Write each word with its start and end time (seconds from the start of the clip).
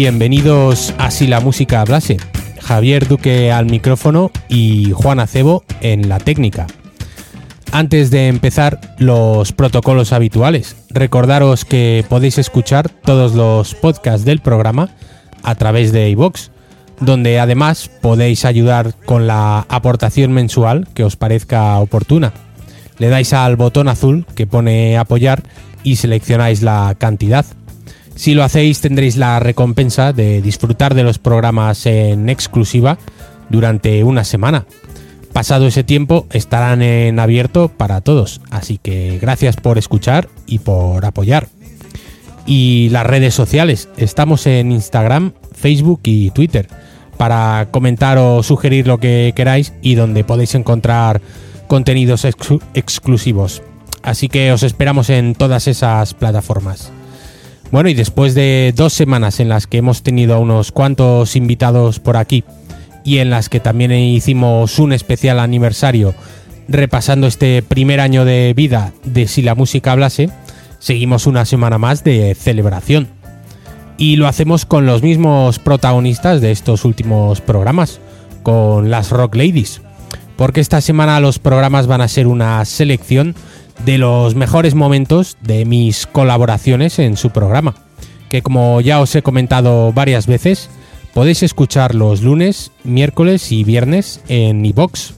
Bienvenidos 0.00 0.94
a 0.96 1.10
Si 1.10 1.26
la 1.26 1.40
música 1.40 1.80
hablase. 1.80 2.18
Javier 2.62 3.08
Duque 3.08 3.50
al 3.50 3.66
micrófono 3.66 4.30
y 4.48 4.92
Juan 4.92 5.18
Acebo 5.18 5.64
en 5.80 6.08
la 6.08 6.20
técnica. 6.20 6.68
Antes 7.72 8.12
de 8.12 8.28
empezar, 8.28 8.94
los 8.98 9.50
protocolos 9.50 10.12
habituales. 10.12 10.76
Recordaros 10.90 11.64
que 11.64 12.04
podéis 12.08 12.38
escuchar 12.38 12.88
todos 12.88 13.34
los 13.34 13.74
podcasts 13.74 14.24
del 14.24 14.38
programa 14.38 14.90
a 15.42 15.56
través 15.56 15.90
de 15.90 16.08
iVoox, 16.10 16.50
donde 17.00 17.40
además 17.40 17.90
podéis 18.00 18.44
ayudar 18.44 18.94
con 19.04 19.26
la 19.26 19.66
aportación 19.68 20.30
mensual 20.30 20.86
que 20.94 21.02
os 21.02 21.16
parezca 21.16 21.76
oportuna. 21.80 22.32
Le 22.98 23.08
dais 23.08 23.32
al 23.32 23.56
botón 23.56 23.88
azul 23.88 24.26
que 24.36 24.46
pone 24.46 24.96
apoyar 24.96 25.42
y 25.82 25.96
seleccionáis 25.96 26.62
la 26.62 26.94
cantidad. 26.96 27.44
Si 28.18 28.34
lo 28.34 28.42
hacéis 28.42 28.80
tendréis 28.80 29.16
la 29.16 29.38
recompensa 29.38 30.12
de 30.12 30.42
disfrutar 30.42 30.96
de 30.96 31.04
los 31.04 31.20
programas 31.20 31.86
en 31.86 32.28
exclusiva 32.28 32.98
durante 33.48 34.02
una 34.02 34.24
semana. 34.24 34.66
Pasado 35.32 35.68
ese 35.68 35.84
tiempo 35.84 36.26
estarán 36.32 36.82
en 36.82 37.20
abierto 37.20 37.68
para 37.68 38.00
todos, 38.00 38.40
así 38.50 38.76
que 38.76 39.20
gracias 39.22 39.54
por 39.54 39.78
escuchar 39.78 40.28
y 40.48 40.58
por 40.58 41.06
apoyar. 41.06 41.46
Y 42.44 42.88
las 42.90 43.06
redes 43.06 43.34
sociales, 43.34 43.88
estamos 43.96 44.48
en 44.48 44.72
Instagram, 44.72 45.32
Facebook 45.52 46.00
y 46.02 46.32
Twitter 46.32 46.66
para 47.18 47.68
comentar 47.70 48.18
o 48.18 48.42
sugerir 48.42 48.88
lo 48.88 48.98
que 48.98 49.32
queráis 49.36 49.72
y 49.80 49.94
donde 49.94 50.24
podéis 50.24 50.56
encontrar 50.56 51.22
contenidos 51.68 52.26
exclusivos. 52.74 53.62
Así 54.02 54.28
que 54.28 54.50
os 54.50 54.64
esperamos 54.64 55.08
en 55.08 55.36
todas 55.36 55.68
esas 55.68 56.14
plataformas. 56.14 56.90
Bueno, 57.70 57.90
y 57.90 57.94
después 57.94 58.34
de 58.34 58.72
dos 58.74 58.94
semanas 58.94 59.40
en 59.40 59.50
las 59.50 59.66
que 59.66 59.78
hemos 59.78 60.02
tenido 60.02 60.34
a 60.34 60.38
unos 60.38 60.72
cuantos 60.72 61.36
invitados 61.36 62.00
por 62.00 62.16
aquí 62.16 62.44
y 63.04 63.18
en 63.18 63.28
las 63.28 63.50
que 63.50 63.60
también 63.60 63.92
hicimos 63.92 64.78
un 64.78 64.92
especial 64.92 65.38
aniversario 65.38 66.14
repasando 66.66 67.26
este 67.26 67.62
primer 67.62 68.00
año 68.00 68.24
de 68.24 68.54
vida 68.54 68.92
de 69.04 69.28
Si 69.28 69.42
la 69.42 69.54
música 69.54 69.92
hablase, 69.92 70.30
seguimos 70.78 71.26
una 71.26 71.44
semana 71.44 71.78
más 71.78 72.04
de 72.04 72.34
celebración. 72.34 73.08
Y 73.98 74.16
lo 74.16 74.28
hacemos 74.28 74.64
con 74.64 74.86
los 74.86 75.02
mismos 75.02 75.58
protagonistas 75.58 76.40
de 76.40 76.52
estos 76.52 76.84
últimos 76.84 77.40
programas, 77.40 78.00
con 78.42 78.90
las 78.90 79.10
Rock 79.10 79.34
Ladies. 79.34 79.82
Porque 80.36 80.60
esta 80.60 80.80
semana 80.80 81.18
los 81.20 81.38
programas 81.38 81.86
van 81.86 82.00
a 82.00 82.08
ser 82.08 82.28
una 82.28 82.64
selección 82.64 83.34
de 83.84 83.98
los 83.98 84.34
mejores 84.34 84.74
momentos 84.74 85.36
de 85.40 85.64
mis 85.64 86.06
colaboraciones 86.06 86.98
en 86.98 87.16
su 87.16 87.30
programa, 87.30 87.74
que 88.28 88.42
como 88.42 88.80
ya 88.80 89.00
os 89.00 89.14
he 89.14 89.22
comentado 89.22 89.92
varias 89.92 90.26
veces, 90.26 90.68
podéis 91.14 91.42
escuchar 91.42 91.94
los 91.94 92.22
lunes, 92.22 92.70
miércoles 92.84 93.52
y 93.52 93.64
viernes 93.64 94.20
en 94.28 94.64
iBox. 94.64 95.14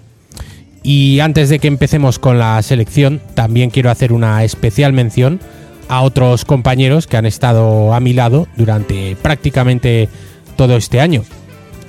Y 0.83 1.21
antes 1.21 1.49
de 1.49 1.59
que 1.59 1.69
empecemos 1.69 2.19
con 2.19 2.39
la 2.39 2.61
selección, 2.63 3.21
también 3.35 3.71
quiero 3.71 3.91
hacer 3.91 4.13
una 4.13 4.45
especial 4.45 4.93
mención 4.93 5.41
a 5.89 6.03
otros 6.03 6.45
compañeros 6.45 7.07
que 7.07 7.17
han 7.17 7.27
estado 7.27 7.93
a 7.93 8.01
mi 8.01 8.13
lado 8.13 8.47
durante 8.57 9.17
prácticamente 9.17 10.09
todo 10.57 10.77
este 10.77 11.01
año. 11.01 11.25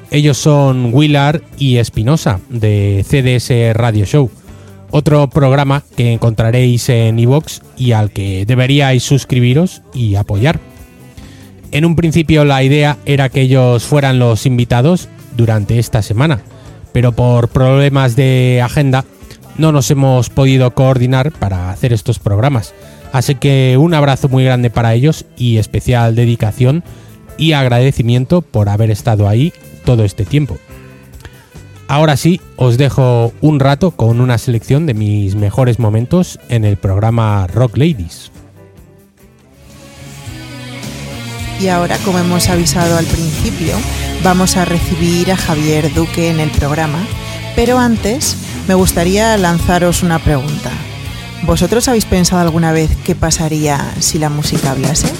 Ellos 0.09 0.37
son 0.37 0.93
Willard 0.93 1.41
y 1.57 1.77
Espinosa 1.77 2.41
de 2.49 3.05
CDS 3.07 3.77
Radio 3.77 4.05
Show 4.05 4.29
otro 4.91 5.29
programa 5.29 5.83
que 5.95 6.13
encontraréis 6.13 6.89
en 6.89 7.17
iVoox 7.17 7.61
y 7.77 7.93
al 7.93 8.11
que 8.11 8.45
deberíais 8.45 9.03
suscribiros 9.03 9.81
y 9.93 10.15
apoyar. 10.15 10.59
En 11.71 11.85
un 11.85 11.95
principio 11.95 12.43
la 12.45 12.63
idea 12.63 12.97
era 13.05 13.29
que 13.29 13.41
ellos 13.41 13.83
fueran 13.83 14.19
los 14.19 14.45
invitados 14.45 15.07
durante 15.35 15.79
esta 15.79 16.01
semana, 16.01 16.41
pero 16.91 17.13
por 17.13 17.47
problemas 17.47 18.15
de 18.15 18.61
agenda 18.63 19.05
no 19.57 19.71
nos 19.71 19.89
hemos 19.91 20.29
podido 20.29 20.71
coordinar 20.71 21.31
para 21.31 21.71
hacer 21.71 21.93
estos 21.93 22.19
programas. 22.19 22.73
Así 23.13 23.35
que 23.35 23.77
un 23.77 23.93
abrazo 23.93 24.29
muy 24.29 24.43
grande 24.43 24.69
para 24.69 24.93
ellos 24.93 25.25
y 25.37 25.57
especial 25.57 26.15
dedicación 26.15 26.83
y 27.37 27.53
agradecimiento 27.53 28.41
por 28.41 28.69
haber 28.69 28.91
estado 28.91 29.27
ahí 29.27 29.53
todo 29.85 30.03
este 30.03 30.25
tiempo. 30.25 30.57
Ahora 31.91 32.15
sí, 32.15 32.39
os 32.55 32.77
dejo 32.77 33.33
un 33.41 33.59
rato 33.59 33.91
con 33.91 34.21
una 34.21 34.37
selección 34.37 34.85
de 34.85 34.93
mis 34.93 35.35
mejores 35.35 35.77
momentos 35.77 36.39
en 36.47 36.63
el 36.63 36.77
programa 36.77 37.47
Rock 37.47 37.75
Ladies. 37.75 38.31
Y 41.59 41.67
ahora, 41.67 41.97
como 42.05 42.19
hemos 42.19 42.47
avisado 42.47 42.97
al 42.97 43.03
principio, 43.03 43.75
vamos 44.23 44.55
a 44.55 44.63
recibir 44.63 45.33
a 45.33 45.35
Javier 45.35 45.93
Duque 45.93 46.29
en 46.29 46.39
el 46.39 46.49
programa, 46.51 47.05
pero 47.57 47.77
antes 47.77 48.37
me 48.69 48.73
gustaría 48.73 49.35
lanzaros 49.37 50.01
una 50.01 50.19
pregunta. 50.19 50.71
¿Vosotros 51.43 51.89
habéis 51.89 52.05
pensado 52.05 52.41
alguna 52.41 52.71
vez 52.71 52.89
qué 53.03 53.15
pasaría 53.15 53.95
si 53.99 54.17
la 54.17 54.29
música 54.29 54.71
hablase? 54.71 55.11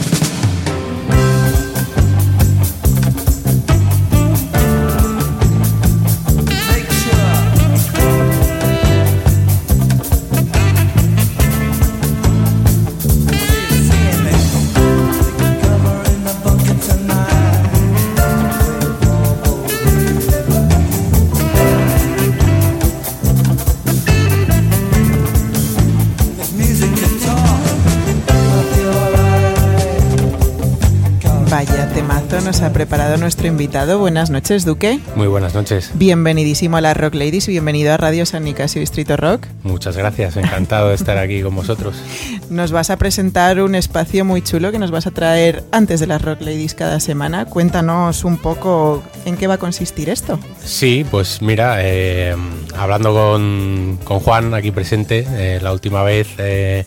Nos 32.52 32.62
ha 32.64 32.74
preparado 32.74 33.16
nuestro 33.16 33.48
invitado. 33.48 33.98
Buenas 33.98 34.30
noches, 34.30 34.66
Duque. 34.66 35.00
Muy 35.16 35.28
buenas 35.28 35.54
noches. 35.54 35.90
Bienvenidísimo 35.94 36.76
a 36.76 36.82
las 36.82 36.98
Rock 36.98 37.14
Ladies 37.14 37.48
y 37.48 37.52
bienvenido 37.52 37.94
a 37.94 37.98
Radio 37.98 38.26
San 38.26 38.44
Nicasio 38.44 38.82
Distrito 38.82 39.16
Rock. 39.16 39.48
Muchas 39.64 39.96
gracias, 39.96 40.36
encantado 40.36 40.90
de 40.90 40.96
estar 40.96 41.18
aquí 41.18 41.42
con 41.44 41.56
vosotros. 41.56 41.96
Nos 42.50 42.74
vas 42.74 42.90
a 42.90 42.98
presentar 42.98 43.62
un 43.62 43.74
espacio 43.74 44.26
muy 44.26 44.42
chulo 44.42 44.74
que 44.74 44.80
nos 44.80 44.92
vas 44.92 45.08
a 45.08 45.12
traer 45.12 45.64
antes 45.72 46.02
de 46.02 46.08
las 46.08 46.22
Rock 46.22 46.42
Ladies 46.42 46.76
cada 46.76 47.00
semana. 47.00 47.46
Cuéntanos 47.46 48.26
un 48.26 48.36
poco 48.36 49.02
en 49.24 49.38
qué 49.38 49.48
va 49.48 49.54
a 49.54 49.58
consistir 49.58 50.10
esto. 50.10 50.38
Sí, 50.62 51.06
pues 51.10 51.42
mira, 51.42 51.78
eh, 51.80 52.36
hablando 52.76 53.14
con, 53.14 53.98
Juan 54.04 54.54
aquí 54.54 54.72
presente, 54.72 55.26
eh, 55.30 55.60
la 55.62 55.72
última 55.72 56.04
vez... 56.04 56.28
Eh, 56.38 56.84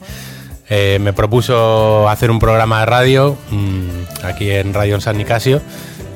eh, 0.68 0.98
me 1.00 1.12
propuso 1.12 2.08
hacer 2.08 2.30
un 2.30 2.38
programa 2.38 2.80
de 2.80 2.86
radio 2.86 3.36
mm, 3.50 4.24
aquí 4.24 4.50
en 4.50 4.72
Radio 4.72 5.00
San 5.00 5.18
Nicasio 5.18 5.60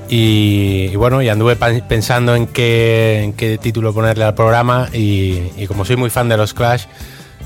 y, 0.08 0.96
bueno, 0.96 1.20
y 1.20 1.28
anduve 1.28 1.56
pensando 1.56 2.34
en 2.34 2.46
qué, 2.46 3.58
título 3.60 3.92
ponerle 3.92 4.24
al 4.24 4.34
programa 4.34 4.88
y, 4.92 5.66
como 5.66 5.84
soy 5.84 5.96
muy 5.96 6.08
fan 6.08 6.30
de 6.30 6.38
los 6.38 6.54
Clash, 6.54 6.86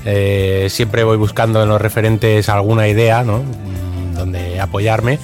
eh, 0.05 0.67
siempre 0.69 1.03
voy 1.03 1.17
buscando 1.17 1.61
en 1.61 1.69
los 1.69 1.81
referentes 1.81 2.47
alguna 2.47 2.87
idea, 2.87 3.23
¿no? 3.23 3.39
Mm, 3.39 4.15
donde 4.15 4.61
apoyarme. 4.61 5.19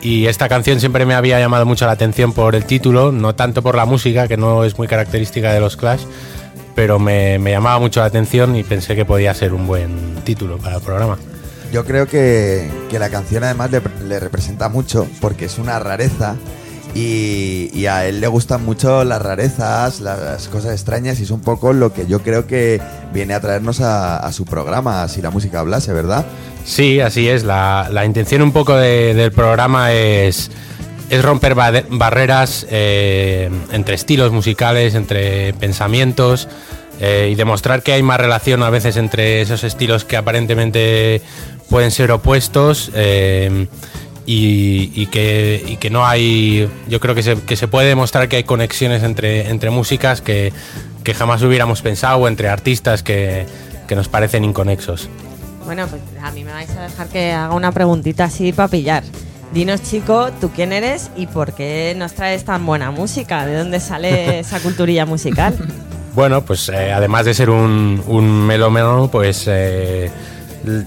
Y 0.00 0.26
esta 0.26 0.48
canción 0.48 0.78
siempre 0.78 1.06
me 1.06 1.14
había 1.14 1.40
llamado 1.40 1.66
mucho 1.66 1.86
la 1.86 1.92
atención 1.92 2.32
por 2.32 2.54
el 2.54 2.64
título, 2.64 3.10
no 3.10 3.34
tanto 3.34 3.62
por 3.62 3.74
la 3.74 3.84
música, 3.84 4.28
que 4.28 4.36
no 4.36 4.62
es 4.62 4.78
muy 4.78 4.86
característica 4.86 5.52
de 5.52 5.58
los 5.58 5.76
Clash, 5.76 6.02
pero 6.76 6.98
me, 6.98 7.38
llamaba 7.38 7.80
mucho 7.80 8.00
la 8.00 8.06
atención 8.06 8.54
y 8.54 8.62
pensé 8.62 8.94
que 8.94 9.04
podía 9.04 9.34
ser 9.34 9.54
un 9.54 9.66
buen 9.66 10.14
título 10.24 10.58
para 10.58 10.76
el 10.76 10.82
programa. 10.82 11.18
Yo 11.72 11.84
creo 11.84 12.06
que, 12.06 12.70
la 12.92 13.08
canción 13.08 13.42
además 13.42 13.70
le, 13.70 14.20
representa 14.20 14.68
mucho 14.68 15.08
porque 15.20 15.46
es 15.46 15.58
una 15.58 15.78
rareza 15.80 16.36
y, 16.94 17.86
a 17.86 18.06
él 18.06 18.20
le 18.20 18.26
gustan 18.26 18.64
mucho 18.64 19.04
las 19.04 19.20
rarezas, 19.22 20.00
las 20.00 20.48
cosas 20.48 20.72
extrañas 20.72 21.18
y 21.18 21.22
es 21.22 21.30
un 21.30 21.40
poco 21.40 21.72
lo 21.72 21.92
que 21.92 22.06
yo 22.06 22.20
creo 22.20 22.46
que 22.46 22.80
viene 23.12 23.32
a 23.32 23.40
traernos 23.40 23.80
a, 23.80 24.30
su 24.32 24.44
programa, 24.44 25.08
si 25.08 25.22
la 25.22 25.30
música 25.30 25.60
hablase, 25.60 25.94
¿verdad? 25.94 26.26
Sí, 26.66 27.00
así 27.00 27.26
es. 27.26 27.42
La, 27.42 28.04
intención 28.04 28.42
un 28.42 28.52
poco 28.52 28.76
del 28.76 29.32
programa 29.32 29.92
es 29.92 30.50
es 31.10 31.22
romper 31.22 31.54
barreras 31.54 32.66
eh, 32.70 33.50
entre 33.72 33.94
estilos 33.94 34.32
musicales, 34.32 34.94
entre 34.94 35.54
pensamientos 35.54 36.48
eh, 37.00 37.28
y 37.32 37.34
demostrar 37.34 37.82
que 37.82 37.92
hay 37.92 38.02
más 38.02 38.18
relación 38.18 38.62
a 38.62 38.70
veces 38.70 38.96
entre 38.96 39.40
esos 39.40 39.64
estilos 39.64 40.04
que 40.04 40.16
aparentemente 40.16 41.22
pueden 41.70 41.90
ser 41.90 42.10
opuestos 42.10 42.90
eh, 42.94 43.66
y, 44.28 45.06
que, 45.06 45.76
que, 45.78 45.90
no 45.90 46.04
hay, 46.04 46.68
yo 46.88 46.98
creo 46.98 47.14
que 47.14 47.22
se, 47.22 47.40
que 47.42 47.54
se, 47.54 47.68
puede 47.68 47.88
demostrar 47.88 48.28
que 48.28 48.36
hay 48.36 48.44
conexiones 48.44 49.04
entre, 49.04 49.50
entre 49.50 49.70
músicas 49.70 50.20
que, 50.20 50.52
que 51.04 51.14
jamás 51.14 51.42
hubiéramos 51.42 51.80
pensado 51.82 52.18
o 52.18 52.26
entre 52.28 52.48
artistas 52.48 53.04
que, 53.04 53.46
que 53.86 53.94
nos 53.94 54.08
parecen 54.08 54.42
inconexos. 54.42 55.08
Bueno, 55.64 55.86
pues 55.86 56.02
a 56.22 56.32
mí 56.32 56.42
me 56.42 56.52
vais 56.52 56.70
a 56.70 56.82
dejar 56.82 57.08
que 57.08 57.30
haga 57.32 57.54
una 57.54 57.70
preguntita 57.70 58.24
así 58.24 58.52
para 58.52 58.68
pillar. 58.68 59.04
Dinos, 59.52 59.82
chico, 59.82 60.30
¿tú 60.40 60.50
quién 60.50 60.72
eres 60.72 61.10
y 61.16 61.26
por 61.26 61.54
qué 61.54 61.94
nos 61.96 62.14
traes 62.14 62.44
tan 62.44 62.66
buena 62.66 62.90
música? 62.90 63.46
¿De 63.46 63.56
dónde 63.56 63.80
sale 63.80 64.38
esa 64.40 64.60
culturilla 64.60 65.06
musical? 65.06 65.56
Bueno, 66.14 66.42
pues 66.44 66.68
eh, 66.68 66.92
además 66.92 67.24
de 67.26 67.34
ser 67.34 67.50
un, 67.50 68.02
un 68.06 68.46
melómano, 68.46 69.08
pues 69.10 69.44
eh, 69.46 70.10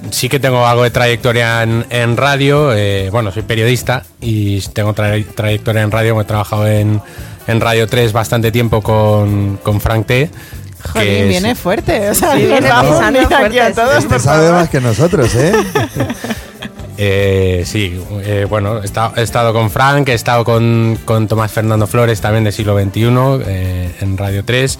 sí 0.09 0.27
que 0.27 0.39
tengo 0.39 0.65
algo 0.65 0.83
de 0.83 0.91
trayectoria 0.91 1.63
en, 1.63 2.17
radio. 2.17 2.73
Eh, 2.73 3.09
bueno, 3.11 3.31
soy 3.31 3.43
periodista 3.43 4.03
y 4.19 4.59
tengo 4.61 4.93
trayectoria 4.93 5.81
en 5.81 5.91
radio. 5.91 6.19
he 6.19 6.25
trabajado 6.25 6.67
en, 6.67 7.01
en 7.47 7.61
Radio 7.61 7.87
3 7.87 8.11
bastante 8.11 8.51
tiempo 8.51 8.81
con, 8.81 9.57
con 9.57 9.79
Frank 9.79 10.07
T. 10.07 10.29
Joder, 10.93 11.27
viene 11.27 11.55
fuerte, 11.55 12.09
o 12.09 12.15
sea, 12.15 12.35
sí, 12.35 12.45
viene 12.45 12.69
fuerte 12.71 13.61
a 13.61 13.73
todos. 13.73 13.97
Este 13.97 14.17
sabe 14.17 14.51
más 14.51 14.69
que 14.69 14.79
nosotros, 14.79 15.35
¿eh? 15.35 15.53
Eh, 17.01 17.63
sí, 17.65 17.97
eh, 18.25 18.45
bueno, 18.49 18.81
he 18.83 19.21
estado, 19.21 19.53
con 19.53 19.71
Frank, 19.71 20.09
he 20.09 20.13
estado 20.13 20.43
con, 20.43 20.99
Tomás 21.29 21.49
Fernando 21.49 21.87
Flores 21.87 22.19
también 22.19 22.43
de 22.43 22.51
siglo 22.51 22.77
XXI 22.77 23.07
eh, 23.47 23.95
en 24.01 24.17
Radio 24.17 24.43
3 24.43 24.77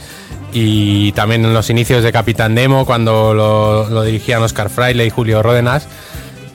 y 0.52 1.14
también 1.14 1.46
en 1.46 1.54
los 1.54 1.70
inicios 1.70 2.04
de 2.04 2.12
Capitán 2.12 2.56
Demo 2.56 2.86
cuando 2.86 3.34
lo, 3.34 3.90
lo 3.90 4.04
dirigían 4.04 4.44
Oscar 4.44 4.70
Fraile 4.70 5.06
y 5.06 5.10
Julio 5.10 5.42
Ródenas. 5.42 5.88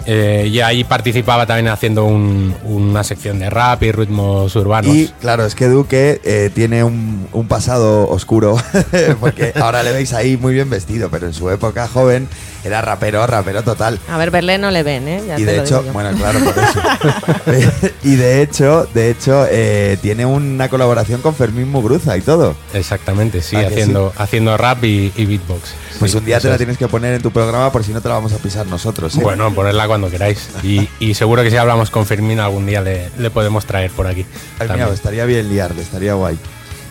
Eh, 0.05 0.51
y 0.53 0.61
ahí 0.61 0.85
participaba 0.85 1.47
también 1.47 1.69
haciendo 1.69 2.05
una 2.05 3.03
sección 3.03 3.39
de 3.39 3.49
rap 3.49 3.83
y 3.85 3.91
ritmos 3.91 4.55
urbanos. 4.57 4.95
Y 4.95 5.09
claro, 5.19 5.47
es 5.47 5.55
que 5.55 5.67
Duque 5.69 6.51
tiene 6.55 6.85
un, 6.85 7.27
pasado 7.49 8.07
oscuro, 8.11 8.59
porque 9.21 9.55
ahora 9.59 9.83
le 9.83 9.93
veis 9.93 10.13
ahí 10.13 10.37
muy 10.37 10.53
bien 10.53 10.69
vestido, 10.69 11.09
pero 11.09 11.27
en 11.27 11.33
su 11.33 11.49
época 11.49 11.89
joven 11.89 12.29
era 12.65 12.81
rapero, 12.81 13.27
rapero 13.27 13.63
total. 13.63 13.99
A 14.09 14.17
ver, 14.17 14.31
verle 14.31 14.59
no 14.59 14.71
le 14.71 14.83
ven, 14.83 15.09
¿eh? 15.09 15.23
y 15.37 15.45
de 15.45 15.59
hecho, 15.61 15.83
bueno, 15.93 16.17
claro, 16.17 16.41
por 16.41 16.55
eso. 16.59 17.89
y 18.03 18.17
de 18.17 18.43
hecho, 18.43 18.89
de 18.95 19.11
hecho, 19.11 19.47
eh, 19.51 19.99
tiene 20.01 20.27
una 20.27 20.69
colaboración 20.69 21.21
con 21.21 21.35
Fermín 21.35 21.71
Mugruza 21.71 22.17
y 22.17 22.21
todo. 22.21 22.57
Exactamente, 22.73 23.43
sí, 23.43 23.57
haciendo, 23.57 24.13
haciendo 24.17 24.57
rap 24.57 24.85
y, 24.85 25.11
beatbox. 25.17 25.75
Pues 25.99 26.15
un 26.15 26.25
día 26.25 26.41
te 26.41 26.49
la 26.49 26.57
tienes 26.57 26.77
que 26.77 26.89
poner 26.89 27.15
en 27.15 27.23
tu 27.23 27.31
programa 27.31 27.71
por 27.71 27.85
si 27.85 27.93
no 27.93 28.01
te 28.01 28.09
la 28.09 28.15
vamos 28.15 28.33
a 28.33 28.39
pisar 28.39 28.67
nosotros. 28.67 29.17
Bueno, 29.17 29.53
ponerla 29.55 29.87
cuando 29.87 30.11
queráis. 30.11 30.49
Y, 30.63 31.15
seguro 31.15 31.43
que 31.43 31.51
si 31.51 31.57
hablamos 31.57 31.91
con 31.91 32.07
Fermín 32.07 32.41
algún 32.41 32.67
día 32.67 32.81
le, 32.81 33.31
podemos 33.31 33.67
traer 33.67 33.91
por 33.91 34.07
aquí. 34.07 34.27
estaría 34.93 35.25
bien 35.25 35.49
liarle, 35.49 35.83
estaría 35.83 36.15
guay. 36.15 36.39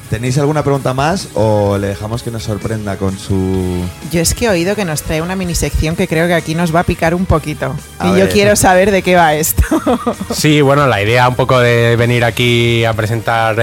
¿Tenéis 0.09 0.37
alguna 0.37 0.63
pregunta 0.63 0.93
más 0.93 1.29
o 1.33 1.77
le 1.77 1.87
dejamos 1.87 2.21
que 2.21 2.29
nos 2.29 2.43
sorprenda 2.43 2.97
con 2.97 3.17
su... 3.17 3.83
Yo 4.11 4.21
es 4.21 4.35
que 4.35 4.45
he 4.45 4.49
oído 4.49 4.75
que 4.75 4.85
nos 4.85 5.01
trae 5.01 5.21
una 5.21 5.35
mini 5.35 5.55
sección 5.55 5.95
que 5.95 6.07
creo 6.07 6.27
que 6.27 6.35
aquí 6.35 6.53
nos 6.53 6.73
va 6.73 6.81
a 6.81 6.83
picar 6.83 7.15
un 7.15 7.25
poquito. 7.25 7.75
y 8.03 8.19
yo 8.19 8.29
quiero 8.29 8.55
saber 8.55 8.91
de 8.91 9.01
qué 9.01 9.15
va 9.15 9.33
esto. 9.33 9.63
sí, 10.33 10.61
bueno, 10.61 10.85
la 10.87 11.01
idea 11.01 11.27
un 11.27 11.35
poco 11.35 11.59
de 11.59 11.95
venir 11.95 12.23
aquí 12.25 12.85
a 12.85 12.93
presentar 12.93 13.55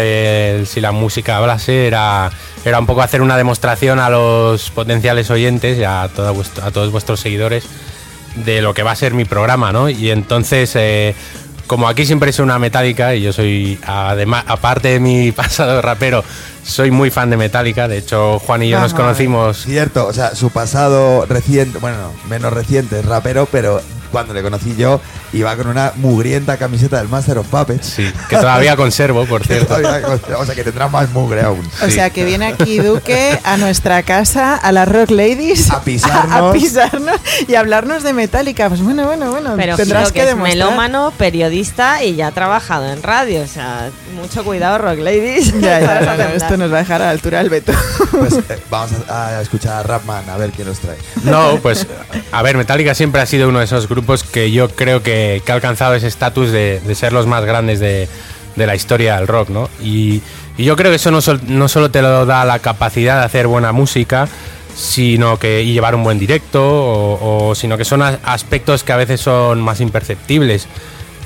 si 0.66 0.80
la 0.80 0.92
música 0.92 1.36
hablase 1.36 1.86
era, 1.86 2.30
era 2.64 2.80
un 2.80 2.86
poco 2.86 3.02
hacer 3.02 3.22
una 3.22 3.36
demostración 3.36 4.00
a 4.00 4.10
los 4.10 4.70
potenciales 4.70 5.30
oyentes 5.30 5.78
y 5.78 5.84
a, 5.84 6.02
a 6.02 6.08
todos 6.08 6.90
vuestros 6.90 7.20
seguidores 7.20 7.64
de 8.34 8.62
lo 8.62 8.74
que 8.74 8.82
va 8.82 8.92
a 8.92 8.96
ser 8.96 9.14
mi 9.14 9.24
programa, 9.24 9.72
¿no? 9.72 9.88
Y 9.88 10.10
entonces, 10.10 10.72
eh, 10.76 11.14
como 11.70 11.86
aquí 11.88 12.04
siempre 12.04 12.30
es 12.30 12.40
una 12.40 12.58
metálica 12.58 13.14
y 13.14 13.22
yo 13.22 13.32
soy, 13.32 13.78
además, 13.86 14.42
aparte 14.48 14.88
de 14.88 14.98
mi 14.98 15.30
pasado 15.36 15.76
de 15.76 15.80
rapero, 15.80 16.24
soy 16.64 16.90
muy 16.90 17.10
fan 17.10 17.30
de 17.30 17.36
Metallica. 17.36 17.86
De 17.86 17.98
hecho, 17.98 18.40
Juan 18.40 18.64
y 18.64 18.70
yo 18.70 18.80
nos 18.80 18.92
conocimos. 18.92 19.66
Cierto, 19.66 20.08
o 20.08 20.12
sea, 20.12 20.34
su 20.34 20.50
pasado 20.50 21.26
reciente, 21.26 21.78
bueno, 21.78 22.12
menos 22.28 22.52
reciente, 22.52 22.98
es 22.98 23.04
rapero, 23.04 23.46
pero 23.52 23.80
cuando 24.10 24.34
le 24.34 24.42
conocí 24.42 24.74
yo, 24.76 25.00
iba 25.32 25.54
con 25.56 25.68
una 25.68 25.92
mugrienta 25.96 26.56
camiseta 26.56 26.98
del 26.98 27.08
Master 27.08 27.38
of 27.38 27.46
Puppets. 27.48 27.86
Sí, 27.86 28.12
que 28.28 28.36
todavía 28.36 28.76
conservo, 28.76 29.24
por 29.26 29.46
cierto. 29.46 29.76
o 30.38 30.44
sea, 30.44 30.54
que 30.54 30.64
tendrá 30.64 30.88
más 30.88 31.10
mugre 31.10 31.42
aún. 31.42 31.68
O 31.82 31.90
sea, 31.90 32.10
que 32.10 32.24
viene 32.24 32.46
aquí 32.46 32.78
Duque 32.78 33.38
a 33.44 33.56
nuestra 33.56 34.02
casa, 34.02 34.56
a 34.56 34.72
las 34.72 34.88
Rock 34.88 35.10
Ladies, 35.10 35.70
a 35.70 35.82
pisarnos, 35.82 36.50
a, 36.50 36.52
pisarnos 36.52 37.20
y 37.46 37.54
hablarnos 37.54 38.02
de 38.02 38.12
Metallica. 38.12 38.68
Pues 38.68 38.82
bueno, 38.82 39.06
bueno, 39.06 39.30
bueno. 39.30 39.54
Pero 39.56 39.76
tendrás 39.76 40.12
que, 40.12 40.28
es 40.28 40.36
melómano, 40.36 41.12
periodista 41.16 42.04
y 42.04 42.16
ya 42.16 42.28
ha 42.28 42.32
trabajado 42.32 42.90
en 42.92 43.02
radio. 43.02 43.42
O 43.42 43.46
sea, 43.46 43.90
mucho 44.14 44.44
cuidado, 44.44 44.78
Rock 44.78 44.98
Ladies. 44.98 45.54
Ya, 45.60 45.78
ya, 45.78 46.32
esto 46.34 46.56
nos 46.56 46.72
va 46.72 46.76
a 46.76 46.78
dejar 46.80 47.02
a 47.02 47.06
la 47.06 47.10
altura 47.10 47.38
del 47.38 47.50
Beto. 47.50 47.72
Pues 48.12 48.32
eh, 48.34 48.58
vamos 48.70 48.92
a, 49.08 49.42
escuchar 49.42 49.74
a 49.74 49.82
Rapman, 49.82 50.28
a 50.30 50.36
ver 50.38 50.52
qué 50.52 50.64
nos 50.64 50.78
trae. 50.78 50.96
No, 51.22 51.58
pues, 51.60 51.86
a 52.32 52.42
ver, 52.42 52.56
Metallica 52.56 52.94
siempre 52.94 53.20
ha 53.20 53.26
sido 53.26 53.48
uno 53.48 53.58
de 53.58 53.66
esos 53.66 53.86
grupos 53.88 53.99
que 54.22 54.50
yo 54.50 54.68
creo 54.68 55.02
que, 55.02 55.42
ha 55.46 55.52
alcanzado 55.52 55.94
ese 55.94 56.06
estatus 56.06 56.50
de, 56.50 56.80
ser 56.94 57.12
los 57.12 57.26
más 57.26 57.44
grandes 57.44 57.80
de, 57.80 58.08
la 58.56 58.74
historia 58.74 59.16
del 59.16 59.26
rock, 59.26 59.48
¿no? 59.48 59.70
Y, 59.82 60.22
yo 60.58 60.76
creo 60.76 60.90
que 60.90 60.96
eso 60.96 61.10
no, 61.10 61.68
solo 61.68 61.90
te 61.90 62.02
lo 62.02 62.26
da 62.26 62.44
la 62.44 62.58
capacidad 62.58 63.20
de 63.20 63.24
hacer 63.24 63.46
buena 63.46 63.72
música, 63.72 64.28
sino 64.76 65.38
que 65.38 65.62
y 65.62 65.72
llevar 65.72 65.94
un 65.94 66.04
buen 66.04 66.18
directo, 66.18 66.60
o, 66.62 67.54
sino 67.54 67.78
que 67.78 67.86
son 67.86 68.02
aspectos 68.02 68.84
que 68.84 68.92
a 68.92 68.96
veces 68.96 69.22
son 69.22 69.62
más 69.62 69.80
imperceptibles, 69.80 70.66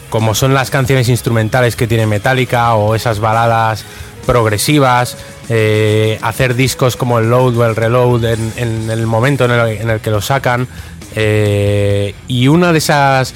como 0.09 0.37
son 0.37 0.55
las 0.55 0.71
canciones 0.71 1.09
instrumentales 1.09 1.75
que 1.75 1.89
tiene 1.89 2.07
Metallica 2.07 2.75
o 2.75 2.95
esas 2.95 3.19
baladas 3.19 3.85
progresivas, 4.25 5.17
eh, 5.49 6.19
hacer 6.23 6.55
discos 6.55 6.97
como 6.97 7.19
el 7.19 7.31
load 7.31 7.57
o 7.57 7.67
el 7.67 7.77
reload 7.77 8.25
en, 8.25 8.91
el 8.91 9.07
momento 9.07 9.45
en 9.45 9.91
el, 9.91 10.01
que 10.01 10.11
lo 10.11 10.21
sacan. 10.21 10.67
Eh, 11.17 12.15
y 12.29 12.49
una 12.49 12.73
de 12.73 12.79
esas, 12.79 13.35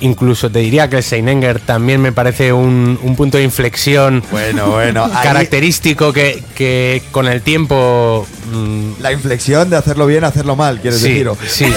incluso 0.00 0.50
te 0.50 0.60
diría 0.60 0.88
que 0.88 0.98
el 0.98 1.02
Seinenger 1.02 1.60
también 1.60 2.00
me 2.00 2.12
parece 2.12 2.52
un, 2.52 2.98
punto 3.16 3.38
de 3.38 3.44
inflexión 3.44 4.22
bueno, 4.30 4.70
bueno, 4.70 5.10
característico 5.22 6.12
que, 6.12 7.02
con 7.10 7.26
el 7.26 7.42
tiempo... 7.42 8.26
Mm, 8.52 9.00
la 9.00 9.12
inflexión 9.12 9.70
de 9.70 9.76
hacerlo 9.76 10.06
bien, 10.06 10.24
hacerlo 10.24 10.56
mal, 10.56 10.80
quieres 10.80 11.02
decir. 11.02 11.28
Sí, 11.46 11.72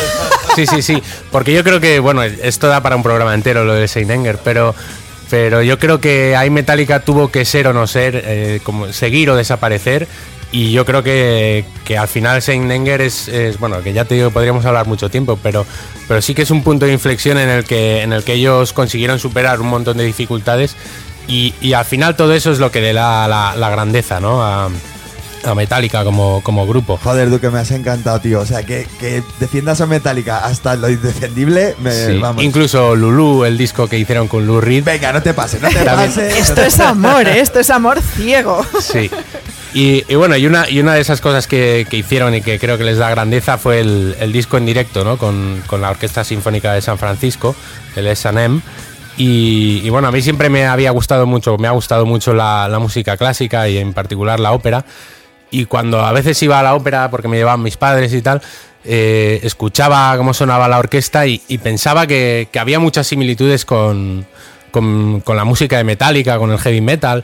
sí, 0.55 0.65
sí, 0.65 0.81
sí. 0.81 1.03
Porque 1.31 1.53
yo 1.53 1.63
creo 1.63 1.79
que, 1.79 1.99
bueno, 1.99 2.23
esto 2.23 2.67
da 2.67 2.81
para 2.81 2.95
un 2.95 3.03
programa 3.03 3.33
entero 3.33 3.65
lo 3.65 3.73
de 3.73 3.87
Seinenger, 3.87 4.39
pero 4.43 4.75
pero 5.33 5.63
yo 5.63 5.79
creo 5.79 5.99
que 5.99 6.35
ahí 6.35 6.51
Metallica 6.51 6.99
tuvo 6.99 7.31
que 7.31 7.43
ser 7.43 7.65
o 7.65 7.73
no 7.73 7.87
ser, 7.87 8.21
eh, 8.23 8.59
como 8.61 8.93
seguir 8.93 9.31
o 9.31 9.35
desaparecer. 9.35 10.07
Y 10.53 10.71
yo 10.71 10.85
creo 10.85 11.01
que, 11.01 11.65
al 11.97 12.07
final 12.07 12.39
Saint 12.43 12.69
Enger 12.71 13.01
es, 13.01 13.27
bueno, 13.59 13.81
que 13.81 13.91
ya 13.91 14.05
te 14.05 14.13
digo, 14.13 14.29
podríamos 14.29 14.63
hablar 14.65 14.85
mucho 14.85 15.09
tiempo, 15.09 15.37
pero, 15.41 15.65
pero 16.07 16.21
sí 16.21 16.35
que 16.35 16.43
es 16.43 16.51
un 16.51 16.61
punto 16.61 16.85
de 16.85 16.93
inflexión 16.93 17.39
en 17.39 17.49
el 17.49 17.63
que, 17.63 18.03
en 18.03 18.13
el 18.13 18.23
que 18.23 18.33
ellos 18.33 18.71
consiguieron 18.71 19.17
superar 19.17 19.59
un 19.59 19.67
montón 19.67 19.97
de 19.97 20.03
dificultades 20.05 20.75
y, 21.27 21.73
al 21.73 21.85
final 21.85 22.15
todo 22.15 22.35
eso 22.35 22.51
es 22.51 22.59
lo 22.59 22.71
que 22.71 22.81
le 22.81 22.93
da 22.93 23.27
la, 23.27 23.69
grandeza, 23.71 24.19
¿no? 24.19 24.43
A, 24.43 24.69
a 25.43 25.55
Metallica 25.55 26.03
como, 26.03 26.41
como 26.43 26.67
grupo. 26.67 26.99
Joder, 27.03 27.31
Duque, 27.31 27.49
me 27.49 27.57
has 27.57 27.71
encantado, 27.71 28.19
tío. 28.19 28.41
O 28.41 28.45
sea, 28.45 28.61
que, 28.61 28.85
defiendas 29.39 29.81
a 29.81 29.87
Metallica 29.87 30.45
hasta 30.45 30.75
lo 30.75 30.87
indefendible, 30.87 31.75
me, 31.79 32.19
vamos. 32.19 32.43
Incluso 32.43 32.95
Lulu, 32.95 33.45
el 33.45 33.57
disco 33.57 33.87
que 33.87 33.97
hicieron 33.97 34.27
con 34.27 34.45
Lou 34.45 34.61
Reed. 34.61 34.83
Venga, 34.83 35.11
no 35.13 35.23
te 35.23 35.33
pases, 35.33 35.61
no 35.63 35.69
te 35.69 35.83
pases. 35.83 36.37
Esto 36.37 36.61
es 36.61 36.79
amor, 36.79 37.27
¿eh? 37.27 37.39
esto 37.39 37.59
es 37.59 37.71
amor 37.71 37.99
ciego. 38.01 38.63
Sí. 38.79 39.09
Y, 39.73 40.03
bueno, 40.13 40.37
y 40.37 40.45
una, 40.45 40.69
y 40.69 40.79
una 40.79 40.93
de 40.93 41.01
esas 41.01 41.19
cosas 41.19 41.47
que, 41.47 41.87
hicieron 41.91 42.35
y 42.35 42.41
que 42.41 42.59
creo 42.59 42.77
que 42.77 42.83
les 42.83 42.99
da 42.99 43.09
grandeza 43.09 43.57
fue 43.57 43.79
el, 43.79 44.31
disco 44.31 44.57
en 44.57 44.67
directo, 44.67 45.03
¿no? 45.03 45.17
Con, 45.17 45.63
la 45.81 45.89
Orquesta 45.89 46.23
Sinfónica 46.23 46.73
de 46.73 46.81
San 46.81 46.99
Francisco, 46.99 47.55
el 47.95 48.07
S&M. 48.07 48.61
Y, 49.17 49.81
y, 49.83 49.89
bueno, 49.89 50.07
a 50.07 50.11
mí 50.11 50.21
siempre 50.21 50.49
me 50.49 50.65
había 50.65 50.91
gustado 50.91 51.25
mucho, 51.25 51.57
me 51.57 51.67
ha 51.67 51.71
gustado 51.71 52.05
mucho 52.05 52.33
la, 52.33 52.69
música 52.79 53.17
clásica 53.17 53.67
y 53.67 53.77
en 53.77 53.93
particular 53.93 54.39
la 54.39 54.51
ópera 54.51 54.85
y 55.53 55.65
cuando 55.65 56.01
a 56.01 56.11
veces 56.11 56.41
iba 56.41 56.59
a 56.59 56.63
la 56.63 56.73
ópera, 56.73 57.11
porque 57.11 57.27
me 57.27 57.37
llevaban 57.37 57.61
mis 57.61 57.77
padres 57.77 58.11
y 58.11 58.23
tal, 58.23 58.41
eh, 58.83 59.39
escuchaba 59.43 60.17
cómo 60.17 60.33
sonaba 60.33 60.67
la 60.67 60.79
orquesta 60.79 61.27
y, 61.27 61.39
pensaba 61.61 62.07
que, 62.07 62.49
había 62.59 62.79
muchas 62.79 63.05
similitudes 63.05 63.63
con, 63.63 64.25
la 64.73 65.45
música 65.45 65.77
de 65.77 65.83
Metallica, 65.83 66.39
con 66.39 66.51
el 66.51 66.57
heavy 66.57 66.81
metal. 66.81 67.23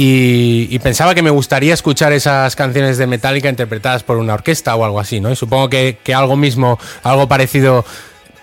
Y, 0.00 0.78
pensaba 0.78 1.12
que 1.12 1.22
me 1.22 1.30
gustaría 1.30 1.74
escuchar 1.74 2.12
esas 2.12 2.54
canciones 2.54 2.98
de 2.98 3.08
Metallica 3.08 3.48
interpretadas 3.48 4.04
por 4.04 4.18
una 4.18 4.34
orquesta 4.34 4.76
o 4.76 4.84
algo 4.84 5.00
así, 5.00 5.18
¿no? 5.20 5.28
Y 5.32 5.34
supongo 5.34 5.68
que, 5.68 5.98
algo 6.14 6.36
mismo, 6.36 6.78
algo 7.02 7.26
parecido 7.26 7.84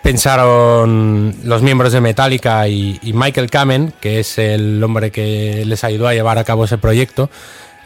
pensaron 0.04 1.34
los 1.46 1.62
miembros 1.62 1.94
de 1.94 2.02
Metallica 2.02 2.68
y, 2.68 3.00
y 3.02 3.14
Michael 3.14 3.50
Kamen, 3.50 3.94
que 4.02 4.20
es 4.20 4.38
el 4.38 4.84
hombre 4.84 5.12
que 5.12 5.64
les 5.66 5.86
ayudó 5.86 6.10
a 6.10 6.14
llevar 6.14 6.38
a 6.40 6.44
cabo 6.44 6.66
ese 6.66 6.78
proyecto. 6.78 7.30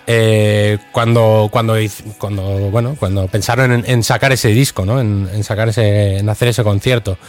Eh, 0.08 0.80
cuando, 0.92 1.50
cuando, 1.52 1.76
cuando, 2.18 2.42
bueno, 2.72 2.96
cuando 2.98 3.28
pensaron 3.28 3.84
en, 3.86 4.04
sacar 4.04 4.32
ese 4.32 4.48
disco, 4.48 4.84
¿no? 4.84 5.00
en, 5.00 5.44
sacar 5.44 5.70
ese, 5.70 6.18
en 6.18 6.28
hacer 6.28 6.48
ese 6.48 6.64
concierto. 6.64 7.20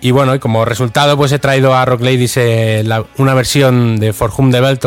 Y 0.00 0.12
bueno, 0.12 0.34
y 0.34 0.38
como 0.38 0.64
resultado, 0.64 1.18
pues 1.18 1.32
he 1.32 1.38
traído 1.38 1.74
a 1.74 1.84
Rock 1.84 2.00
Ladies 2.00 2.38
eh, 2.38 2.84
una 3.18 3.34
versión 3.34 4.00
de 4.00 4.14
For 4.14 4.32
Whom 4.34 4.50
the 4.50 4.60
Bell 4.62 4.78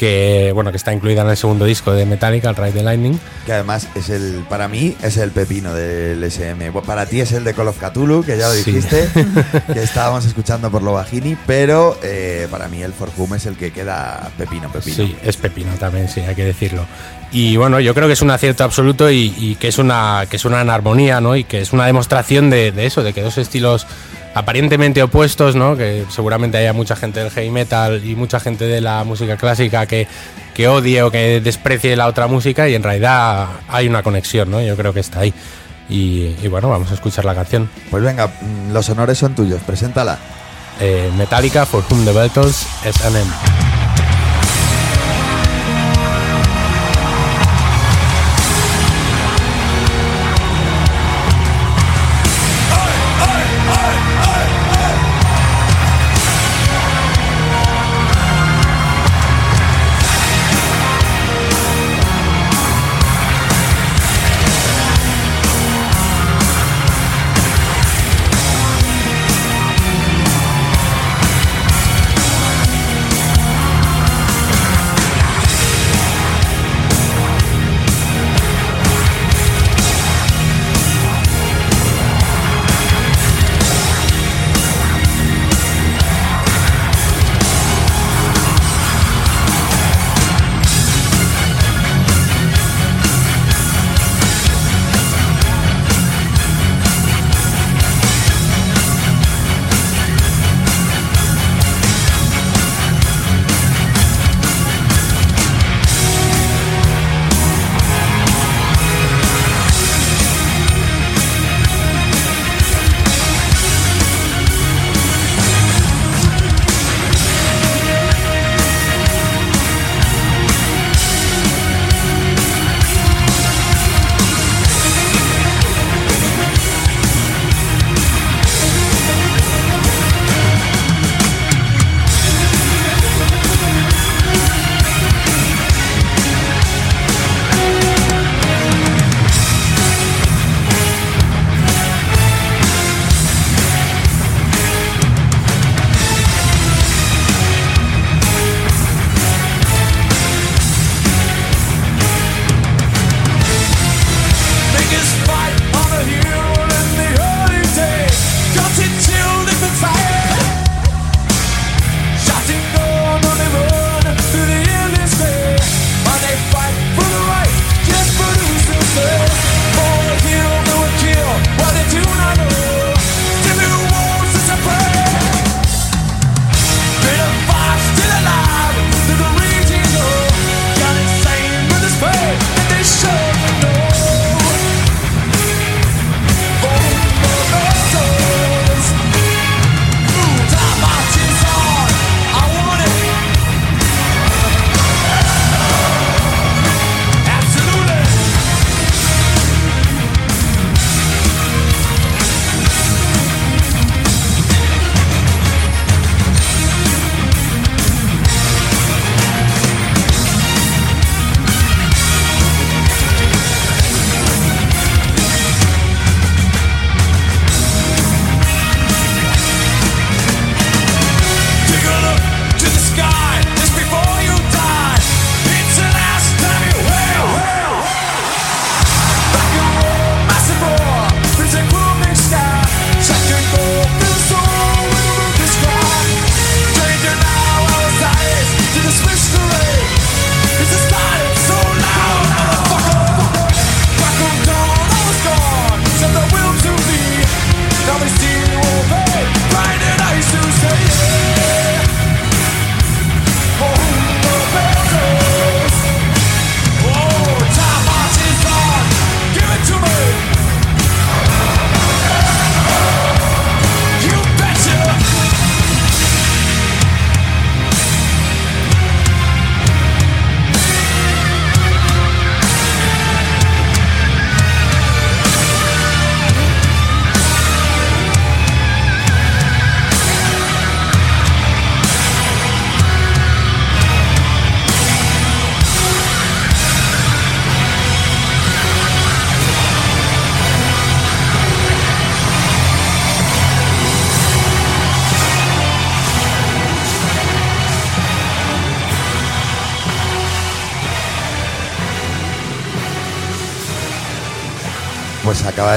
que 0.00 0.50
bueno 0.54 0.70
que 0.70 0.78
está 0.78 0.94
incluida 0.94 1.20
en 1.20 1.28
el 1.28 1.36
segundo 1.36 1.66
disco 1.66 1.92
de 1.92 2.06
Metallica, 2.06 2.48
el 2.48 2.56
Ride 2.56 2.72
the 2.72 2.82
Lightning. 2.82 3.20
Que 3.44 3.52
además 3.52 3.86
es 3.94 4.08
el, 4.08 4.46
para 4.48 4.66
mí 4.66 4.96
es 5.02 5.18
el 5.18 5.30
pepino 5.30 5.74
del 5.74 6.24
SM. 6.24 6.72
Para 6.86 7.04
ti 7.04 7.20
es 7.20 7.32
el 7.32 7.44
de 7.44 7.52
Call 7.52 7.68
of 7.68 7.78
Cthulhu, 7.78 8.24
que 8.24 8.38
ya 8.38 8.48
lo 8.48 8.54
dijiste, 8.54 9.06
que 9.74 9.82
estábamos 9.82 10.24
escuchando 10.24 10.70
por 10.70 10.80
lo 10.80 10.94
bajini, 10.94 11.36
pero 11.46 11.98
eh, 12.02 12.48
para 12.50 12.68
mí 12.68 12.82
el 12.82 12.94
Forfum 12.94 13.34
es 13.34 13.44
el 13.44 13.56
que 13.56 13.74
queda 13.74 14.30
pepino, 14.38 14.72
pepino. 14.72 14.96
Sí, 14.96 15.14
es 15.22 15.36
pepino 15.36 15.70
también, 15.74 16.08
sí, 16.08 16.20
hay 16.20 16.34
que 16.34 16.46
decirlo. 16.46 16.86
Y 17.32 17.56
bueno, 17.56 17.78
yo 17.78 17.94
creo 17.94 18.08
que 18.08 18.14
es 18.14 18.22
un 18.22 18.30
acierto 18.30 18.64
absoluto 18.64 19.10
y, 19.10 19.56
que 19.60 19.68
es 19.68 19.78
una 19.78 20.26
que 20.28 20.36
es 20.36 20.44
una 20.44 20.60
armonía, 20.60 21.20
¿no? 21.20 21.36
Y 21.36 21.44
que 21.44 21.60
es 21.60 21.72
una 21.72 21.86
demostración 21.86 22.50
de, 22.50 22.72
de 22.72 22.86
eso, 22.86 23.02
de 23.02 23.12
que 23.12 23.22
dos 23.22 23.38
estilos 23.38 23.86
aparentemente 24.34 25.02
opuestos, 25.02 25.56
¿no? 25.56 25.76
Que 25.76 26.04
seguramente 26.08 26.58
haya 26.58 26.72
mucha 26.72 26.96
gente 26.96 27.20
del 27.20 27.30
heavy 27.30 27.50
metal 27.50 28.02
y 28.04 28.14
mucha 28.16 28.40
gente 28.40 28.64
de 28.66 28.80
la 28.80 29.04
música 29.04 29.36
clásica 29.36 29.86
que, 29.86 30.06
que 30.54 30.68
odie 30.68 31.02
o 31.02 31.10
que 31.10 31.40
desprecie 31.40 31.96
la 31.96 32.06
otra 32.06 32.26
música 32.26 32.68
y 32.68 32.74
en 32.74 32.82
realidad 32.82 33.48
hay 33.68 33.88
una 33.88 34.02
conexión, 34.02 34.50
¿no? 34.50 34.60
Yo 34.60 34.76
creo 34.76 34.92
que 34.92 35.00
está 35.00 35.20
ahí. 35.20 35.34
Y, 35.88 36.46
bueno, 36.46 36.68
vamos 36.68 36.90
a 36.92 36.94
escuchar 36.94 37.24
la 37.24 37.34
canción. 37.34 37.68
Pues 37.90 38.02
venga, 38.02 38.28
mm, 38.28 38.72
los 38.72 38.88
honores 38.90 39.18
son 39.18 39.34
tuyos, 39.34 39.60
preséntala. 39.66 40.18
Eh, 40.78 41.10
Metallica, 41.18 41.66
For 41.66 41.84
Whom 41.90 42.04
the 42.04 42.12
pues 42.12 42.66
acaba 42.84 43.18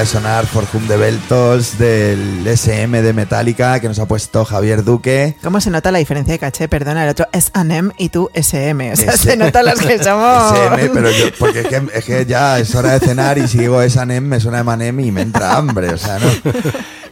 de 0.04 0.10
sonar 0.10 0.44
For 0.46 0.66
Whom 0.70 0.86
the 0.86 0.98
Bell 0.98 1.18
Tolls 1.30 1.78
del 1.78 2.46
SM 2.46 3.00
de 3.00 3.12
Metallica 3.14 3.80
que 3.80 3.88
nos 3.88 3.98
ha 3.98 4.06
puesto 4.06 4.44
Javier 4.44 4.84
Duque. 4.84 5.34
¿Cómo 5.42 5.62
se 5.62 5.70
nota 5.70 5.90
la 5.90 5.98
diferencia 5.98 6.32
de 6.32 6.38
caché? 6.38 6.68
Perdona, 6.68 7.04
el 7.04 7.08
otro 7.10 7.26
es 7.32 7.50
ANEM 7.54 7.90
y 7.96 8.10
tú 8.10 8.28
SM. 8.34 8.92
O 8.92 8.96
sea, 8.96 9.12
S- 9.14 9.30
se 9.30 9.36
nota 9.38 9.62
los 9.62 9.78
que 9.80 9.98
somos. 10.04 10.52
SM, 10.52 10.90
pero 10.92 11.10
yo, 11.10 11.24
porque 11.38 11.60
es 11.60 11.68
que, 11.68 11.82
es 11.94 12.04
que 12.04 12.26
ya 12.26 12.58
es 12.58 12.74
hora 12.74 12.92
de 12.98 13.00
cenar 13.00 13.38
y 13.38 13.48
si 13.48 13.56
digo 13.60 13.80
S&M 13.80 14.20
me 14.20 14.40
suena 14.40 14.58
de 14.58 14.64
Manem 14.64 15.00
y 15.00 15.10
me 15.10 15.22
entra 15.22 15.56
hambre, 15.56 15.88
o 15.88 15.96
sea, 15.96 16.18
¿no? 16.18 16.28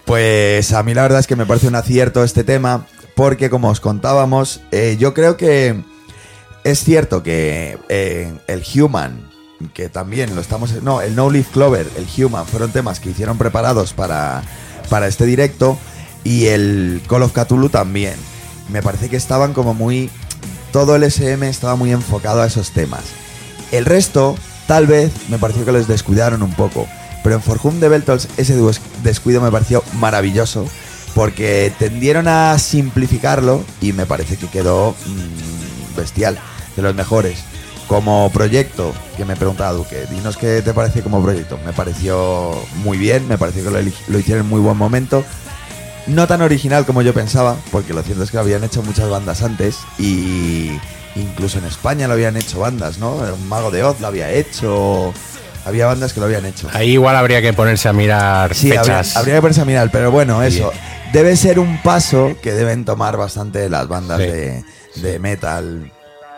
Pues 0.04 0.70
a 0.74 0.82
mí 0.82 0.92
la 0.92 1.00
verdad 1.02 1.20
es 1.20 1.26
que 1.26 1.36
me 1.36 1.46
parece 1.46 1.68
un 1.68 1.76
acierto 1.76 2.22
este 2.24 2.44
tema 2.44 2.86
porque 3.14 3.48
como 3.48 3.70
os 3.70 3.80
contábamos, 3.80 4.60
eh, 4.70 4.96
yo 5.00 5.14
creo 5.14 5.38
que 5.38 5.82
es 6.64 6.84
cierto 6.84 7.22
que 7.22 7.78
eh, 7.88 8.34
el 8.48 8.62
Human, 8.74 9.30
que 9.68 9.88
también 9.88 10.34
lo 10.34 10.40
estamos... 10.40 10.72
No, 10.82 11.00
el 11.00 11.14
No 11.14 11.30
Leaf 11.30 11.48
Clover, 11.52 11.88
el 11.96 12.24
Human, 12.24 12.46
fueron 12.46 12.72
temas 12.72 13.00
que 13.00 13.10
hicieron 13.10 13.38
preparados 13.38 13.92
para, 13.92 14.42
para 14.88 15.06
este 15.08 15.26
directo 15.26 15.78
y 16.24 16.46
el 16.46 17.02
Call 17.08 17.22
of 17.22 17.32
Cthulhu 17.32 17.68
también. 17.68 18.14
Me 18.70 18.82
parece 18.82 19.08
que 19.08 19.16
estaban 19.16 19.52
como 19.52 19.74
muy... 19.74 20.10
Todo 20.72 20.96
el 20.96 21.02
SM 21.04 21.48
estaba 21.48 21.76
muy 21.76 21.92
enfocado 21.92 22.40
a 22.42 22.46
esos 22.46 22.70
temas. 22.70 23.02
El 23.72 23.84
resto, 23.84 24.36
tal 24.66 24.86
vez, 24.86 25.12
me 25.28 25.38
pareció 25.38 25.64
que 25.64 25.72
les 25.72 25.86
descuidaron 25.88 26.42
un 26.42 26.54
poco. 26.54 26.86
Pero 27.22 27.36
en 27.36 27.42
For 27.42 27.60
Whom 27.62 27.78
the 27.78 27.88
Bell 27.88 28.02
Tolls 28.02 28.28
ese 28.36 28.56
des- 28.56 28.80
descuido 29.02 29.40
me 29.40 29.50
pareció 29.50 29.84
maravilloso 29.94 30.66
porque 31.14 31.72
tendieron 31.78 32.26
a 32.26 32.58
simplificarlo 32.58 33.62
y 33.80 33.92
me 33.92 34.06
parece 34.06 34.36
que 34.36 34.48
quedó 34.48 34.92
mm, 35.06 35.96
bestial, 35.96 36.38
de 36.74 36.82
los 36.82 36.94
mejores. 36.94 37.44
Como 37.92 38.30
proyecto, 38.32 38.94
que 39.18 39.26
me 39.26 39.36
preguntaba 39.36 39.72
Duque, 39.72 40.06
dinos 40.10 40.38
qué 40.38 40.62
te 40.62 40.72
parece 40.72 41.02
como 41.02 41.22
proyecto. 41.22 41.58
Me 41.62 41.74
pareció 41.74 42.58
muy 42.76 42.96
bien, 42.96 43.28
me 43.28 43.36
pareció 43.36 43.62
que 43.62 43.70
lo, 44.08 44.18
hicieron 44.18 44.44
en 44.46 44.48
muy 44.48 44.60
buen 44.60 44.78
momento. 44.78 45.22
No 46.06 46.26
tan 46.26 46.40
original 46.40 46.86
como 46.86 47.02
yo 47.02 47.12
pensaba, 47.12 47.54
porque 47.70 47.92
lo 47.92 48.02
cierto 48.02 48.22
es 48.22 48.30
que 48.30 48.38
lo 48.38 48.44
habían 48.44 48.64
hecho 48.64 48.82
muchas 48.82 49.10
bandas 49.10 49.42
antes 49.42 49.76
y 49.98 50.70
incluso 51.16 51.58
en 51.58 51.66
España 51.66 52.06
lo 52.08 52.14
habían 52.14 52.34
hecho 52.38 52.60
bandas, 52.60 52.96
¿no? 52.96 53.12
Un 53.16 53.46
Mago 53.46 53.70
de 53.70 53.84
Oz 53.84 54.00
lo 54.00 54.06
había 54.06 54.30
hecho, 54.30 55.12
había 55.66 55.84
bandas 55.84 56.14
que 56.14 56.20
lo 56.20 56.24
habían 56.26 56.46
hecho. 56.46 56.70
Ahí 56.72 56.92
igual 56.92 57.14
habría 57.14 57.42
que 57.42 57.52
ponerse 57.52 57.90
a 57.90 57.92
mirar 57.92 58.54
Sí, 58.54 58.70
fechas. 58.70 59.18
habría 59.18 59.34
que 59.34 59.42
ponerse 59.42 59.60
a 59.60 59.66
mirar, 59.66 59.90
pero 59.92 60.10
bueno, 60.10 60.42
eso. 60.42 60.72
Debe 61.12 61.36
ser 61.36 61.58
un 61.58 61.82
paso 61.82 62.36
que 62.42 62.52
deben 62.52 62.86
tomar 62.86 63.18
bastante 63.18 63.68
las 63.68 63.86
bandas 63.86 64.18
Sí. 64.18 64.28
de, 64.28 64.64
de 64.96 65.18
metal. 65.18 65.92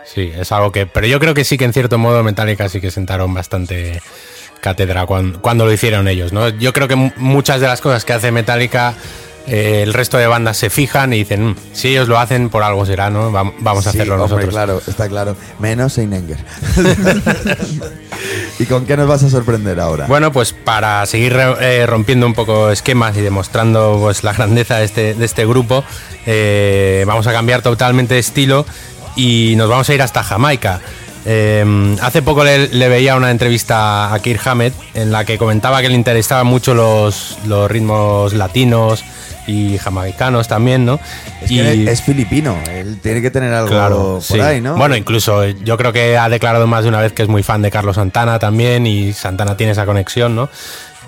Sí, 0.04 0.32
es 0.36 0.52
algo 0.52 0.70
que. 0.72 0.86
Pero 0.86 1.06
yo 1.06 1.18
creo 1.20 1.34
que 1.34 1.44
sí 1.44 1.56
que 1.58 1.64
en 1.64 1.72
cierto 1.72 1.98
modo 1.98 2.22
Metallica 2.22 2.68
sí 2.68 2.80
que 2.80 2.90
sentaron 2.90 3.32
bastante 3.34 4.00
cátedra 4.60 5.06
cuando, 5.06 5.40
cuando 5.42 5.64
lo 5.66 5.72
hicieron 5.72 6.08
ellos, 6.08 6.32
¿no? 6.32 6.48
Yo 6.48 6.72
creo 6.72 6.88
que 6.88 6.94
mu- 6.96 7.10
muchas 7.16 7.60
de 7.60 7.66
las 7.66 7.80
cosas 7.80 8.04
que 8.04 8.12
hace 8.12 8.30
Metallica. 8.32 8.94
eh, 9.46 9.82
el 9.82 9.92
resto 9.92 10.16
de 10.16 10.26
bandas 10.26 10.56
se 10.56 10.70
fijan 10.70 11.12
y 11.12 11.18
dicen, 11.18 11.48
"Mm, 11.48 11.56
si 11.74 11.88
ellos 11.88 12.08
lo 12.08 12.18
hacen, 12.18 12.48
por 12.48 12.62
algo 12.62 12.86
será, 12.86 13.10
¿no? 13.10 13.30
Vam- 13.30 13.52
Vamos 13.58 13.86
a 13.86 13.92
Sí, 13.92 13.98
hacerlo 13.98 14.14
hombre, 14.14 14.28
nosotros. 14.46 14.48
claro, 14.54 14.80
está 14.86 15.06
claro. 15.06 15.36
Menos 15.58 15.98
Einenger. 15.98 16.38
¿Y 18.58 18.64
con 18.66 18.86
qué 18.86 18.96
nos 18.96 19.06
vas 19.08 19.22
a 19.24 19.28
sorprender 19.30 19.80
ahora? 19.80 20.06
Bueno, 20.06 20.32
pues 20.32 20.52
para 20.52 21.04
seguir 21.06 21.36
eh, 21.60 21.84
rompiendo 21.86 22.26
un 22.26 22.34
poco 22.34 22.70
esquemas 22.70 23.16
y 23.16 23.20
demostrando 23.20 23.98
pues, 24.00 24.22
la 24.24 24.32
grandeza 24.32 24.78
de 24.78 24.84
este, 24.84 25.14
de 25.14 25.24
este 25.24 25.44
grupo, 25.44 25.84
eh, 26.26 27.04
vamos 27.06 27.26
a 27.26 27.32
cambiar 27.32 27.62
totalmente 27.62 28.14
de 28.14 28.20
estilo 28.20 28.64
y 29.16 29.54
nos 29.56 29.68
vamos 29.68 29.88
a 29.88 29.94
ir 29.94 30.02
hasta 30.02 30.22
Jamaica. 30.22 30.80
Eh, 31.26 31.96
hace 32.02 32.20
poco 32.20 32.44
le, 32.44 32.68
le 32.68 32.88
veía 32.88 33.16
una 33.16 33.30
entrevista 33.30 34.12
a 34.12 34.18
Kirk 34.18 34.46
Hammett 34.46 34.74
en 34.92 35.10
la 35.10 35.24
que 35.24 35.38
comentaba 35.38 35.80
que 35.80 35.88
le 35.88 35.94
interesaban 35.94 36.46
mucho 36.46 36.74
los, 36.74 37.38
los 37.46 37.70
ritmos 37.70 38.34
latinos 38.34 39.02
y 39.46 39.78
jamaicanos 39.78 40.48
también, 40.48 40.84
¿no? 40.84 41.00
es 41.42 41.50
y, 41.50 41.60
es 41.88 42.02
filipino, 42.02 42.56
él 42.70 42.98
tiene 43.02 43.20
que 43.22 43.30
tener 43.30 43.52
algo 43.52 43.68
Claro, 43.70 43.96
por 44.14 44.22
sí. 44.22 44.40
ahí, 44.40 44.60
¿no? 44.60 44.74
Bueno, 44.76 44.96
incluso 44.96 45.42
eh, 45.44 45.54
yo 45.64 45.76
creo 45.76 45.92
que 45.92 46.16
ha 46.16 46.28
declarado 46.28 46.66
más 46.66 46.84
de 46.84 46.88
una 46.90 47.00
vez 47.00 47.12
que 47.12 47.22
es 47.22 47.28
muy 47.28 47.42
fan 47.42 47.60
de 47.62 47.70
Carlos 47.70 47.96
Santana 47.96 48.38
también 48.38 48.86
y 48.86 49.12
Santana 49.12 49.56
tiene 49.56 49.72
esa 49.72 49.86
conexión, 49.86 50.34
¿no? 50.34 50.48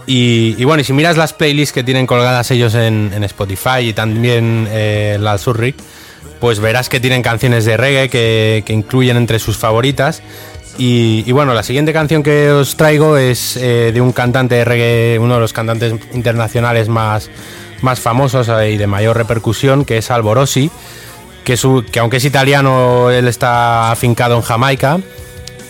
Y, 0.07 0.55
y 0.59 0.65
bueno, 0.65 0.83
y 0.83 0.85
si 0.85 0.93
miras 0.93 1.17
las 1.17 1.33
playlists 1.33 1.73
que 1.73 1.83
tienen 1.83 2.07
colgadas 2.07 2.51
ellos 2.51 2.75
en, 2.75 3.11
en 3.15 3.25
Spotify 3.25 3.81
y 3.81 3.93
también 3.93 4.69
eh, 4.71 5.17
la 5.21 5.37
Surric, 5.39 5.77
pues 6.41 6.61
verás 6.61 6.89
que 6.89 7.01
tienen 7.01 7.23
canciones 7.23 7.65
de 7.65 7.77
reggae 7.77 8.09
que, 8.09 8.63
que 8.67 8.73
incluyen 8.73 9.17
entre 9.17 9.39
sus 9.39 9.57
favoritas. 9.57 10.23
Y, 10.79 11.33
bueno, 11.33 11.55
la 11.55 11.63
siguiente 11.63 11.95
canción 11.95 12.23
que 12.23 12.51
os 12.51 12.77
traigo 12.77 13.17
es 13.17 13.57
eh, 13.57 13.93
de 13.95 14.01
un 14.03 14.13
cantante 14.13 14.57
de 14.57 14.65
reggae, 14.67 15.19
uno 15.19 15.35
de 15.35 15.41
los 15.41 15.55
cantantes 15.55 15.95
internacionales 16.13 16.89
más, 16.89 17.31
más 17.81 17.99
famosos 17.99 18.51
eh, 18.51 18.73
y 18.73 18.77
de 18.77 18.87
mayor 18.87 19.17
repercusión, 19.17 19.87
que 19.87 19.99
es 19.99 20.11
Alborosi 20.11 20.71
que, 21.47 21.57
que 21.93 22.01
aunque 22.01 22.17
es 22.17 22.25
italiano, 22.25 23.11
él 23.11 23.29
está 23.29 23.93
afincado 23.93 24.35
en 24.35 24.43
Jamaica. 24.43 24.99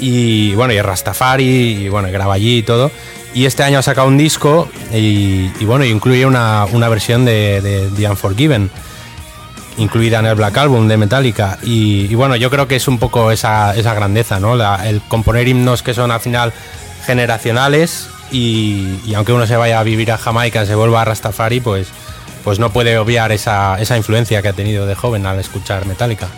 Y 0.01 0.55
bueno, 0.55 0.73
y 0.73 0.79
es 0.79 0.85
Rastafari, 0.85 1.85
y 1.85 1.89
bueno, 1.89 2.09
graba 2.11 2.35
allí 2.35 2.59
y 2.59 2.63
todo. 2.63 2.91
Y 3.35 3.45
este 3.45 3.63
año 3.63 3.79
ha 3.79 3.83
sacado 3.83 4.09
un 4.09 4.17
disco 4.17 4.69
y, 4.93 5.51
y 5.61 5.65
bueno, 5.67 5.85
incluye 5.85 6.25
una, 6.25 6.65
una 6.73 6.89
versión 6.89 7.27
de, 7.27 7.61
de 7.61 7.91
The 7.95 8.09
Unforgiven, 8.09 8.71
incluida 9.79 10.19
en 10.21 10.27
el 10.27 10.35
Black 10.35 10.57
Album 10.59 10.89
de 10.89 10.97
Metallica. 10.97 11.59
Y, 11.63 12.15
bueno, 12.15 12.37
yo 12.37 12.51
creo 12.51 12.67
que 12.69 12.77
es 12.77 12.89
un 12.89 12.99
poco 12.99 13.31
esa, 13.31 13.75
esa 13.77 13.95
grandeza, 13.95 14.41
¿no? 14.41 14.57
La- 14.57 14.89
el 14.89 15.01
componer 15.03 15.47
himnos 15.49 15.83
que 15.83 15.95
son 15.95 16.11
al 16.11 16.21
final 16.21 16.53
generacionales 17.05 18.09
y, 18.31 18.99
y 19.07 19.15
aunque 19.15 19.33
uno 19.33 19.47
se 19.47 19.57
vaya 19.57 19.79
a 19.81 19.83
vivir 19.83 20.13
a 20.13 20.19
Jamaica, 20.19 20.67
se 20.67 20.75
vuelva 20.75 21.03
a 21.03 21.05
Rastafari, 21.05 21.61
pues, 21.61 21.89
pues 22.45 22.59
no 22.59 22.71
puede 22.71 22.99
obviar 22.99 23.33
esa, 23.33 23.81
esa 23.81 23.97
influencia 23.97 24.43
que 24.43 24.49
ha 24.49 24.53
tenido 24.53 24.87
de 24.87 24.95
joven 24.95 25.27
al 25.27 25.39
escuchar 25.39 25.87
Metallica. 25.87 26.29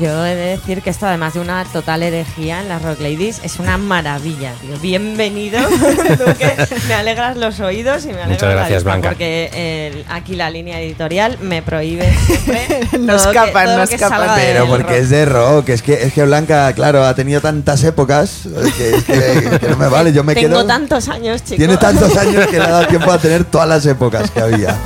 Yo 0.00 0.26
he 0.26 0.34
de 0.34 0.46
decir 0.56 0.82
que 0.82 0.90
esto, 0.90 1.06
además 1.06 1.34
de 1.34 1.40
una 1.40 1.62
total 1.66 2.02
herejía 2.02 2.60
en 2.62 2.68
las 2.68 2.82
Rock 2.82 2.98
Ladies, 3.00 3.40
es 3.44 3.60
una 3.60 3.78
maravilla, 3.78 4.52
tío. 4.60 4.76
Bienvenido, 4.80 5.60
Duque. 5.70 6.52
Me 6.88 6.94
alegras 6.94 7.36
los 7.36 7.60
oídos 7.60 8.02
y 8.04 8.08
me 8.08 8.14
alegras 8.14 8.30
Muchas 8.30 8.48
la 8.48 8.54
gracias, 8.56 8.78
vista, 8.82 8.90
Blanca. 8.90 9.08
Porque 9.10 9.92
el- 9.94 10.04
aquí 10.08 10.34
la 10.34 10.50
línea 10.50 10.80
editorial 10.80 11.38
me 11.42 11.62
prohíbe 11.62 12.12
siempre 12.26 12.80
Nos 12.98 13.22
todo 13.22 13.32
que- 13.32 13.38
capan, 13.38 13.66
todo 13.66 13.78
nos 13.78 13.88
que 13.90 13.96
capan. 13.98 14.18
salga 14.18 14.34
Pero 14.34 14.66
porque 14.66 14.82
rock. 14.82 14.92
es 14.94 15.10
de 15.10 15.24
rock, 15.26 15.68
es 15.68 15.82
que, 15.82 15.92
es 16.02 16.12
que 16.12 16.24
Blanca, 16.24 16.72
claro, 16.72 17.04
ha 17.04 17.14
tenido 17.14 17.40
tantas 17.40 17.84
épocas 17.84 18.40
que, 18.76 18.96
es 18.96 19.04
que- 19.04 19.58
que 19.60 19.68
no 19.68 19.76
me 19.76 19.86
vale, 19.86 20.12
yo 20.12 20.24
me 20.24 20.34
Tengo 20.34 20.48
quedo... 20.48 20.66
tantos 20.66 21.08
años, 21.08 21.40
chicos. 21.44 21.58
Tiene 21.58 21.76
tantos 21.76 22.16
años 22.16 22.48
que 22.48 22.58
le 22.58 22.64
ha 22.64 22.70
dado 22.70 22.86
tiempo 22.88 23.12
a 23.12 23.18
tener 23.18 23.44
todas 23.44 23.68
las 23.68 23.86
épocas 23.86 24.28
que 24.32 24.40
había. 24.40 24.76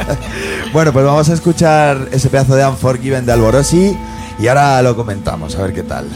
Bueno, 0.75 0.93
pues 0.93 1.03
vamos 1.07 1.31
a 1.31 1.33
escuchar 1.33 2.09
ese 2.13 2.29
pedazo 2.29 2.57
de 2.57 2.67
Unforgiven 2.67 3.25
de 3.25 3.33
Alborosi 3.33 3.97
y 4.39 4.47
ahora 4.47 4.81
lo 4.83 4.95
comentamos, 4.95 5.57
a 5.57 5.63
ver 5.63 5.75
qué 5.75 5.83
tal. 5.83 6.09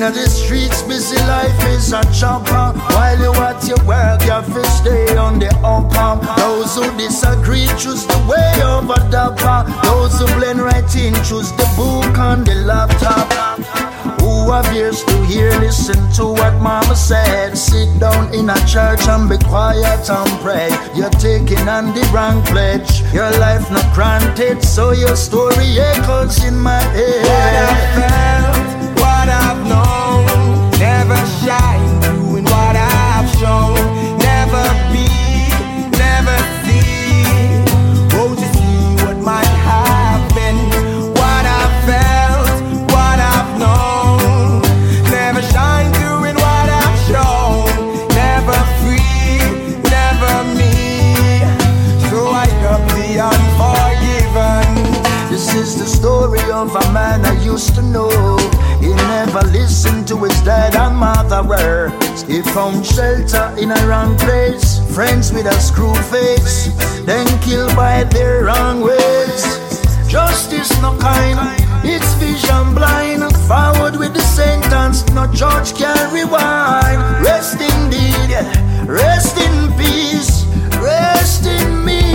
In 0.00 0.14
the 0.14 0.30
streets, 0.30 0.80
busy 0.80 1.18
life 1.28 1.62
is 1.66 1.92
a 1.92 2.00
chopper. 2.10 2.72
While 2.96 3.20
you 3.20 3.34
at 3.34 3.60
your 3.68 3.76
work, 3.84 4.24
you 4.24 4.30
have 4.30 4.46
to 4.46 4.64
stay 4.64 5.14
on 5.18 5.38
the 5.38 5.52
upper. 5.60 6.24
Those 6.40 6.74
who 6.74 6.88
disagree 6.96 7.66
choose 7.76 8.06
the 8.06 8.16
way 8.24 8.62
of 8.64 8.88
the 8.88 9.36
bar. 9.36 9.68
Those 9.84 10.18
who 10.18 10.24
blend 10.40 10.60
right 10.60 10.88
in 10.96 11.12
choose 11.22 11.52
the 11.52 11.68
book 11.76 12.16
on 12.18 12.44
the 12.44 12.54
laptop. 12.64 13.28
Who 14.22 14.50
have 14.50 14.74
ears 14.74 15.04
to 15.04 15.24
hear, 15.26 15.50
listen 15.60 16.00
to 16.12 16.32
what 16.32 16.54
mama 16.62 16.96
said. 16.96 17.58
Sit 17.58 18.00
down 18.00 18.32
in 18.32 18.48
a 18.48 18.56
church 18.66 19.06
and 19.06 19.28
be 19.28 19.36
quiet 19.36 20.08
and 20.08 20.30
pray. 20.40 20.70
You're 20.96 21.12
taking 21.20 21.68
on 21.68 21.92
the 21.92 22.08
wrong 22.14 22.42
pledge. 22.46 23.02
Your 23.12 23.30
life 23.36 23.70
not 23.70 23.94
granted, 23.94 24.64
so 24.64 24.92
your 24.92 25.14
story 25.14 25.76
echoes 25.78 26.42
in 26.42 26.58
my 26.58 26.80
head. 26.96 28.39
Never 59.32 59.46
listened 59.48 60.08
to 60.08 60.16
his 60.24 60.40
dad 60.42 60.74
and 60.74 60.96
mother 60.96 61.42
words. 61.44 62.22
He 62.22 62.42
found 62.42 62.84
shelter 62.84 63.54
in 63.56 63.70
a 63.70 63.86
wrong 63.86 64.18
place. 64.18 64.80
Friends 64.92 65.32
with 65.32 65.46
a 65.46 65.60
screw 65.60 65.94
face, 66.10 66.66
then 67.06 67.26
killed 67.40 67.74
by 67.76 68.02
their 68.04 68.44
wrong 68.44 68.80
ways. 68.80 69.42
Justice 70.08 70.70
no 70.82 70.98
kind, 70.98 71.38
it's 71.84 72.12
vision 72.14 72.74
blind. 72.74 73.22
Forward 73.46 73.96
with 73.96 74.14
the 74.14 74.20
sentence, 74.20 75.08
no 75.10 75.28
judge 75.32 75.74
can 75.74 76.12
rewind. 76.12 77.00
Rest 77.24 77.60
indeed, 77.60 78.34
rest 78.88 79.38
in 79.38 79.72
peace, 79.78 80.44
rest 80.82 81.46
in 81.46 81.84
me. 81.84 82.09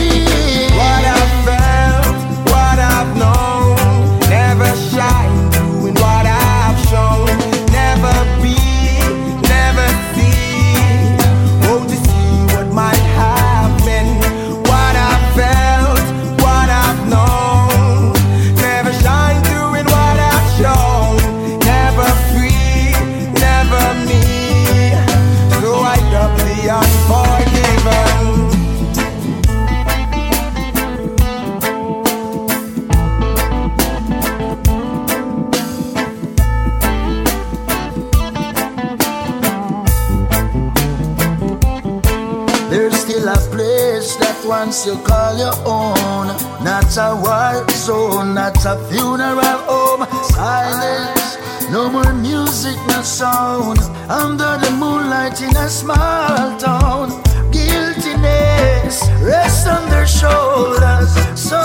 Once 44.48 44.86
you 44.86 44.98
call 45.00 45.38
your 45.38 45.56
own. 45.66 46.28
Not 46.64 46.96
a 46.98 47.16
war 47.16 47.68
zone, 47.72 48.34
not 48.34 48.64
a 48.66 48.78
funeral 48.90 49.60
home. 49.68 50.06
Silence, 50.24 51.38
no 51.72 51.90
more 51.90 52.14
music, 52.14 52.78
no 52.88 53.02
sound. 53.02 53.80
Under 54.10 54.58
the 54.64 54.72
moonlight 54.80 55.42
in 55.42 55.56
a 55.56 55.70
small 55.70 56.58
town. 56.60 57.22
Guiltiness 57.52 59.02
rests 59.22 59.68
on 59.68 59.90
their 59.90 60.08
shoulders. 60.08 61.12
So 61.38 61.62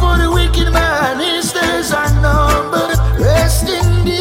for 0.00 0.18
the 0.18 0.30
wicked 0.32 0.72
man, 0.72 1.20
his 1.20 1.52
days 1.52 1.92
are 1.92 2.12
numbered. 2.20 2.98
Rest 3.20 3.68
in 3.68 4.04
me, 4.04 4.18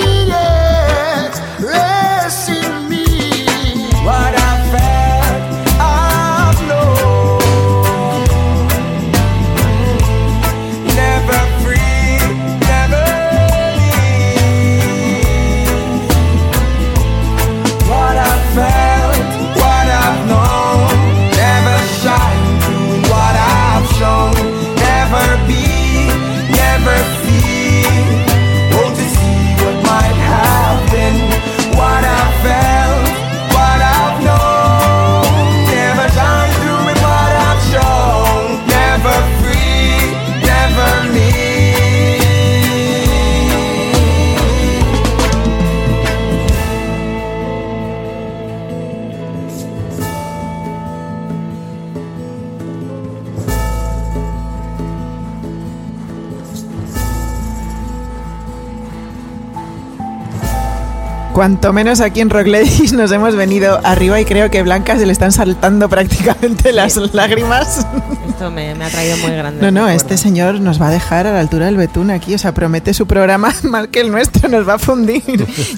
Cuanto 61.37 61.71
menos 61.71 62.01
aquí 62.01 62.21
en 62.21 62.31
Rock 62.31 62.47
Ladies 62.47 62.93
nos 62.93 63.11
hemos 63.11 63.35
venido 63.35 63.79
arriba 63.83 64.19
y 64.19 64.25
creo 64.25 64.49
que 64.49 64.63
Blanca 64.63 64.97
se 64.97 65.05
le 65.05 65.11
están 65.11 65.31
saltando 65.31 65.87
prácticamente 65.89 66.73
las 66.73 66.97
lágrimas. 67.13 67.85
Esto 68.27 68.49
me, 68.49 68.73
me 68.73 68.85
ha 68.85 68.89
traído 68.89 69.17
muy 69.17 69.29
grande. 69.33 69.61
No, 69.61 69.69
no, 69.69 69.81
recuerdo. 69.81 69.97
este 69.97 70.17
señor 70.17 70.59
nos 70.59 70.81
va 70.81 70.87
a 70.87 70.89
dejar 70.89 71.27
a 71.27 71.33
la 71.33 71.39
altura 71.39 71.67
del 71.67 71.77
betún 71.77 72.09
aquí, 72.09 72.33
o 72.33 72.39
sea, 72.39 72.55
promete 72.55 72.91
su 72.95 73.05
programa 73.05 73.53
mal 73.61 73.89
que 73.89 73.99
el 73.99 74.09
nuestro, 74.09 74.49
nos 74.49 74.67
va 74.67 74.73
a 74.73 74.79
fundir. 74.79 75.21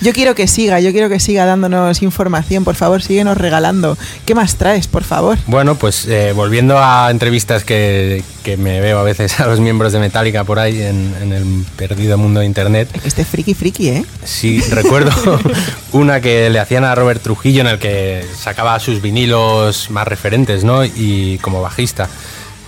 Yo 0.02 0.14
quiero 0.14 0.34
que 0.34 0.48
siga, 0.48 0.80
yo 0.80 0.94
quiero 0.94 1.10
que 1.10 1.20
siga 1.20 1.46
dándonos 1.46 2.02
información, 2.04 2.64
por 2.64 2.76
favor, 2.76 3.02
síguenos 3.02 3.38
regalando. 3.38 3.98
¿Qué 4.26 4.36
más 4.36 4.56
traes, 4.56 4.88
por 4.88 5.04
favor? 5.04 5.38
Bueno, 5.48 5.76
pues 5.76 6.06
eh, 6.06 6.32
volviendo 6.34 6.80
a 6.80 7.12
entrevistas 7.12 7.66
que, 7.66 8.24
que 8.40 8.58
me 8.58 8.80
veo 8.82 9.00
a 9.00 9.04
veces 9.04 9.40
a 9.40 9.48
los 9.48 9.60
miembros 9.60 9.94
de 9.94 10.00
Metallica 10.00 10.44
por 10.44 10.60
ahí 10.60 10.82
en, 10.82 11.16
en 11.22 11.34
el 11.34 11.66
perdido 11.76 12.18
mundo 12.18 12.40
de 12.40 12.46
internet, 12.46 12.90
Este 13.04 13.26
friki 13.26 13.54
friki, 13.54 13.90
¿eh? 13.90 14.06
Sí, 14.24 14.62
recuerdo 14.72 15.12
una 15.92 16.22
que 16.22 16.50
le 16.50 16.60
hacían 16.60 16.84
a 16.84 16.96
Robert 16.96 17.22
Trujillo 17.22 17.62
en 17.62 17.68
el 17.68 17.80
que 17.80 18.26
sacaba 18.38 18.80
sus 18.80 19.02
vinilos 19.02 19.90
más 19.92 20.08
referentes, 20.08 20.64
¿no? 20.64 20.84
Y 20.86 21.40
como 21.42 21.62
bajista. 21.62 22.10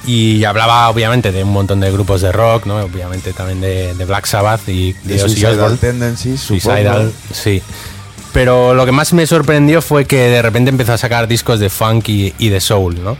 Y 0.05 0.43
hablaba 0.45 0.89
obviamente 0.89 1.31
de 1.31 1.43
un 1.43 1.51
montón 1.51 1.79
de 1.79 1.91
grupos 1.91 2.21
de 2.21 2.31
rock, 2.31 2.65
¿no? 2.65 2.77
Obviamente 2.77 3.33
también 3.33 3.61
de, 3.61 3.93
de 3.93 4.05
Black 4.05 4.25
Sabbath 4.25 4.67
y 4.67 4.93
de, 4.93 5.15
De 5.15 5.23
Ozzy 5.23 5.35
Suicidal. 5.41 5.77
Tendencies, 5.77 6.39
Suicidal, 6.39 7.11
sí. 7.31 7.61
Pero 8.33 8.73
lo 8.73 8.85
que 8.85 8.91
más 8.91 9.13
me 9.13 9.27
sorprendió 9.27 9.81
fue 9.81 10.05
que 10.05 10.17
de 10.17 10.41
repente 10.41 10.69
empezó 10.69 10.93
a 10.93 10.97
sacar 10.97 11.27
discos 11.27 11.59
de 11.59 11.69
funk 11.69 12.09
y, 12.09 12.33
y 12.39 12.49
de 12.49 12.61
soul, 12.61 13.03
¿no? 13.03 13.17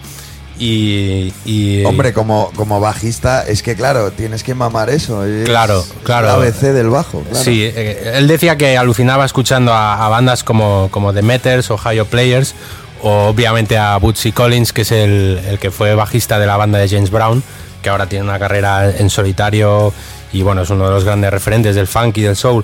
Y, 0.64 1.34
y- 1.44 1.84
Hombre, 1.86 2.14
como, 2.14 2.52
como 2.56 2.80
bajista, 2.80 3.44
es 3.48 3.64
que 3.64 3.76
claro, 3.76 4.12
tienes 4.12 4.44
que 4.44 4.54
mamar 4.54 4.92
eso. 4.92 5.26
es 5.26 5.46
Claro, 5.50 5.84
claro. 6.04 6.28
El 6.28 6.34
ABC 6.48 6.62
del 6.72 6.90
bajo. 6.92 7.22
claro. 7.22 7.44
Sí, 7.44 7.64
eh, 7.64 8.12
él 8.14 8.28
decía 8.28 8.58
que 8.58 8.78
alucinaba 8.78 9.26
escuchando 9.26 9.74
a, 9.74 10.06
a 10.06 10.10
bandas 10.10 10.44
como, 10.44 10.90
como 10.92 11.14
The 11.14 11.24
Meters 11.24 11.72
o 11.72 11.74
Ohio 11.74 12.06
Players, 12.06 12.54
o 13.02 13.30
obviamente 13.30 13.76
a 13.80 13.98
Bootsy 13.98 14.32
Collins, 14.32 14.72
que 14.72 14.84
es 14.84 14.92
el, 14.92 15.42
el 15.50 15.58
que 15.58 15.72
fue 15.72 15.96
bajista 15.96 16.38
de 16.38 16.46
la 16.46 16.58
banda 16.58 16.78
de 16.78 16.88
James 16.88 17.10
Brown, 17.10 17.42
que 17.82 17.90
ahora 17.90 18.06
tiene 18.06 18.24
una 18.26 18.38
carrera 18.38 18.88
en 18.96 19.10
solitario 19.10 19.92
y 20.32 20.44
bueno, 20.44 20.62
es 20.62 20.70
uno 20.70 20.86
de 20.86 20.92
los 20.92 21.04
grandes 21.04 21.32
referentes 21.32 21.74
del 21.76 21.88
funk 21.88 22.18
y 22.20 22.22
del 22.22 22.36
soul. 22.36 22.64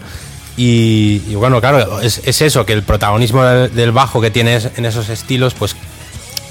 Y, 0.55 1.23
y 1.27 1.33
bueno, 1.33 1.59
claro, 1.61 1.99
es, 2.01 2.21
es 2.25 2.41
eso, 2.43 2.63
que 2.63 2.73
el 2.73 2.83
protagonismo 2.83 3.43
del, 3.43 3.73
del 3.73 3.91
bajo 3.91 4.21
que 4.21 4.29
tienes 4.29 4.69
en 4.77 4.85
esos 4.85 5.09
estilos, 5.09 5.55
pues 5.55 5.75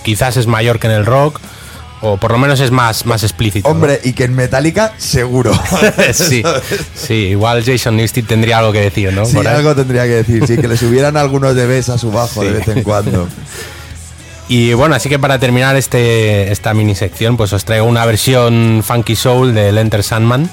quizás 0.06 0.36
es 0.36 0.46
mayor 0.46 0.78
que 0.78 0.86
en 0.86 0.92
el 0.92 1.04
rock, 1.04 1.40
o 2.00 2.16
por 2.16 2.30
lo 2.30 2.38
menos 2.38 2.60
es 2.60 2.70
más, 2.70 3.06
más 3.06 3.24
explícito. 3.24 3.68
¿no? 3.68 3.74
Hombre, 3.74 4.00
y 4.04 4.12
que 4.12 4.22
en 4.22 4.36
Metallica, 4.36 4.92
seguro. 4.98 5.52
sí, 6.12 6.44
sí, 6.94 7.14
igual 7.14 7.64
Jason 7.64 7.96
Newsted 7.96 8.24
tendría 8.24 8.58
algo 8.58 8.70
que 8.70 8.82
decir, 8.82 9.12
¿no? 9.12 9.26
Sí, 9.26 9.34
Por 9.34 9.48
algo 9.48 9.74
tendría 9.74 10.04
que 10.04 10.22
decir, 10.22 10.46
sí, 10.46 10.58
que 10.58 10.68
le 10.68 10.76
subieran 10.76 11.16
algunos 11.16 11.56
de 11.56 11.66
vez 11.66 11.88
a 11.88 11.98
su 11.98 12.12
bajo 12.12 12.44
de 12.44 12.52
vez 12.52 12.68
en 12.68 12.84
cuando. 12.84 13.26
Y 14.48 14.74
bueno, 14.74 14.94
así 14.94 15.08
que 15.08 15.18
para 15.18 15.40
terminar 15.40 15.74
este, 15.74 16.52
esta 16.52 16.72
mini 16.72 16.94
sección, 16.94 17.36
pues 17.36 17.52
os 17.52 17.64
traigo 17.64 17.84
una 17.84 18.06
versión 18.06 18.84
funky 18.86 19.16
soul 19.16 19.54
del 19.54 19.76
Enter 19.76 20.04
Sandman, 20.04 20.48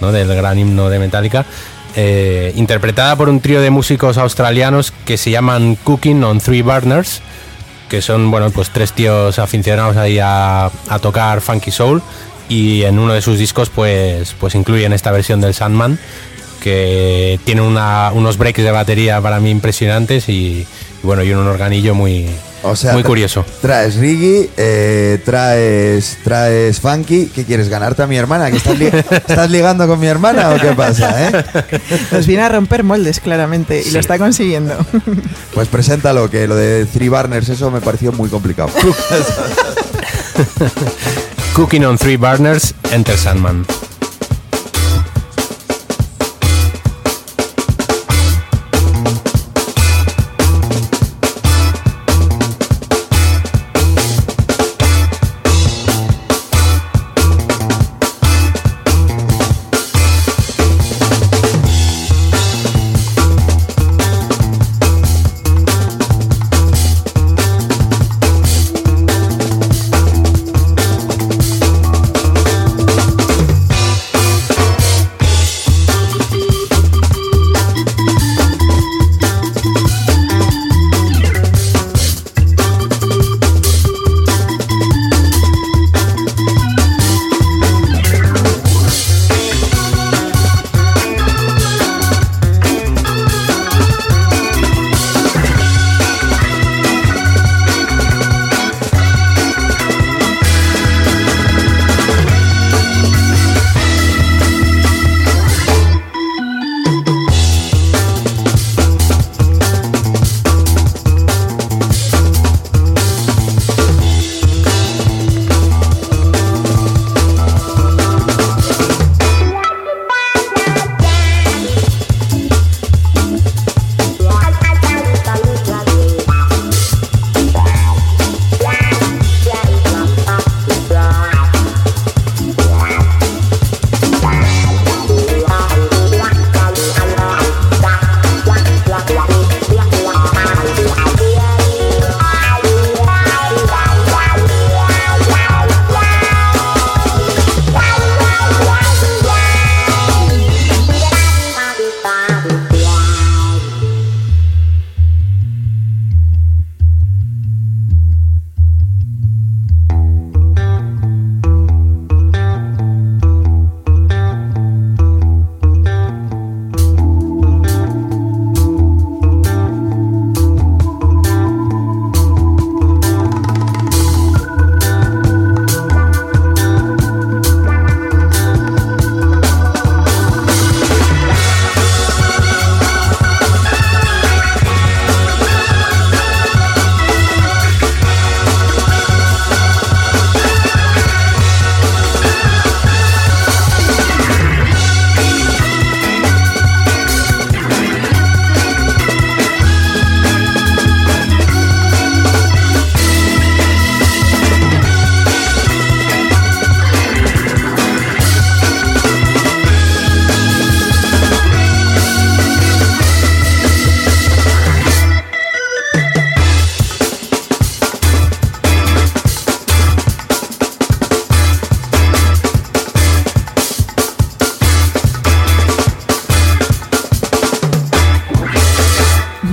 ¿no? 0.00 0.10
del 0.10 0.34
gran 0.34 0.58
himno 0.58 0.90
de 0.90 0.98
Metallica, 0.98 1.46
eh, 1.94 2.52
interpretada 2.56 3.14
por 3.14 3.28
un 3.28 3.38
trío 3.38 3.60
de 3.60 3.70
músicos 3.70 4.18
australianos 4.18 4.92
que 5.04 5.16
se 5.16 5.30
llaman 5.30 5.76
Cooking 5.76 6.24
on 6.24 6.40
Three 6.40 6.62
Burners, 6.62 7.22
que 7.88 8.02
son 8.02 8.30
bueno, 8.30 8.50
pues 8.50 8.70
tres 8.70 8.92
tíos 8.92 9.38
aficionados 9.38 9.96
ahí 9.96 10.18
a, 10.22 10.70
tocar 11.00 11.40
funky 11.40 11.70
soul 11.70 12.02
y 12.48 12.82
en 12.82 12.98
uno 12.98 13.12
de 13.12 13.22
sus 13.22 13.38
discos 13.38 13.70
pues, 13.70 14.34
pues 14.38 14.54
incluyen 14.54 14.92
esta 14.92 15.10
versión 15.10 15.40
del 15.40 15.54
Sandman 15.54 15.98
que 16.60 17.38
tiene 17.44 17.60
unos 17.60 18.38
breaks 18.38 18.62
de 18.62 18.70
batería 18.70 19.20
para 19.20 19.40
mí 19.40 19.50
impresionantes 19.50 20.28
y, 20.28 20.32
y 20.32 20.66
bueno 21.02 21.22
y 21.22 21.32
un 21.32 21.46
organillo 21.46 21.94
muy, 21.94 22.28
O 22.68 22.76
sea, 22.76 22.92
muy 22.92 23.02
curioso. 23.02 23.44
Traes 23.60 23.96
reggae, 23.96 24.50
eh, 24.56 25.20
traes, 25.24 26.18
traes 26.24 26.80
funky. 26.80 27.26
¿Qué 27.34 27.44
quieres 27.44 27.68
ganarte 27.68 28.02
a 28.02 28.06
mi 28.06 28.16
hermana? 28.16 28.50
¿Que 28.50 28.56
estás, 28.58 28.78
li- 28.78 28.86
estás 29.10 29.50
ligando 29.50 29.86
con 29.86 29.98
mi 30.00 30.06
hermana 30.06 30.50
o 30.50 30.58
qué 30.60 30.72
pasa? 30.72 31.28
eh? 31.28 31.44
Nos 32.12 32.26
viene 32.26 32.42
a 32.42 32.48
romper 32.48 32.84
moldes, 32.84 33.20
claramente, 33.20 33.80
y 33.80 33.84
Sí. 33.84 33.90
lo 33.92 34.00
está 34.00 34.18
consiguiendo. 34.18 34.76
Pues 35.54 35.68
preséntalo, 35.68 36.28
que 36.28 36.46
lo 36.46 36.54
de 36.54 36.84
Three 36.84 37.08
Burners, 37.08 37.48
eso 37.48 37.70
me 37.70 37.80
pareció 37.80 38.12
muy 38.12 38.28
complicado. 38.28 38.68
Cooking 41.54 41.86
on 41.86 41.96
Three 41.96 42.18
Burners, 42.18 42.74
Enter 42.92 43.16
Sandman. 43.16 43.64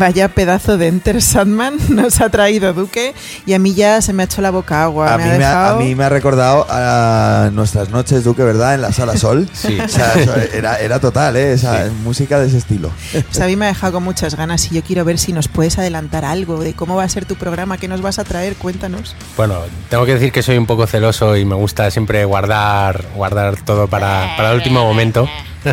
Vaya 0.04 0.28
pedazo 0.28 0.78
de 0.78 0.88
Enter 0.90 1.22
Sandman 1.22 1.78
nos 1.88 2.20
ha 2.20 2.28
traído 2.28 2.74
Duque 2.74 3.14
y 3.46 3.54
a 3.54 3.60
mí 3.60 3.74
ya 3.74 4.02
se 4.02 4.12
me 4.12 4.24
ha 4.24 4.26
hecho 4.26 4.42
la 4.42 4.52
boca 4.52 4.84
agua. 4.84 5.14
A 5.14 5.18
me 5.18 5.24
mí, 5.24 5.30
ha 5.30 5.38
me 5.38 5.46
ha, 5.46 5.48
a 5.48 5.62
dejado- 5.64 5.80
mí 5.80 5.96
me 5.96 6.04
ha 6.04 6.10
recordado 6.10 6.68
a 6.70 7.50
nuestras 7.54 7.90
noches, 7.90 8.26
Duque, 8.26 8.44
¿verdad? 8.44 8.74
En 8.76 8.82
la 8.82 8.92
Sala 8.92 9.16
Sol. 9.16 9.48
Sí. 9.54 9.80
O 9.80 9.88
sea, 9.88 10.12
era, 10.54 10.76
era 10.82 11.00
total, 11.00 11.38
¿eh? 11.38 11.54
Esa 11.54 11.86
música 12.04 12.38
de 12.42 12.48
ese 12.48 12.58
estilo. 12.58 12.92
Pues 13.14 13.40
a 13.40 13.46
mí 13.46 13.56
me 13.56 13.64
ha 13.64 13.68
dejado 13.70 13.94
con 13.94 14.04
muchas 14.04 14.36
ganas 14.36 14.70
y 14.70 14.76
yo 14.76 14.84
quiero 14.84 15.06
ver 15.06 15.18
si 15.18 15.32
nos 15.32 15.48
puedes 15.48 15.80
adelantar 15.80 16.26
algo 16.26 16.60
de 16.60 16.74
cómo 16.74 16.98
va 16.98 17.06
a 17.06 17.10
ser 17.10 17.24
tu 17.24 17.36
programa, 17.38 17.78
qué 17.78 17.88
nos 17.88 18.02
vas 18.02 18.20
a 18.20 18.26
traer, 18.26 18.56
cuéntanos. 18.58 19.16
Bueno, 19.38 19.60
tengo 19.90 20.06
que 20.06 20.16
decir 20.16 20.34
que 20.34 20.44
soy 20.44 20.58
un 20.58 20.66
poco 20.66 20.86
celoso 20.86 21.38
y 21.38 21.46
me 21.46 21.56
gusta 21.56 21.90
siempre 21.92 22.26
guardar, 22.26 23.06
guardar 23.16 23.56
todo 23.64 23.88
para, 23.88 24.34
para 24.36 24.50
el 24.52 24.58
último 24.58 24.84
momento. 24.84 25.30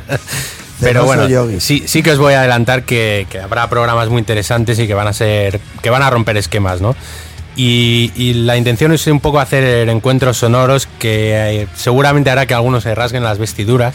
Pero 0.81 1.05
bueno, 1.05 1.29
yogi. 1.29 1.61
sí, 1.61 1.85
sí 1.87 2.03
que 2.03 2.12
os 2.12 2.19
voy 2.19 2.35
a 2.35 2.40
adelantar 2.40 2.85
que, 2.85 3.27
que 3.31 3.38
habrá 3.40 3.69
programas 3.69 4.09
muy 4.09 4.19
interesantes 4.19 4.79
y 4.79 4.87
que 4.87 4.95
van 4.95 5.07
a 5.09 5.12
ser, 5.12 5.61
que 5.83 5.90
van 5.90 6.03
a 6.03 6.11
romper 6.11 6.37
esquemas, 6.37 6.81
¿no? 6.81 6.97
Y, 7.57 8.12
y 8.14 8.35
la 8.35 8.57
intención 8.57 8.93
es 8.93 9.07
un 9.07 9.21
poco 9.21 9.40
hacer 9.40 9.88
encuentros 9.88 10.38
sonoros 10.38 10.88
que 10.99 11.62
eh, 11.62 11.69
seguramente 11.75 12.31
hará 12.31 12.47
que 12.47 12.55
algunos 12.55 12.85
se 12.85 12.95
rasguen 12.95 13.23
las 13.23 13.38
vestiduras. 13.38 13.95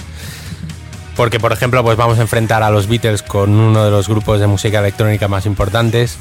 Porque, 1.16 1.40
por 1.40 1.54
ejemplo, 1.54 1.82
pues 1.84 1.98
vamos 1.98 2.20
a 2.20 2.22
enfrentar 2.22 2.62
a 2.62 2.70
los 2.70 2.88
Beatles 2.88 3.24
con 3.24 3.52
uno 3.52 3.86
de 3.86 3.92
los 3.92 4.10
grupos 4.10 4.40
de 4.40 4.48
música 4.48 4.80
electrónica 4.80 5.28
más 5.28 5.46
importantes. 5.46 6.18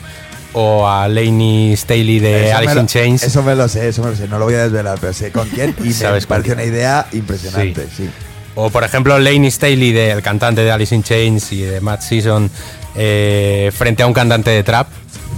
O 0.53 0.89
a 0.89 1.09
Laney 1.09 1.77
Staley 1.77 2.21
de 2.21 2.49
Eso 2.51 2.57
Alice 2.57 2.79
in 2.79 2.87
Chains. 2.87 3.23
Eso 3.25 3.43
me 3.43 3.57
lo 3.57 3.67
sé, 3.69 3.89
eso 3.89 4.05
me 4.05 4.11
lo 4.11 4.17
sé. 4.17 4.29
No 4.29 4.39
lo 4.39 4.45
voy 4.45 4.55
a 4.55 4.63
desvelar, 4.63 4.99
pero 5.01 5.13
sé 5.13 5.33
con 5.33 5.49
quién 5.49 5.75
y 5.81 5.83
me 5.89 5.93
Sabes 5.93 6.27
quién. 6.27 6.53
una 6.53 6.65
idea 6.65 7.07
impresionante, 7.13 7.89
sí. 7.95 8.09
O 8.57 8.71
por 8.71 8.85
ejemplo 8.85 9.19
Laney 9.19 9.51
Staley, 9.51 9.93
de- 9.93 10.11
el 10.13 10.23
cantante 10.23 10.63
de 10.63 10.71
Alice 10.71 10.95
in 10.95 11.03
Chains 11.03 11.53
y 11.53 11.63
de 11.63 11.81
Matt 11.81 12.03
Season, 12.03 12.51
eh, 12.95 13.71
frente 13.77 14.03
a 14.03 14.07
un 14.07 14.13
cantante 14.13 14.51
de 14.51 14.63
trap, 14.63 14.87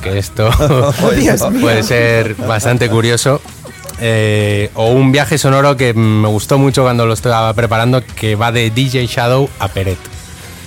que 0.03 0.19
esto 0.19 0.51
mío. 1.51 1.61
puede 1.61 1.83
ser 1.83 2.35
bastante 2.35 2.89
curioso. 2.89 3.41
Eh, 3.99 4.71
o 4.75 4.89
un 4.91 5.11
viaje 5.11 5.39
sonoro 5.39 5.75
que 5.79 5.95
me 5.95 6.29
gustó 6.29 6.59
mucho 6.59 6.83
cuando 6.83 7.07
lo 7.07 7.15
estaba 7.15 7.53
preparando, 7.55 8.03
que 8.05 8.35
va 8.37 8.53
de 8.53 8.71
DJ 8.71 9.07
Shadow 9.07 9.49
a 9.59 9.69
Peret. 9.69 9.97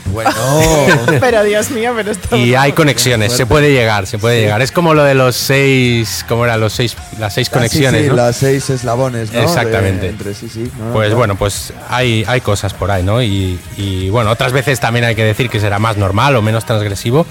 Bueno, 0.06 0.32
Pero 1.20 1.44
Dios 1.44 1.70
mío, 1.72 1.94
pero 1.96 2.12
esto... 2.12 2.36
Y 2.36 2.56
hay 2.56 2.72
conexiones, 2.72 3.32
se 3.34 3.46
puede 3.46 3.72
llegar, 3.72 4.08
se 4.08 4.18
puede 4.18 4.42
llegar. 4.42 4.62
Es 4.62 4.72
como 4.72 4.94
lo 4.94 5.04
de 5.04 5.14
los 5.14 5.36
seis, 5.36 6.26
¿cómo 6.28 6.46
era? 6.46 6.58
Los 6.58 6.74
seis, 6.74 6.96
las 7.20 7.34
seis 7.34 7.50
conexiones, 7.50 8.00
Ah, 8.02 8.02
sí, 8.02 8.04
sí, 8.04 8.10
¿no? 8.10 8.16
las 8.16 8.36
seis 8.38 8.70
eslabones, 8.70 9.32
¿no? 9.32 9.40
Exactamente. 9.42 10.02
De- 10.08 10.10
entre 10.10 10.34
sí, 10.34 10.50
sí. 10.50 10.72
No, 10.80 10.86
no, 10.88 10.94
Pues 10.94 11.14
bueno, 11.14 11.36
pues 11.36 11.74
hay, 11.90 12.24
hay 12.28 12.42
cosas 12.42 12.74
por 12.74 12.90
ahí, 12.92 13.04
¿no? 13.04 13.22
Y, 13.22 13.60
y, 13.78 14.10
bueno, 14.10 14.32
otras 14.32 14.52
veces 14.52 14.80
también 14.80 15.06
hay 15.06 15.16
que 15.16 15.24
decir 15.24 15.50
que 15.50 15.60
será 15.60 15.78
más 15.80 15.96
normal 15.98 16.36
o 16.36 16.42
menos 16.42 16.66
transgresivo, 16.66 17.26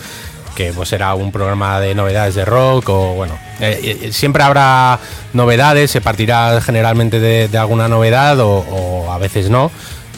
que 0.54 0.72
pues 0.72 0.88
será 0.88 1.14
un 1.14 1.32
programa 1.32 1.80
de 1.80 1.94
novedades 1.94 2.34
de 2.34 2.44
rock 2.44 2.88
o 2.88 3.14
bueno, 3.14 3.38
eh, 3.60 3.98
eh, 4.02 4.12
siempre 4.12 4.42
habrá 4.42 4.98
novedades, 5.32 5.90
se 5.90 6.00
partirá 6.00 6.60
generalmente 6.60 7.20
de, 7.20 7.48
de 7.48 7.58
alguna 7.58 7.88
novedad 7.88 8.38
o, 8.40 8.58
o 8.58 9.12
a 9.12 9.18
veces 9.18 9.50
no. 9.50 9.70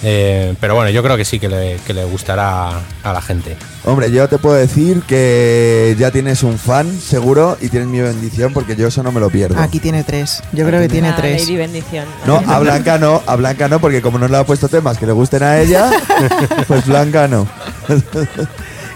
Eh, 0.02 0.54
pero 0.60 0.74
bueno, 0.74 0.90
yo 0.90 1.02
creo 1.02 1.16
que 1.16 1.24
sí 1.24 1.38
que 1.38 1.48
le, 1.48 1.76
que 1.86 1.92
le 1.94 2.04
gustará 2.04 2.70
a 3.02 3.12
la 3.12 3.20
gente. 3.20 3.56
Hombre, 3.84 4.10
yo 4.10 4.28
te 4.28 4.38
puedo 4.38 4.56
decir 4.56 5.02
que 5.02 5.96
ya 5.98 6.10
tienes 6.10 6.42
un 6.42 6.58
fan, 6.58 7.00
seguro, 7.00 7.56
y 7.60 7.68
tienes 7.68 7.88
mi 7.88 8.00
bendición 8.00 8.52
porque 8.52 8.76
yo 8.76 8.88
eso 8.88 9.02
no 9.02 9.10
me 9.12 9.20
lo 9.20 9.30
pierdo. 9.30 9.58
Aquí 9.58 9.80
tiene 9.80 10.04
tres. 10.04 10.42
Yo 10.52 10.66
creo 10.66 10.80
que 10.80 10.88
tiene 10.88 11.08
Ah, 11.08 11.16
tres. 11.16 11.40
Lady 11.42 11.56
Bendición. 11.56 12.04
No, 12.26 12.42
a 12.46 12.58
Blanca 12.58 12.98
no, 12.98 13.22
a 13.26 13.36
Blanca 13.36 13.68
no, 13.68 13.80
porque 13.80 14.02
como 14.02 14.18
no 14.18 14.28
le 14.28 14.36
ha 14.36 14.44
puesto 14.44 14.68
temas 14.68 14.98
que 14.98 15.06
le 15.06 15.12
gusten 15.12 15.42
a 15.42 15.58
ella, 15.60 15.90
pues 16.68 16.86
Blanca 16.86 17.26
no. 17.28 17.46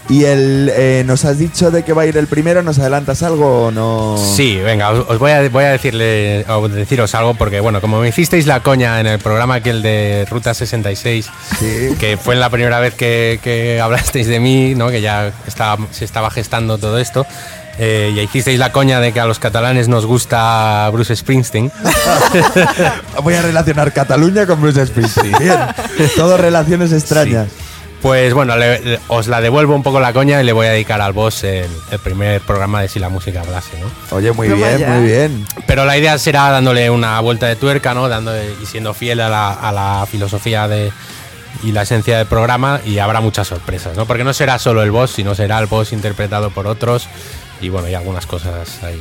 Y 0.08 0.24
el, 0.24 0.70
eh, 0.74 1.02
nos 1.06 1.24
has 1.24 1.38
dicho 1.38 1.70
de 1.70 1.82
que 1.82 1.92
va 1.92 2.02
a 2.02 2.06
ir 2.06 2.16
el 2.18 2.26
primero, 2.26 2.62
¿nos 2.62 2.78
adelantas 2.78 3.22
algo 3.22 3.66
o 3.66 3.70
no? 3.70 4.16
Sí, 4.18 4.56
venga, 4.56 4.90
os, 4.90 5.06
os 5.08 5.18
voy, 5.18 5.30
a, 5.32 5.48
voy 5.48 5.64
a 5.64 5.70
decirle, 5.70 6.44
o 6.48 6.68
deciros 6.68 7.14
algo, 7.14 7.34
porque 7.34 7.60
bueno, 7.60 7.80
como 7.80 8.00
me 8.00 8.08
hicisteis 8.08 8.46
la 8.46 8.60
coña 8.60 9.00
en 9.00 9.06
el 9.06 9.18
programa 9.18 9.54
aquel 9.56 9.80
de 9.82 10.26
Ruta 10.30 10.52
66, 10.54 11.30
Sí. 11.58 11.94
que 11.98 12.16
fue 12.18 12.34
la 12.36 12.50
primera 12.50 12.80
vez 12.80 12.94
que, 12.94 13.40
que 13.42 13.80
hablasteis 13.80 14.26
de 14.26 14.40
mí, 14.40 14.74
¿no? 14.74 14.90
que 14.90 15.00
ya 15.00 15.32
estaba, 15.46 15.86
se 15.90 16.04
estaba 16.04 16.30
gestando 16.30 16.76
todo 16.78 16.98
esto. 16.98 17.26
eh, 17.78 18.12
y 18.14 18.20
hicisteis 18.20 18.58
la 18.58 18.70
coña 18.72 19.00
de 19.00 19.12
que 19.12 19.18
a 19.20 19.24
los 19.26 19.38
catalanes 19.38 19.88
nos 19.88 20.06
gusta 20.06 20.88
Bruce 20.92 21.16
Springsteen. 21.16 21.72
Voy 23.22 23.34
a 23.34 23.42
relacionar 23.42 23.92
Cataluña 23.92 24.46
con 24.46 24.60
Bruce 24.60 24.84
Springsteen. 24.86 25.34
Bien, 25.40 25.58
todo 26.16 26.36
relaciones 26.36 26.92
extrañas. 26.92 27.48
Pues 28.04 28.34
bueno, 28.34 28.54
le- 28.58 28.80
le- 28.80 29.00
os 29.08 29.28
la 29.28 29.40
devuelvo 29.40 29.74
un 29.74 29.82
poco 29.82 29.98
la 29.98 30.12
coña 30.12 30.38
y 30.38 30.44
le 30.44 30.52
voy 30.52 30.66
a 30.66 30.72
dedicar 30.72 31.00
al 31.00 31.14
boss 31.14 31.42
el, 31.44 31.70
el 31.90 31.98
primer 32.00 32.42
programa 32.42 32.82
de 32.82 32.88
Si 32.90 32.98
la 32.98 33.08
música 33.08 33.40
hablase, 33.40 33.80
¿no? 33.80 33.86
Oye, 34.14 34.30
muy 34.32 34.46
bien, 34.48 34.78
muy 35.00 35.06
bien. 35.06 35.46
Pero 35.66 35.86
la 35.86 35.96
idea 35.96 36.18
será 36.18 36.50
dándole 36.50 36.90
una 36.90 37.18
vuelta 37.20 37.46
de 37.46 37.56
tuerca, 37.56 37.94
¿no? 37.94 38.06
Dándole, 38.10 38.44
y 38.62 38.66
siendo 38.66 38.92
fiel 38.92 39.20
a 39.22 39.30
la, 39.30 39.52
a 39.54 39.72
la 39.72 40.06
filosofía 40.06 40.68
de, 40.68 40.92
y 41.62 41.72
la 41.72 41.80
esencia 41.80 42.18
del 42.18 42.26
programa 42.26 42.82
y 42.84 42.98
habrá 42.98 43.22
muchas 43.22 43.48
sorpresas, 43.48 43.96
¿no? 43.96 44.04
Porque 44.04 44.22
no 44.22 44.34
será 44.34 44.58
solo 44.58 44.82
el 44.82 44.90
boss, 44.90 45.12
sino 45.12 45.34
será 45.34 45.58
el 45.58 45.64
boss 45.66 45.94
interpretado 45.94 46.50
por 46.50 46.66
otros 46.66 47.08
y 47.62 47.70
bueno, 47.70 47.88
y 47.88 47.94
algunas 47.94 48.26
cosas 48.26 48.82
ahí 48.82 49.00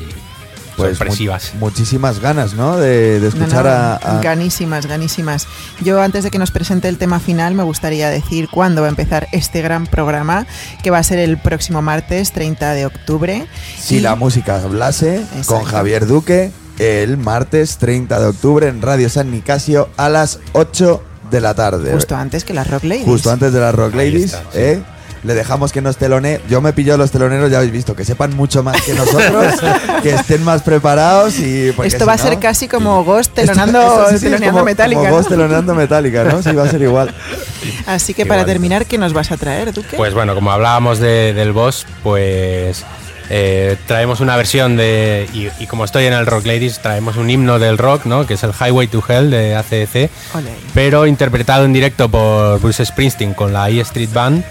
Pues 0.78 0.98
sorpresivas. 0.98 1.52
mu- 1.54 1.60
muchísimas 1.68 2.20
ganas, 2.20 2.54
¿no? 2.54 2.78
De, 2.78 3.26
escuchar 3.26 3.66
no, 3.66 3.70
a, 3.72 3.96
a- 3.96 4.22
Ganísimas, 4.22 4.86
ganísimas. 4.86 5.48
Yo 5.82 6.02
antes 6.02 6.24
de 6.24 6.32
que 6.32 6.40
nos 6.40 6.52
presente 6.52 6.88
el 6.88 6.98
tema 6.98 7.20
final 7.20 7.54
me 7.54 7.64
gustaría 7.64 8.10
decir 8.10 8.50
cuándo 8.52 8.82
va 8.82 8.88
a 8.88 8.90
empezar 8.90 9.28
este 9.32 9.62
gran 9.62 9.86
programa, 9.88 10.46
que 10.82 10.90
va 10.92 10.98
a 11.00 11.04
ser 11.04 11.20
el 11.20 11.38
próximo 11.38 11.82
martes 11.82 12.32
30 12.32 12.74
de 12.74 12.86
octubre. 12.86 13.48
Si 13.80 13.98
Y- 13.98 14.00
la 14.02 14.16
música 14.16 14.62
hablase 14.64 15.18
Exacto. 15.18 15.56
con 15.56 15.64
Javier 15.66 16.06
Duque 16.08 16.52
el 16.80 17.18
martes 17.18 17.78
30 17.78 18.20
de 18.20 18.26
octubre 18.28 18.68
en 18.68 18.82
Radio 18.82 19.08
San 19.10 19.30
Nicasio 19.32 19.90
a 19.96 20.10
las 20.10 20.40
8 20.54 21.04
de 21.30 21.40
la 21.42 21.54
tarde. 21.54 21.92
Justo 21.94 22.16
antes 22.16 22.44
que 22.44 22.54
las 22.54 22.68
Rock 22.70 22.84
Ladies. 22.86 23.06
Justo 23.06 23.32
antes 23.32 23.54
de 23.54 23.60
las 23.60 23.74
Rock 23.76 23.94
Ladies, 23.96 24.26
está, 24.34 24.40
sí. 24.52 24.60
¿eh? 24.60 24.84
Le 25.24 25.34
dejamos 25.34 25.72
que 25.72 25.82
nos 25.82 25.96
telone. 25.98 26.42
Yo 26.50 26.60
me 26.60 26.74
pillo 26.74 26.94
a 26.96 26.98
los 26.98 27.10
teloneros, 27.12 27.50
ya 27.50 27.58
habéis 27.58 27.72
visto, 27.72 27.96
que 27.96 28.04
sepan 28.04 28.36
mucho 28.36 28.62
más 28.62 28.82
que 28.82 28.94
nosotros, 28.94 29.54
que 30.04 30.12
estén 30.16 30.44
más 30.44 30.62
preparados 30.64 31.40
y. 31.40 31.70
Esto 31.70 32.00
si 32.00 32.06
va 32.06 32.14
a 32.14 32.18
no- 32.18 32.24
ser 32.24 32.40
casi 32.40 32.68
como 32.68 33.04
Ghost 33.06 33.38
Esto- 33.38 33.54
telonando, 33.54 33.80
esto 33.82 34.10
sí, 34.10 34.18
sí, 34.18 34.26
teloneando 34.26 34.52
como- 34.60 34.66
Metallica. 34.66 35.00
Como 35.00 35.10
¿no? 35.12 35.16
Ghost 35.18 35.30
teloneando 35.30 35.76
Metallica, 35.76 36.24
¿no? 36.26 36.42
Sí, 36.44 36.52
va 36.52 36.64
a 36.64 36.70
ser 36.70 36.82
igual. 36.82 37.14
Así 37.88 38.14
que 38.14 38.26
para 38.26 38.42
Igualito. 38.42 38.54
terminar, 38.54 38.86
¿qué 38.86 38.98
nos 38.98 39.14
vas 39.14 39.32
a 39.32 39.38
traer, 39.38 39.72
Duque? 39.74 39.96
Pues 39.96 40.14
bueno, 40.14 40.36
como 40.36 40.52
hablábamos 40.52 41.00
de- 41.00 41.34
del 41.34 41.54
boss, 41.54 41.86
pues 42.04 42.84
eh, 43.30 43.78
traemos 43.88 44.20
una 44.20 44.36
versión 44.36 44.76
de. 44.76 45.30
Y, 45.34 45.48
y 45.64 45.68
como 45.68 45.86
estoy 45.86 46.04
en 46.06 46.14
el 46.14 46.26
Rock 46.26 46.46
Ladies, 46.46 46.80
traemos 46.82 47.16
un 47.16 47.30
himno 47.30 47.60
del 47.60 47.78
rock, 47.78 48.06
¿no? 48.06 48.28
Que 48.28 48.34
es 48.34 48.44
el 48.44 48.52
Highway 48.52 48.88
to 48.88 49.02
Hell 49.08 49.30
de 49.32 49.56
ACDC. 49.56 50.10
Ole. 50.36 50.52
pero 50.74 51.08
interpretado 51.08 51.64
en 51.64 51.72
directo 51.72 52.10
por 52.10 52.60
Bruce 52.60 52.86
Springsteen 52.86 53.34
con 53.34 53.54
la 53.54 53.70
E 53.70 53.80
Street 53.80 54.10
Band 54.14 54.44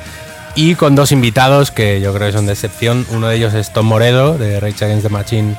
y 0.54 0.74
con 0.74 0.94
dos 0.94 1.12
invitados 1.12 1.70
que 1.70 2.00
yo 2.00 2.12
creo 2.12 2.28
que 2.28 2.32
son 2.32 2.46
de 2.46 2.52
excepción. 2.52 3.06
Uno 3.10 3.28
de 3.28 3.36
ellos 3.36 3.54
es 3.54 3.72
Tom 3.72 3.86
Moredo 3.86 4.36
de 4.38 4.60
Rage 4.60 4.84
Against 4.84 5.04
the 5.04 5.08
Machine, 5.08 5.56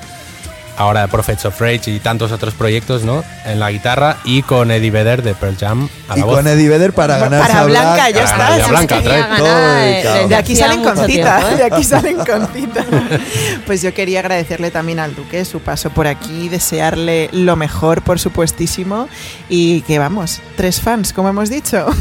ahora 0.77 1.01
de 1.01 1.07
Prophets 1.07 1.45
of 1.45 1.59
Rage 1.61 1.91
y 1.91 1.99
tantos 1.99 2.31
otros 2.31 2.53
proyectos, 2.53 3.03
¿no? 3.03 3.23
En 3.45 3.59
la 3.59 3.71
guitarra 3.71 4.17
y 4.23 4.41
con 4.43 4.71
Eddie 4.71 4.91
Vedder 4.91 5.21
de 5.23 5.35
Pearl 5.35 5.57
Jam 5.57 5.87
a 6.09 6.15
Y 6.17 6.19
la 6.21 6.25
voz. 6.25 6.35
con 6.37 6.47
Eddie 6.47 6.69
Vedder 6.69 6.93
para 6.93 7.19
Para 7.19 7.29
ganarse 7.29 7.57
a 7.57 7.63
Blanca, 7.65 8.09
ya 8.09 8.13
Para 8.13 8.23
está. 8.25 8.37
ganarse 8.37 8.61
a 8.61 8.65
sí, 8.65 8.69
Blanca, 8.71 9.01
trae 9.01 9.23
todo 9.37 9.47
ganas 9.47 10.29
de- 10.29 10.35
aquí 10.35 10.55
salen 10.55 10.83
con 10.83 10.95
mucho 10.95 11.05
cita, 11.07 11.37
tiempo, 11.37 11.53
¿eh? 11.53 11.57
de 11.57 11.63
aquí 11.63 11.83
salen 11.83 12.17
con 12.17 12.47
cita. 12.53 12.85
Pues 13.65 13.81
yo 13.81 13.93
quería 13.93 14.19
agradecerle 14.19 14.71
también 14.71 14.99
al 14.99 15.15
Duque 15.15 15.45
su 15.45 15.59
paso 15.61 15.89
por 15.89 16.05
aquí, 16.07 16.49
desearle 16.49 17.29
lo 17.31 17.55
mejor, 17.55 18.01
por 18.01 18.19
supuestísimo, 18.19 19.07
y 19.49 19.81
que 19.81 19.99
vamos, 19.99 20.41
tres 20.57 20.81
fans, 20.81 21.13
como 21.13 21.29
hemos 21.29 21.49
dicho. 21.49 21.85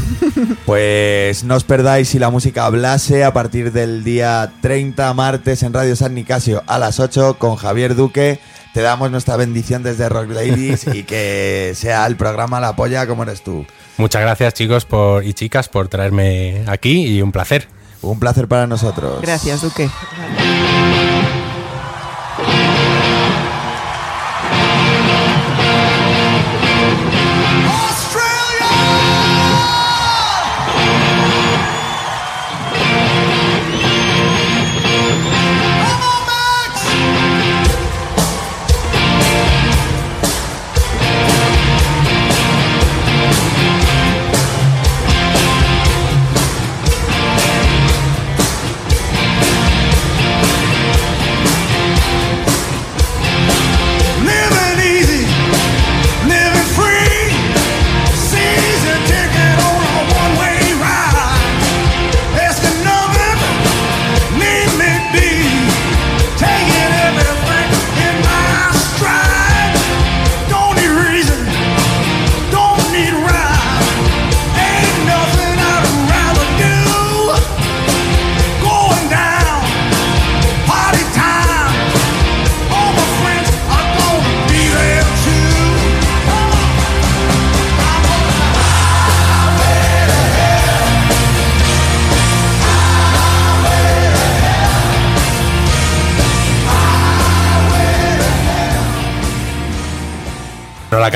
Pues 0.65 1.43
no 1.43 1.55
os 1.55 1.63
perdáis 1.63 2.09
si 2.09 2.19
la 2.19 2.29
música 2.29 2.65
hablase 2.65 3.23
a 3.23 3.33
partir 3.33 3.71
del 3.71 4.03
día 4.03 4.51
30 4.61 5.13
martes 5.13 5.61
en 5.63 5.73
Radio 5.73 5.95
San 5.95 6.13
Nicasio 6.15 6.63
a 6.67 6.79
las 6.79 6.99
8 6.99 7.35
con 7.37 7.55
Javier 7.55 7.95
Duque. 7.95 8.39
Te 8.73 8.81
damos 8.81 9.11
nuestra 9.11 9.37
bendición 9.37 9.83
desde 9.83 10.09
Rock 10.09 10.31
Ladies 10.31 10.87
y 10.87 11.03
que 11.03 11.73
sea 11.75 12.05
el 12.07 12.15
programa 12.15 12.59
la 12.59 12.75
polla 12.75 13.05
como 13.05 13.21
eres 13.23 13.43
tú. 13.43 13.65
Muchas 13.97 14.23
gracias 14.23 14.55
chicos 14.55 14.85
por, 14.85 15.23
y 15.23 15.33
chicas 15.33 15.69
por 15.69 15.87
traerme 15.87 16.63
aquí 16.67 17.05
y 17.05 17.21
un 17.21 17.31
placer. 17.31 17.67
Un 18.01 18.19
placer 18.19 18.47
para 18.47 18.67
nosotros. 18.67 19.21
Gracias, 19.21 19.61
Duque. 19.61 19.89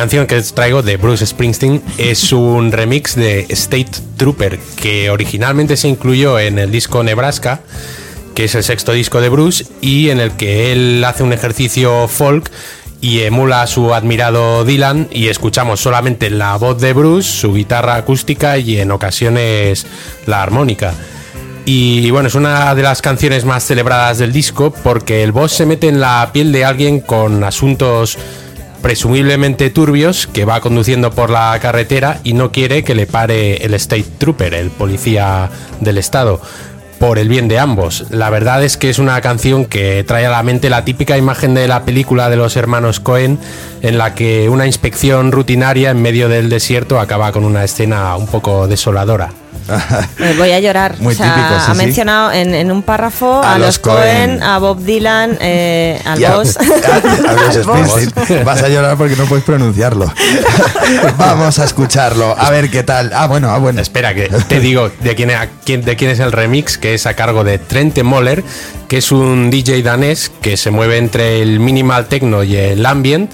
Canción 0.08 0.26
que 0.26 0.42
traigo 0.42 0.84
de 0.84 0.96
Bruce 0.96 1.26
Springsteen 1.26 1.82
es 1.98 2.32
un 2.32 2.72
remix 2.72 3.14
de 3.18 3.46
State 3.50 3.92
Trooper 4.16 4.58
que 4.82 5.10
originalmente 5.10 5.76
se 5.76 5.90
incluyó 5.90 6.40
en 6.40 6.60
el 6.60 6.72
disco 6.72 7.04
Nebraska, 7.04 7.60
que 8.34 8.46
es 8.46 8.56
el 8.56 8.64
sexto 8.64 8.94
disco 8.94 9.20
de 9.20 9.28
Bruce 9.28 9.66
y 9.82 10.10
en 10.10 10.22
el 10.22 10.32
que 10.32 10.72
él 10.72 11.04
hace 11.04 11.24
un 11.24 11.34
ejercicio 11.34 12.08
folk 12.08 12.50
y 13.02 13.20
emula 13.20 13.64
a 13.64 13.68
su 13.68 13.94
admirado 13.94 14.64
Dylan 14.64 15.10
y 15.12 15.28
escuchamos 15.28 15.82
solamente 15.82 16.30
la 16.30 16.56
voz 16.56 16.80
de 16.80 16.94
Bruce, 16.94 17.30
su 17.30 17.54
guitarra 17.54 17.96
acústica 17.96 18.58
y 18.58 18.80
en 18.80 18.92
ocasiones 18.92 19.86
la 20.26 20.42
armónica. 20.42 20.94
Y 21.66 22.10
bueno, 22.12 22.30
es 22.30 22.36
una 22.36 22.74
de 22.76 22.82
las 22.82 23.02
canciones 23.02 23.44
más 23.44 23.66
celebradas 23.66 24.20
del 24.20 24.32
disco 24.32 24.72
porque 24.86 25.22
el 25.24 25.34
boss 25.34 25.52
se 25.52 25.66
mete 25.66 25.90
en 25.90 26.00
la 26.00 26.30
piel 26.32 26.54
de 26.54 26.64
alguien 26.64 27.02
con 27.02 27.44
asuntos 27.44 28.18
presumiblemente 28.82 29.70
turbios 29.70 30.28
que 30.28 30.46
va 30.46 30.62
conduciendo 30.62 31.12
por 31.12 31.30
la 31.30 31.58
carretera 31.62 32.20
y 32.24 32.34
no 32.34 32.52
quiere 32.52 32.84
que 32.84 32.96
le 32.96 33.08
pare 33.08 33.66
el 33.66 33.74
State 33.74 34.06
Trooper, 34.18 34.54
el 34.54 34.70
policía 34.70 35.50
del 35.80 35.98
estado 35.98 36.42
por 37.00 37.20
el 37.20 37.30
bien 37.30 37.48
de 37.48 37.60
ambos. 37.60 38.06
La 38.10 38.30
verdad 38.30 38.64
es 38.64 38.78
que 38.78 38.90
es 38.90 39.00
una 39.00 39.20
canción 39.22 39.66
que 39.66 40.04
trae 40.04 40.26
a 40.26 40.32
la 40.32 40.44
mente 40.44 40.70
la 40.70 40.86
típica 40.86 41.18
imagen 41.18 41.54
de 41.54 41.68
la 41.68 41.84
película 41.84 42.30
de 42.30 42.38
los 42.38 42.56
hermanos 42.56 43.00
Cohen, 43.00 43.40
en 43.82 43.98
la 43.98 44.16
que 44.16 44.50
una 44.50 44.66
inspección 44.66 45.32
rutinaria 45.32 45.92
en 45.92 46.02
medio 46.02 46.30
del 46.30 46.50
desierto 46.50 47.00
acaba 47.00 47.32
con 47.32 47.44
una 47.44 47.64
escena 47.64 48.16
un 48.16 48.28
poco 48.28 48.68
desoladora. 48.68 49.32
Eh, 50.20 50.36
voy 50.38 50.52
a 50.52 50.60
llorar. 50.60 50.96
Muy 51.00 51.14
O 51.14 51.18
sea, 51.18 51.34
típico, 51.34 51.60
sí, 51.60 51.66
ha 51.70 51.74
sí. 51.74 51.78
mencionado 51.78 52.32
en, 52.32 52.54
en 52.56 52.72
un 52.72 52.84
párrafo 52.84 53.44
A 53.44 53.56
a, 53.56 53.60
los 53.60 53.80
Cohen. 53.80 53.98
Cohen, 54.38 54.44
a 54.44 54.58
Bob 54.60 54.80
Dylan, 54.84 55.38
eh, 55.42 56.02
al 56.06 56.20
boss. 56.20 56.58
Vas 58.46 58.64
a 58.64 58.70
llorar 58.70 58.98
porque 58.98 59.16
no 59.16 59.26
puedes 59.26 59.44
pronunciarlo. 59.46 60.12
Vamos 61.18 61.60
a 61.60 61.66
escucharlo, 61.66 62.36
a 62.38 62.50
ver 62.50 62.70
qué 62.70 62.84
tal. 62.84 63.12
Ah, 63.14 63.28
bueno, 63.28 63.50
ah, 63.52 63.58
bueno. 63.58 63.82
Espera, 63.82 64.14
que 64.14 64.30
te 64.48 64.60
digo 64.60 64.90
de 65.02 65.16
quién, 65.16 65.32
a 65.32 65.48
quién- 65.66 65.84
de 65.84 65.96
quién 65.96 66.12
es 66.12 66.20
el 66.20 66.32
remix, 66.32 66.78
que 66.78 66.94
es 66.94 67.06
a 67.06 67.14
cargo 67.16 67.44
de 67.44 67.58
Trente 67.60 68.04
Moller, 68.04 68.44
que 68.88 68.98
es 68.98 69.12
un 69.12 69.50
DJ 69.50 69.82
danés 69.84 70.32
que 70.42 70.58
se 70.58 70.72
mueve 70.72 70.98
entre 70.98 71.42
el 71.42 71.60
minimal 71.60 72.08
techno 72.08 72.44
y 72.44 72.56
el 72.56 72.86
ambient 72.86 73.32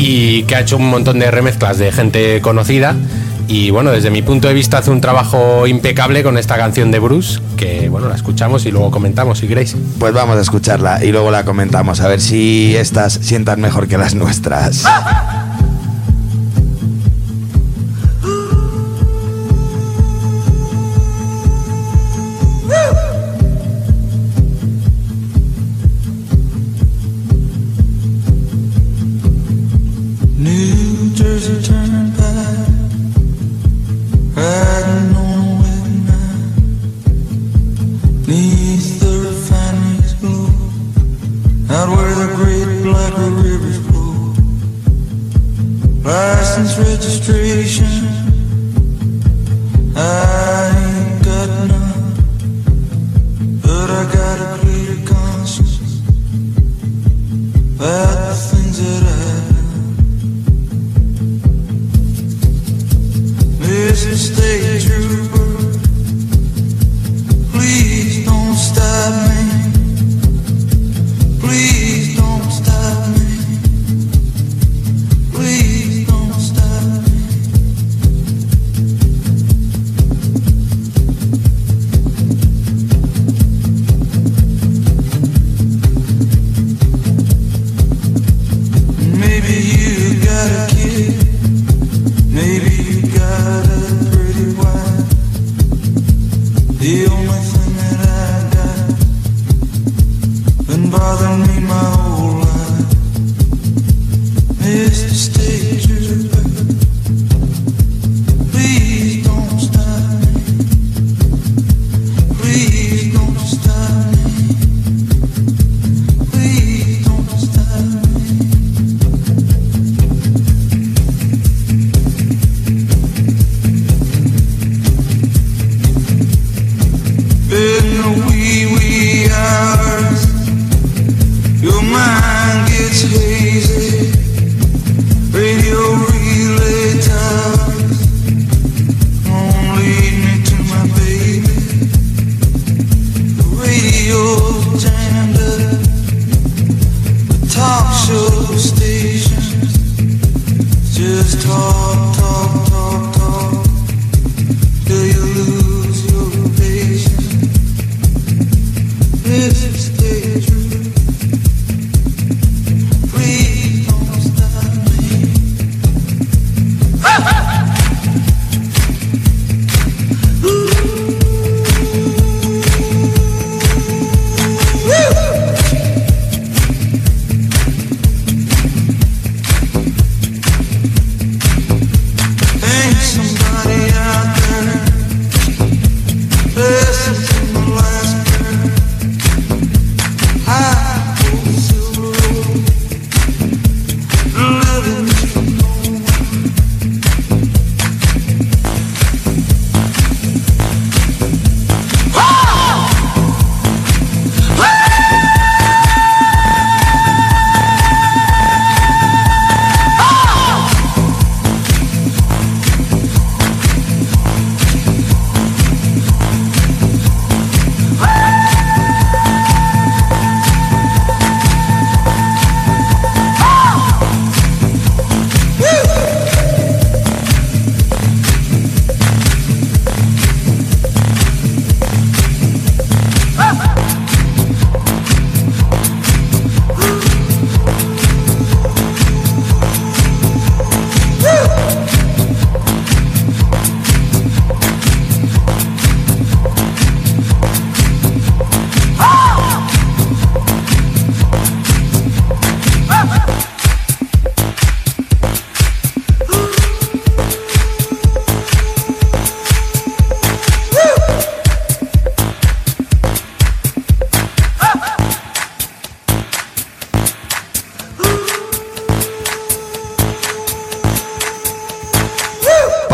y 0.00 0.44
que 0.44 0.56
ha 0.56 0.60
hecho 0.60 0.78
un 0.78 0.88
montón 0.88 1.18
de 1.18 1.30
remezclas 1.30 1.78
de 1.78 1.92
gente 1.92 2.40
conocida. 2.40 2.96
Y 3.48 3.70
bueno, 3.70 3.90
desde 3.90 4.10
mi 4.10 4.22
punto 4.22 4.48
de 4.48 4.54
vista 4.54 4.78
hace 4.78 4.90
un 4.90 5.00
trabajo 5.00 5.66
impecable 5.66 6.22
con 6.22 6.38
esta 6.38 6.56
canción 6.56 6.90
de 6.90 7.00
Bruce, 7.00 7.40
que 7.56 7.88
bueno, 7.88 8.08
la 8.08 8.14
escuchamos 8.14 8.64
y 8.64 8.70
luego 8.70 8.90
comentamos 8.90 9.40
si 9.40 9.48
queréis. 9.48 9.76
Pues 9.98 10.14
vamos 10.14 10.36
a 10.38 10.40
escucharla 10.40 11.04
y 11.04 11.10
luego 11.10 11.30
la 11.30 11.44
comentamos, 11.44 12.00
a 12.00 12.08
ver 12.08 12.20
si 12.20 12.74
estas 12.76 13.12
sientan 13.14 13.60
mejor 13.60 13.88
que 13.88 13.98
las 13.98 14.14
nuestras. 14.14 14.84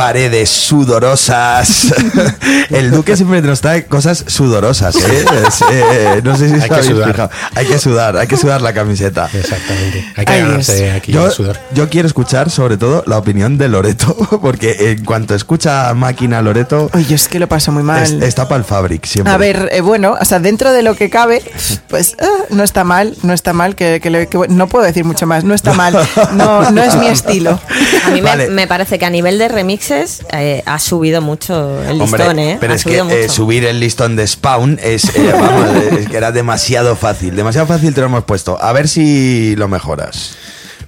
paredes 0.07 0.49
sudorosas. 0.51 1.93
El 2.71 2.93
Duque 2.93 3.17
siempre 3.17 3.43
nos 3.43 3.61
trae 3.61 3.87
cosas 3.87 4.23
sudorosas, 4.29 4.95
¿eh? 4.95 5.25
Es, 5.49 5.65
eh, 5.69 6.21
no 6.23 6.37
sé 6.37 6.49
si 6.49 6.55
Hay 6.55 6.71
que 6.71 6.83
sudar. 6.85 7.11
fijado. 7.11 7.31
Hay 7.57 7.67
que 7.67 7.79
sudar, 7.81 8.17
hay 8.17 8.27
que 8.29 8.37
sudar 8.37 8.63
la 8.63 8.73
camiseta. 8.73 9.29
Exactamente. 9.33 10.07
Hay 10.17 10.25
que 10.25 10.33
Ay, 10.33 10.43
ganarse 10.43 10.77
Dios. 10.85 10.97
aquí 10.97 11.13
Yo, 11.13 11.27
el 11.27 11.33
sudor. 11.33 11.59
yo 11.75 11.89
quiero 11.89 12.07
escuchar 12.07 12.51
sobre 12.51 12.77
todo 12.77 13.03
la 13.09 13.19
opinión 13.19 13.59
de 13.59 13.69
Loreto, 13.69 14.15
porque 14.41 14.93
en 14.93 15.05
cuanto 15.05 15.35
escucha 15.35 15.93
máquina 15.95 16.41
Loreto, 16.41 16.89
Oye, 16.95 17.17
es 17.17 17.27
que 17.27 17.41
lo 17.41 17.49
paso 17.49 17.73
muy 17.73 17.83
mal. 17.83 18.05
es- 18.05 18.13
está 18.13 18.47
para 18.47 18.59
el 18.61 18.65
Fabric 18.65 19.05
siempre. 19.07 19.33
A 19.33 19.37
ver, 19.39 19.71
eh, 19.73 19.81
bueno, 19.81 20.15
o 20.21 20.25
sea, 20.25 20.39
dentro 20.39 20.71
de 20.73 20.83
lo 20.83 20.95
que 20.95 21.11
cabe, 21.11 21.43
pues 21.89 22.15
ah, 22.21 22.36
no 22.51 22.63
está 22.65 22.85
mal, 22.85 23.15
no 23.23 23.33
está 23.33 23.53
mal, 23.53 23.75
que, 23.75 24.01
que 24.01 24.11
le- 24.11 24.27
que- 24.29 24.39
no 24.49 24.67
puedo 24.69 24.85
decir 24.85 25.05
mucho 25.05 25.27
más, 25.27 25.45
no 25.45 25.55
está 25.55 25.73
mal, 25.75 25.97
no, 26.35 26.71
no 26.71 26.83
es 26.83 26.95
mi 26.97 27.07
estilo. 27.07 27.61
A 28.05 28.11
mí 28.11 28.21
me- 28.21 28.29
Vale. 28.29 28.49
me, 28.49 28.67
parece 28.67 28.99
que 28.99 29.05
a 29.05 29.11
nivel 29.11 29.39
de 29.39 29.49
remixes 29.49 30.23
eh, 30.33 30.63
ha 30.67 30.79
subido 30.79 31.21
mucho 31.23 31.83
el 31.85 32.01
Hombre, 32.01 32.19
listón, 32.19 32.39
¿eh? 32.39 32.57
pero 32.61 32.73
ha 32.73 32.77
es 32.77 32.85
que 32.85 32.99
eh, 32.99 33.29
subir 33.29 33.65
el 33.65 33.81
listón 33.81 34.17
de 34.17 34.27
Spawn 34.27 34.79
es, 34.83 35.05
eh, 35.17 35.33
vamos, 35.33 35.69
es 35.99 36.09
que 36.09 36.17
era 36.17 36.33
demasiado 36.33 36.97
fácil. 36.97 37.35
Demasiado 37.37 37.67
fácil 37.67 37.95
te 37.95 38.01
lo 38.01 38.07
hemos 38.07 38.25
puesto. 38.25 38.59
A 38.63 38.73
ver 38.73 38.89
si 38.89 39.55
lo 39.57 39.69
mejoras. 39.69 40.37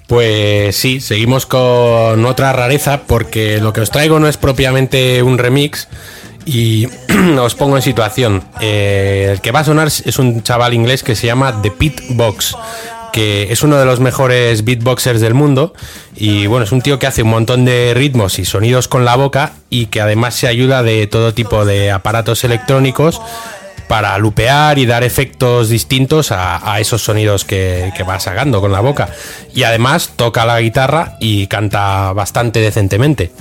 Pues 0.07 0.75
sí, 0.75 1.03
seguimos 1.03 1.45
con 1.45 2.25
otra 2.25 2.53
rareza 2.55 3.03
porque 3.07 3.59
lo 3.61 3.75
que 3.75 3.83
os 3.83 3.91
traigo 3.91 4.19
no 4.19 4.27
es 4.27 4.39
propiamente 4.39 5.23
un 5.23 5.37
remix 5.37 5.87
y 6.49 6.89
os 7.39 7.55
pongo 7.55 7.77
en 7.77 7.83
situación. 7.83 8.43
Eh, 8.61 9.29
el 9.33 9.41
que 9.41 9.53
va 9.53 9.61
a 9.61 9.65
sonar 9.65 9.89
es 9.89 10.19
un 10.19 10.43
chaval 10.43 10.73
inglés 10.73 11.03
que 11.03 11.15
se 11.15 11.27
llama 11.27 11.61
The 11.61 11.71
Pit 11.71 12.01
Box, 12.11 12.57
que 13.13 13.53
es 13.53 13.63
uno 13.63 13.77
de 13.77 13.85
los 13.85 14.01
mejores 14.01 14.65
beatboxers 14.65 15.21
del 15.21 15.35
mundo 15.35 15.75
y 16.17 16.47
bueno, 16.47 16.65
es 16.65 16.73
un 16.73 16.81
tío 16.81 16.99
que 16.99 17.07
hace 17.07 17.23
un 17.23 17.31
montón 17.31 17.65
de 17.65 17.93
ritmos 17.95 18.39
y 18.39 18.45
sonidos 18.47 18.89
con 18.89 19.05
la 19.05 19.17
boca 19.17 19.53
y 19.69 19.87
que 19.87 20.01
además 20.01 20.35
se 20.35 20.49
ayuda 20.49 20.83
de 20.83 21.07
todo 21.07 21.35
tipo 21.35 21.67
de 21.67 21.91
aparatos 21.91 22.45
electrónicos 22.45 23.21
para 23.87 24.17
lupear 24.19 24.79
y 24.79 24.87
dar 24.87 25.03
efectos 25.03 25.69
distintos 25.71 26.31
a, 26.31 26.79
esos 26.79 27.03
sonidos 27.03 27.45
que, 27.45 27.93
que 27.97 28.03
va 28.03 28.21
sacando 28.21 28.61
con 28.61 28.71
la 28.71 28.81
boca. 28.81 29.09
Y 29.55 29.63
además 29.63 30.13
toca 30.15 30.45
la 30.45 30.61
guitarra 30.61 31.17
y 31.21 31.47
canta 31.47 32.13
bastante 32.13 32.61
decentemente. 32.61 33.33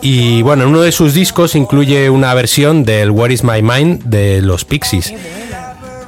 Y 0.00 0.42
bueno, 0.42 0.64
en 0.64 0.70
uno 0.70 0.82
de 0.82 0.92
sus 0.92 1.14
discos 1.14 1.54
incluye 1.54 2.08
una 2.10 2.32
versión 2.34 2.84
del 2.84 3.10
Where 3.10 3.34
is 3.34 3.42
My 3.42 3.62
Mind 3.62 4.04
de 4.04 4.40
los 4.42 4.64
Pixies, 4.64 5.12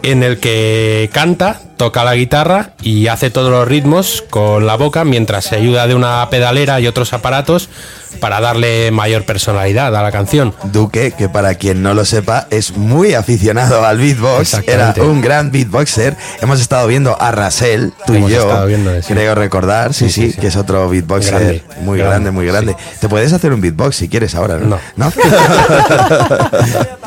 en 0.02 0.22
el 0.22 0.38
que 0.38 1.10
canta, 1.12 1.60
toca 1.76 2.04
la 2.04 2.14
guitarra 2.14 2.72
y 2.82 3.06
hace 3.06 3.30
todos 3.30 3.50
los 3.50 3.66
ritmos 3.66 4.22
con 4.28 4.66
la 4.66 4.76
boca 4.76 5.04
mientras 5.04 5.46
se 5.46 5.56
ayuda 5.56 5.86
de 5.86 5.94
una 5.94 6.28
pedalera 6.30 6.78
y 6.80 6.86
otros 6.86 7.12
aparatos 7.12 7.70
para 8.20 8.40
darle 8.40 8.90
mayor 8.90 9.24
personalidad 9.24 9.96
a 9.96 10.02
la 10.02 10.12
canción. 10.12 10.54
Duque, 10.64 11.12
que 11.16 11.28
para 11.28 11.54
quien 11.54 11.82
no 11.82 11.94
lo 11.94 12.04
sepa, 12.04 12.46
es 12.50 12.76
muy 12.76 13.14
aficionado 13.14 13.84
al 13.84 13.98
beatbox. 13.98 14.60
Era 14.66 14.94
un 14.98 15.20
gran 15.20 15.50
beatboxer. 15.52 16.16
Hemos 16.42 16.60
estado 16.60 16.86
viendo 16.86 17.20
a 17.20 17.30
Rasel, 17.30 17.92
tú 18.06 18.14
Hemos 18.14 18.30
y 18.30 18.34
yo. 18.34 18.66
Creo 19.08 19.34
recordar, 19.34 19.94
sí, 19.94 20.10
sí, 20.10 20.20
Sí, 20.20 20.26
sí, 20.26 20.32
sí. 20.32 20.40
que 20.40 20.48
es 20.48 20.56
otro 20.56 20.88
beatboxer 20.88 21.30
Grande, 21.30 21.62
muy 21.80 21.98
grande, 21.98 22.10
grande, 22.10 22.30
muy 22.30 22.46
grande. 22.46 22.76
Te 23.00 23.08
puedes 23.08 23.32
hacer 23.32 23.52
un 23.52 23.60
beatbox 23.60 23.96
si 23.96 24.08
quieres 24.08 24.34
ahora, 24.34 24.58
¿no? 24.58 24.78
No. 24.96 25.12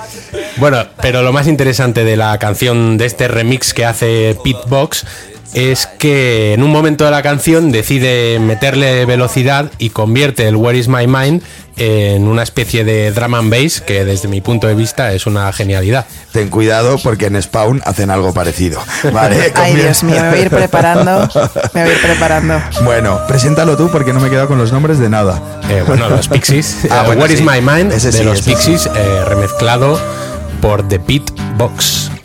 Bueno, 0.57 0.85
pero 1.01 1.21
lo 1.23 1.33
más 1.33 1.47
interesante 1.47 2.03
de 2.03 2.15
la 2.15 2.37
canción, 2.37 2.82
de 2.97 3.05
este 3.05 3.27
remix 3.27 3.73
que 3.73 3.85
hace 3.85 4.37
Pitbox, 4.43 5.05
es 5.53 5.85
que 5.85 6.53
en 6.53 6.63
un 6.63 6.71
momento 6.71 7.05
de 7.05 7.11
la 7.11 7.21
canción 7.21 7.71
decide 7.71 8.39
meterle 8.39 9.05
velocidad 9.05 9.71
y 9.77 9.91
convierte 9.91 10.47
el 10.47 10.55
Where 10.55 10.77
is 10.77 10.87
My 10.87 11.05
Mind 11.05 11.43
en 11.75 12.27
una 12.27 12.43
especie 12.43 12.83
de 12.83 13.11
drum 13.11 13.33
and 13.35 13.51
bass 13.51 13.81
que 13.81 14.05
desde 14.05 14.27
mi 14.27 14.41
punto 14.41 14.67
de 14.67 14.75
vista 14.75 15.13
es 15.13 15.25
una 15.25 15.51
genialidad. 15.53 16.05
Ten 16.31 16.49
cuidado 16.49 16.97
porque 17.03 17.27
en 17.27 17.41
Spawn 17.41 17.81
hacen 17.85 18.09
algo 18.09 18.33
parecido. 18.33 18.79
Vale, 19.11 19.51
Ay, 19.55 19.75
Dios 19.75 20.03
mío, 20.03 20.21
me 20.21 20.29
voy 20.29 20.39
a 20.39 20.41
ir 20.41 20.49
preparando, 20.49 21.29
me 21.73 21.83
voy 21.83 21.91
a 21.91 21.95
ir 21.95 22.01
preparando. 22.01 22.61
Bueno, 22.83 23.19
preséntalo 23.27 23.77
tú 23.77 23.89
porque 23.91 24.13
no 24.13 24.19
me 24.19 24.27
he 24.27 24.31
quedado 24.31 24.47
con 24.47 24.57
los 24.57 24.71
nombres 24.71 24.99
de 24.99 25.09
nada. 25.09 25.41
Eh, 25.69 25.83
bueno, 25.85 26.09
los 26.09 26.27
Pixies, 26.27 26.77
Ah, 26.89 27.01
eh, 27.01 27.05
bueno, 27.07 27.21
Where 27.21 27.33
is. 27.33 27.41
My 27.41 27.61
Mind 27.61 27.91
Ese 27.91 28.11
de 28.11 28.19
sí, 28.19 28.23
los 28.23 28.39
sí. 28.39 28.51
Pixies 28.51 28.89
eh, 28.95 29.25
remezclado 29.25 29.99
por 30.61 30.87
The 30.87 30.99
Pitbox. 30.99 32.09
With 32.09 32.22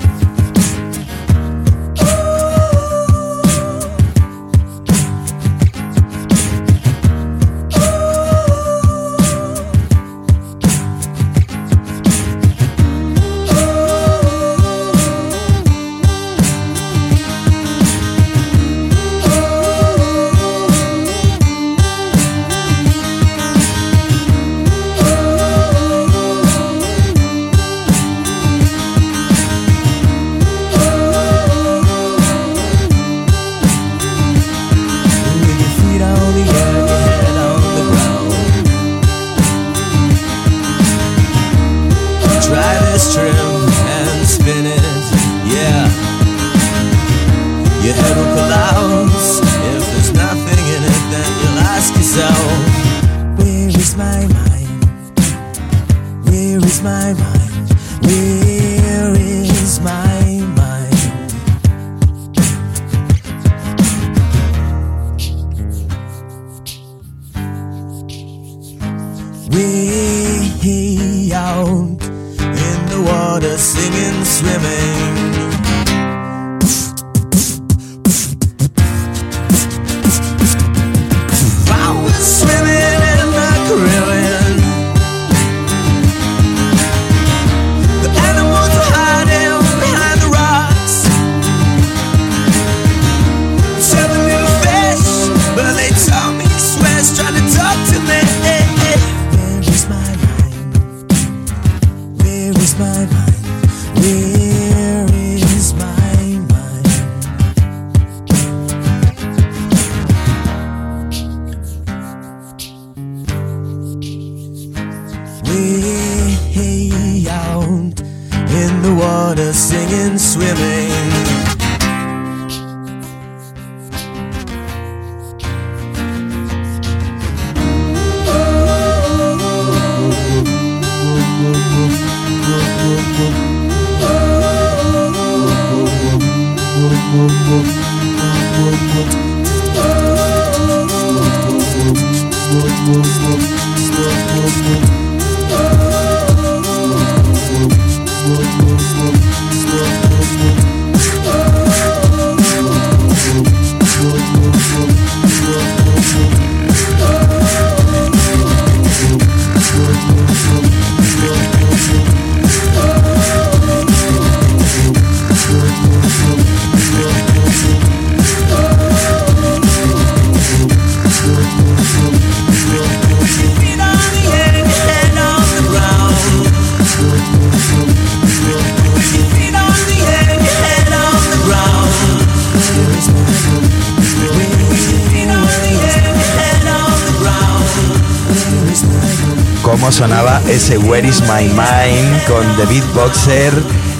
my 191.28 191.44
mind 191.48 192.24
con 192.26 192.56
The 192.56 192.64
Beatboxer. 192.64 193.52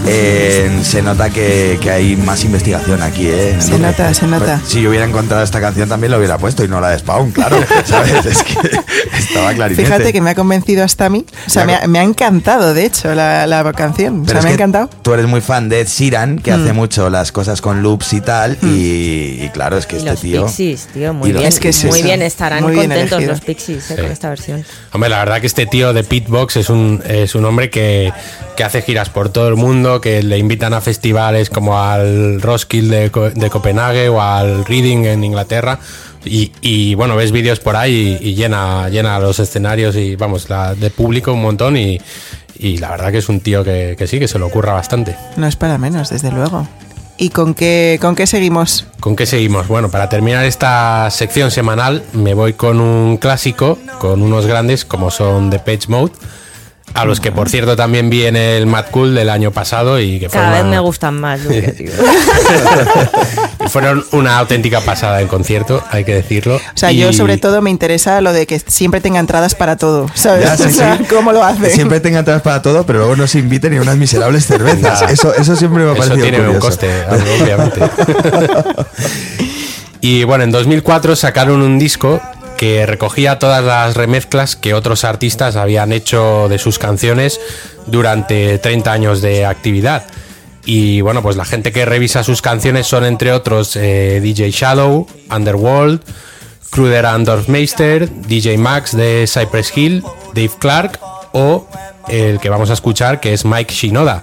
Eh, 0.07 0.81
se 0.83 1.03
nota 1.03 1.29
que, 1.29 1.79
que 1.83 1.91
hay 1.91 2.17
más 2.17 2.43
investigación 2.45 3.03
aquí, 3.03 3.29
¿eh? 3.29 3.57
Se 3.59 3.79
nota, 3.79 4.15
se 4.15 4.27
nota. 4.27 4.59
Pues, 4.59 4.71
si 4.71 4.81
yo 4.81 4.89
hubiera 4.89 5.05
encontrado 5.05 5.43
esta 5.43 5.61
canción 5.61 5.89
también 5.89 6.11
lo 6.13 6.19
hubiera 6.19 6.39
puesto 6.39 6.65
y 6.65 6.69
no 6.69 6.81
la 6.81 6.91
de 6.91 6.99
Spawn, 7.01 7.33
claro. 7.33 7.59
¿Sabes? 7.85 8.25
Es 8.25 8.43
que 8.43 8.55
estaba 9.19 9.53
clarinete. 9.53 9.85
Fíjate 9.85 10.13
que 10.13 10.21
me 10.23 10.31
ha 10.31 10.35
convencido 10.35 10.85
hasta 10.85 11.07
a 11.07 11.09
mí. 11.11 11.27
O 11.49 11.51
sea, 11.51 11.65
me 11.65 11.75
ha, 11.75 11.87
me 11.87 11.99
ha 11.99 12.03
encantado, 12.03 12.75
de 12.75 12.85
hecho, 12.87 13.15
la, 13.15 13.47
la 13.47 13.73
canción. 13.73 14.21
O 14.21 14.25
Pero 14.25 14.33
sea, 14.33 14.39
es 14.41 14.45
me 14.45 14.51
ha 14.51 14.55
encantado. 14.55 14.91
Tú 15.03 15.13
eres 15.15 15.27
muy 15.27 15.41
fan 15.41 15.69
de 15.69 15.81
Ed 15.81 15.89
Sheeran, 15.89 16.39
que 16.39 16.53
Mm. 16.53 16.63
hace 16.63 16.73
mucho 16.73 17.11
las 17.11 17.33
cosas 17.33 17.61
con 17.61 17.83
loops 17.83 18.13
y 18.13 18.21
tal. 18.21 18.57
Y, 18.63 19.41
y 19.43 19.51
claro, 19.53 19.77
es 19.79 19.87
que 19.87 19.97
Y 19.97 19.99
este 19.99 20.11
los 20.11 20.21
tío. 20.21 20.45
Pixies, 20.47 20.89
tío, 20.93 21.13
muy 21.15 21.33
bien. 21.33 21.45
Es 21.45 21.59
que 21.59 21.71
es 21.71 21.85
muy 21.85 21.99
eso, 21.99 22.07
bien, 22.07 22.23
estarán 22.23 22.63
muy 22.63 22.73
bien 22.73 22.87
contentos 22.87 23.13
elegido. 23.19 23.33
los 23.33 23.41
Pixies 23.41 23.91
eh, 23.91 23.95
Sí. 23.97 24.03
con 24.03 24.11
esta 24.13 24.29
versión. 24.29 24.65
Hombre, 24.93 25.11
la 25.11 25.19
verdad 25.19 25.41
que 25.41 25.47
este 25.47 25.67
tío 25.67 25.93
de 25.93 26.05
Pitbox 26.05 26.57
es 26.57 26.71
un, 26.71 27.03
es 27.07 27.35
un 27.35 27.45
hombre 27.45 27.71
que, 27.71 28.13
que 28.57 28.65
hace 28.65 28.83
giras 28.83 29.09
por 29.09 29.29
todo 29.31 29.49
el 29.49 29.57
mundo, 29.57 30.01
que 30.01 30.23
le 30.23 30.39
invitan 30.39 30.75
a 30.75 30.81
festivales 30.81 31.51
como 31.51 31.81
al 31.83 32.41
Roskilde 32.43 33.01
de, 33.01 33.11
Co- 33.11 33.31
de 33.31 33.51
Copenhague 33.51 34.09
o 34.09 34.21
al 34.23 34.65
Reading 34.65 35.05
en 35.07 35.25
Inglaterra. 35.25 35.79
Y, 36.25 36.53
y, 36.61 36.95
bueno, 36.95 37.17
ves 37.17 37.33
vídeos 37.33 37.61
por 37.61 37.77
ahí 37.77 38.19
y, 38.21 38.31
y 38.31 38.35
llena, 38.35 38.89
llena 38.89 39.19
los 39.19 39.39
escenarios 39.39 39.97
y 39.97 40.17
vamos, 40.17 40.51
la, 40.51 40.75
de 40.75 40.91
público 40.91 41.33
un 41.33 41.43
montón. 41.43 41.77
Y, 41.77 42.01
y 42.59 42.79
la 42.79 42.91
verdad 42.91 43.13
que 43.13 43.19
es 43.19 43.29
un 43.29 43.41
tío 43.41 43.65
que, 43.65 43.95
que 43.97 44.07
sí, 44.07 44.19
que 44.19 44.29
se 44.29 44.39
lo 44.39 44.47
ocurra 44.47 44.73
bastante. 44.73 45.17
No 45.37 45.47
es 45.47 45.57
para 45.57 45.79
menos, 45.79 46.11
desde 46.11 46.31
luego. 46.31 46.67
¿Y 47.21 47.31
con 47.31 47.55
qué, 47.55 47.99
con 48.01 48.15
qué 48.15 48.29
seguimos? 48.29 48.87
¿Con 49.01 49.17
qué 49.17 49.27
seguimos? 49.27 49.67
Bueno, 49.67 49.91
para 49.91 50.09
terminar 50.09 50.45
esta 50.45 51.11
sección 51.11 51.51
semanal 51.51 52.05
me 52.13 52.33
voy 52.33 52.53
con 52.53 52.81
un 52.81 53.17
clásico, 53.17 53.77
con 53.99 54.23
unos 54.23 54.47
grandes 54.47 54.85
como 54.85 55.11
son 55.11 55.51
The 55.51 55.59
Page 55.59 55.89
Mode, 55.89 56.13
a 56.95 57.05
los 57.05 57.21
que 57.21 57.33
por 57.33 57.49
cierto 57.49 57.77
también 57.77 58.11
vi 58.11 58.27
en 58.27 58.37
el 58.37 58.67
Mad 58.67 58.87
Cool 58.91 59.15
del 59.15 59.31
año 59.31 59.51
pasado 59.51 60.01
y 60.01 60.19
que 60.19 60.29
Cada 60.29 60.51
vez 60.51 60.65
me 60.65 60.79
gustan 60.79 61.21
más, 61.21 61.41
Luque, 61.41 61.63
tío. 61.77 61.93
fueron 63.69 64.05
una 64.13 64.39
auténtica 64.39 64.81
pasada 64.81 65.21
en 65.21 65.29
concierto, 65.29 65.83
hay 65.91 66.05
que 66.05 66.15
decirlo. 66.15 66.57
O 66.57 66.61
sea, 66.75 66.91
yo 66.93 67.13
sobre 67.13 67.37
todo 67.37 67.61
me 67.63 67.71
interesa 67.71 68.21
lo 68.21 68.33
de 68.33 68.47
que 68.47 68.59
siempre 68.59 69.01
tenga 69.01 69.21
entradas 69.21 69.55
para 69.55 69.77
todo, 69.77 70.07
¿sabes? 70.15 70.45
Ya, 70.45 70.57
sí, 70.57 70.63
o 70.67 70.71
sea, 70.71 70.99
sí. 70.99 71.05
¿cómo 71.05 71.33
lo 71.33 71.45
hace? 71.45 71.71
Siempre 71.71 72.01
tenga 72.01 72.21
entradas 72.21 72.43
para 72.43 72.63
todo, 72.63 72.85
pero 72.85 73.01
luego 73.01 73.17
no 73.17 73.27
se 73.27 73.39
inviten 73.39 73.73
ni 73.73 73.79
unas 73.79 73.97
miserables 73.97 74.47
cervezas. 74.47 75.03
Eso, 75.11 75.35
eso 75.35 75.57
siempre 75.57 75.85
me 75.85 75.91
ha 75.91 75.93
Eso 75.93 76.03
parecido 76.03 76.29
tiene 76.29 76.49
un 76.49 76.59
coste, 76.59 76.89
obviamente. 77.41 77.81
y 80.01 80.25
bueno, 80.25 80.45
en 80.45 80.51
2004 80.51 81.17
sacaron 81.17 81.63
un 81.63 81.79
disco 81.79 82.21
que 82.59 82.85
recogía 82.85 83.39
todas 83.39 83.65
las 83.65 83.97
remezclas 83.97 84.57
que 84.57 84.75
otros 84.75 85.05
artistas 85.05 85.57
habían 85.57 85.93
hecho 85.93 86.49
de 86.51 86.59
sus 86.59 86.79
canciones 86.79 87.41
durante 87.87 88.59
30 88.59 88.93
años 88.93 89.23
de 89.23 89.47
actividad. 89.47 90.05
Y 90.67 91.01
bueno, 91.01 91.23
pues 91.23 91.37
la 91.37 91.47
gente 91.47 91.73
que 91.73 91.87
revisa 91.87 92.23
sus 92.25 92.43
canciones 92.43 92.87
son 92.87 93.07
entre 93.07 93.33
otros 93.33 93.75
eh, 93.77 94.21
DJ 94.23 94.51
Shadow, 94.51 95.07
Underworld, 95.35 96.03
Kruder 96.71 97.07
and 97.07 97.27
Dorfmeister, 97.27 98.11
DJ 98.11 98.59
Max 98.59 98.95
de 98.95 99.27
Cypress 99.27 99.75
Hill, 99.75 100.03
Dave 100.35 100.53
Clark 100.59 100.99
o 101.33 101.67
el 102.09 102.41
que 102.41 102.51
vamos 102.51 102.71
a 102.71 102.75
escuchar 102.75 103.21
que 103.21 103.33
es 103.33 103.45
Mike 103.45 103.73
Shinoda, 103.73 104.23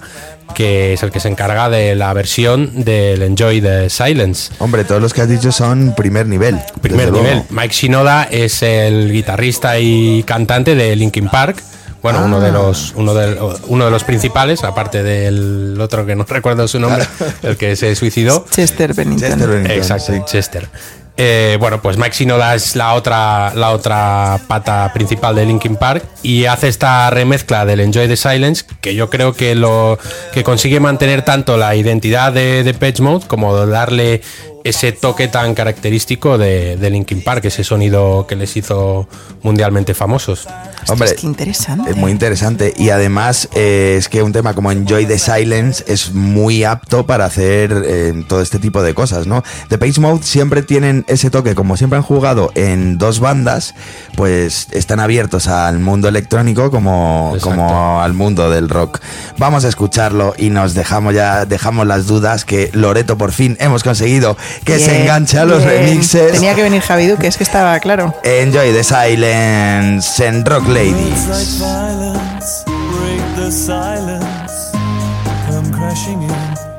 que 0.54 0.94
es 0.94 1.02
el 1.02 1.10
que 1.10 1.20
se 1.20 1.28
encarga 1.28 1.68
de 1.68 1.94
la 1.94 2.12
versión 2.12 2.84
del 2.84 3.22
Enjoy 3.22 3.60
the 3.60 3.90
Silence. 3.90 4.52
Hombre, 4.58 4.84
todos 4.84 5.02
los 5.02 5.12
que 5.12 5.20
has 5.22 5.28
dicho 5.28 5.52
son 5.52 5.94
primer 5.96 6.26
nivel. 6.26 6.58
Primer 6.80 7.12
nivel. 7.12 7.22
luego. 7.34 7.46
Mike 7.50 7.74
Shinoda 7.74 8.24
es 8.24 8.62
el 8.62 9.12
guitarrista 9.12 9.78
y 9.78 10.22
cantante 10.22 10.74
de 10.74 10.96
Linkin 10.96 11.28
Park. 11.28 11.62
Bueno, 12.02 12.24
uno 12.24 12.36
Ah. 12.36 12.40
de 12.40 12.52
los 12.52 12.92
uno 12.94 13.14
de, 13.14 13.36
uno 13.66 13.84
de 13.86 13.90
los 13.90 14.04
principales, 14.04 14.62
aparte 14.62 15.02
del 15.02 15.76
otro 15.80 16.06
que 16.06 16.14
no 16.14 16.24
recuerdo 16.28 16.68
su 16.68 16.78
nombre, 16.78 17.04
el 17.42 17.56
que 17.56 17.74
se 17.74 17.94
suicidó. 17.96 18.44
Chester 18.50 18.94
Bennington. 18.94 19.28
Chester 19.30 19.48
Bennington, 19.48 19.76
Exacto, 19.76 20.12
sí. 20.12 20.20
Chester. 20.26 20.68
Eh, 21.18 21.56
bueno, 21.58 21.80
pues 21.80 21.96
Mike 21.96 22.14
Shinoda 22.14 22.54
es 22.54 22.76
la 22.76 22.92
otra, 22.94 23.54
la 23.54 23.70
otra 23.70 24.38
pata 24.48 24.90
principal 24.92 25.34
de 25.34 25.46
Linkin 25.46 25.76
Park 25.76 26.04
y 26.22 26.44
hace 26.44 26.68
esta 26.68 27.08
remezcla 27.08 27.64
del 27.64 27.80
Enjoy 27.80 28.06
the 28.06 28.16
Silence 28.16 28.64
que 28.82 28.94
yo 28.94 29.08
creo 29.08 29.32
que 29.32 29.54
lo 29.54 29.98
que 30.34 30.44
consigue 30.44 30.78
mantener 30.78 31.22
tanto 31.22 31.56
la 31.56 31.74
identidad 31.74 32.32
de, 32.32 32.64
de 32.64 32.74
Page 32.74 33.00
Mode 33.00 33.26
como 33.26 33.56
darle 33.66 34.20
ese 34.68 34.90
toque 34.90 35.28
tan 35.28 35.54
característico 35.54 36.38
de, 36.38 36.76
de 36.76 36.90
Linkin 36.90 37.22
Park, 37.22 37.44
ese 37.44 37.62
sonido 37.62 38.26
que 38.26 38.34
les 38.34 38.56
hizo 38.56 39.08
mundialmente 39.42 39.94
famosos. 39.94 40.48
Hombre, 40.88 41.14
qué 41.14 41.26
interesante. 41.26 41.90
Es 41.90 41.96
muy 41.96 42.10
interesante 42.10 42.74
y 42.76 42.90
además 42.90 43.48
eh, 43.54 43.94
es 43.98 44.08
que 44.08 44.22
un 44.22 44.32
tema 44.32 44.54
como 44.54 44.72
Enjoy 44.72 45.06
the 45.06 45.18
Silence 45.18 45.84
es 45.86 46.12
muy 46.12 46.64
apto 46.64 47.06
para 47.06 47.24
hacer 47.24 47.82
eh, 47.84 48.24
todo 48.28 48.40
este 48.40 48.58
tipo 48.58 48.82
de 48.82 48.94
cosas, 48.94 49.26
¿no? 49.26 49.42
The 49.68 49.78
Page 49.78 50.00
Mode 50.00 50.22
siempre 50.22 50.62
tienen 50.62 51.04
ese 51.08 51.30
toque, 51.30 51.54
como 51.54 51.76
siempre 51.76 51.96
han 51.96 52.02
jugado 52.02 52.50
en 52.54 52.98
dos 52.98 53.20
bandas, 53.20 53.74
pues 54.16 54.68
están 54.72 55.00
abiertos 55.00 55.48
al 55.48 55.78
mundo 55.78 56.08
electrónico 56.08 56.70
como, 56.70 57.32
Exacto. 57.34 57.56
como 57.56 58.00
al 58.00 58.14
mundo 58.14 58.50
del 58.50 58.68
rock. 58.68 59.00
Vamos 59.38 59.64
a 59.64 59.68
escucharlo 59.68 60.34
y 60.36 60.50
nos 60.50 60.74
dejamos 60.74 61.14
ya, 61.14 61.46
dejamos 61.46 61.86
las 61.86 62.06
dudas 62.06 62.44
que 62.44 62.70
Loreto 62.72 63.18
por 63.18 63.32
fin 63.32 63.56
hemos 63.60 63.82
conseguido 63.82 64.36
que 64.64 64.78
se 64.78 64.90
Bien, 64.90 65.02
enganche 65.02 65.38
a 65.38 65.44
los 65.44 65.58
bien. 65.64 65.84
remixes. 65.86 66.32
Tenía 66.32 66.54
que 66.54 66.62
venir 66.62 66.80
Javi 66.82 67.06
Duque, 67.06 67.26
es 67.26 67.36
que 67.36 67.44
estaba 67.44 67.78
claro. 67.80 68.14
Enjoy 68.24 68.72
the 68.72 68.82
Silence 68.84 70.24
en 70.26 70.44
Rock 70.44 70.66
Ladies. 70.68 71.26
like 71.28 71.46
violence, 71.58 72.64
break 72.66 73.36
the 73.36 73.50
silence. 73.50 74.72
Come 75.48 75.70
crashing 75.72 76.22
in 76.22 76.30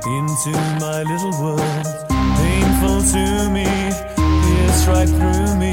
into 0.07 0.57
my 0.80 1.03
little 1.03 1.32
world. 1.41 1.88
Painful 2.38 3.01
to 3.11 3.49
me, 3.49 3.65
pierce 3.65 4.88
right 4.88 5.07
through 5.09 5.55
me. 5.57 5.71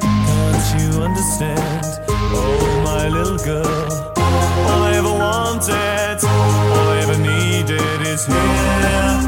Can't 0.00 0.80
you 0.80 1.02
understand? 1.02 2.00
Oh, 2.16 2.82
my 2.84 3.08
little 3.08 3.38
girl. 3.38 4.14
All 4.16 4.82
I 4.82 4.92
ever 4.96 5.12
wanted, 5.12 6.24
all 6.24 6.88
I 6.88 6.98
ever 7.02 7.18
needed 7.18 8.00
is 8.06 8.26
here 8.26 9.18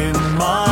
in 0.00 0.14
my 0.36 0.71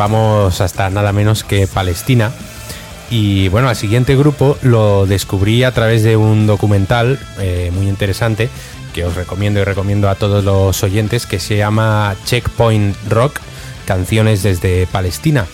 Vamos 0.00 0.62
hasta 0.62 0.88
nada 0.88 1.12
menos 1.12 1.44
que 1.44 1.66
Palestina. 1.66 2.32
Y 3.10 3.48
bueno, 3.48 3.68
al 3.68 3.76
siguiente 3.76 4.16
grupo 4.16 4.56
lo 4.62 5.04
descubrí 5.04 5.62
a 5.62 5.72
través 5.72 6.02
de 6.02 6.16
un 6.16 6.46
documental 6.46 7.18
eh, 7.38 7.70
muy 7.74 7.86
interesante 7.86 8.48
que 8.94 9.04
os 9.04 9.14
recomiendo 9.14 9.60
y 9.60 9.64
recomiendo 9.64 10.08
a 10.08 10.14
todos 10.14 10.42
los 10.42 10.82
oyentes 10.82 11.26
que 11.26 11.38
se 11.38 11.58
llama 11.58 12.16
Checkpoint 12.24 12.96
Rock, 13.10 13.40
canciones 13.84 14.42
desde 14.42 14.86
Palestina. 14.86 15.44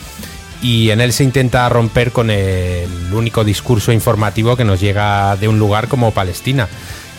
Y 0.63 0.91
en 0.91 1.01
él 1.01 1.13
se 1.13 1.25
intenta 1.25 1.69
romper 1.69 2.13
con 2.13 2.31
el 2.31 2.89
único 3.13 3.43
discurso 3.43 3.91
informativo 3.91 4.57
que 4.57 4.65
nos 4.65 4.81
llega 4.81 5.35
de 5.35 5.49
un 5.49 5.59
lugar 5.59 5.89
como 5.89 6.13
Palestina 6.13 6.69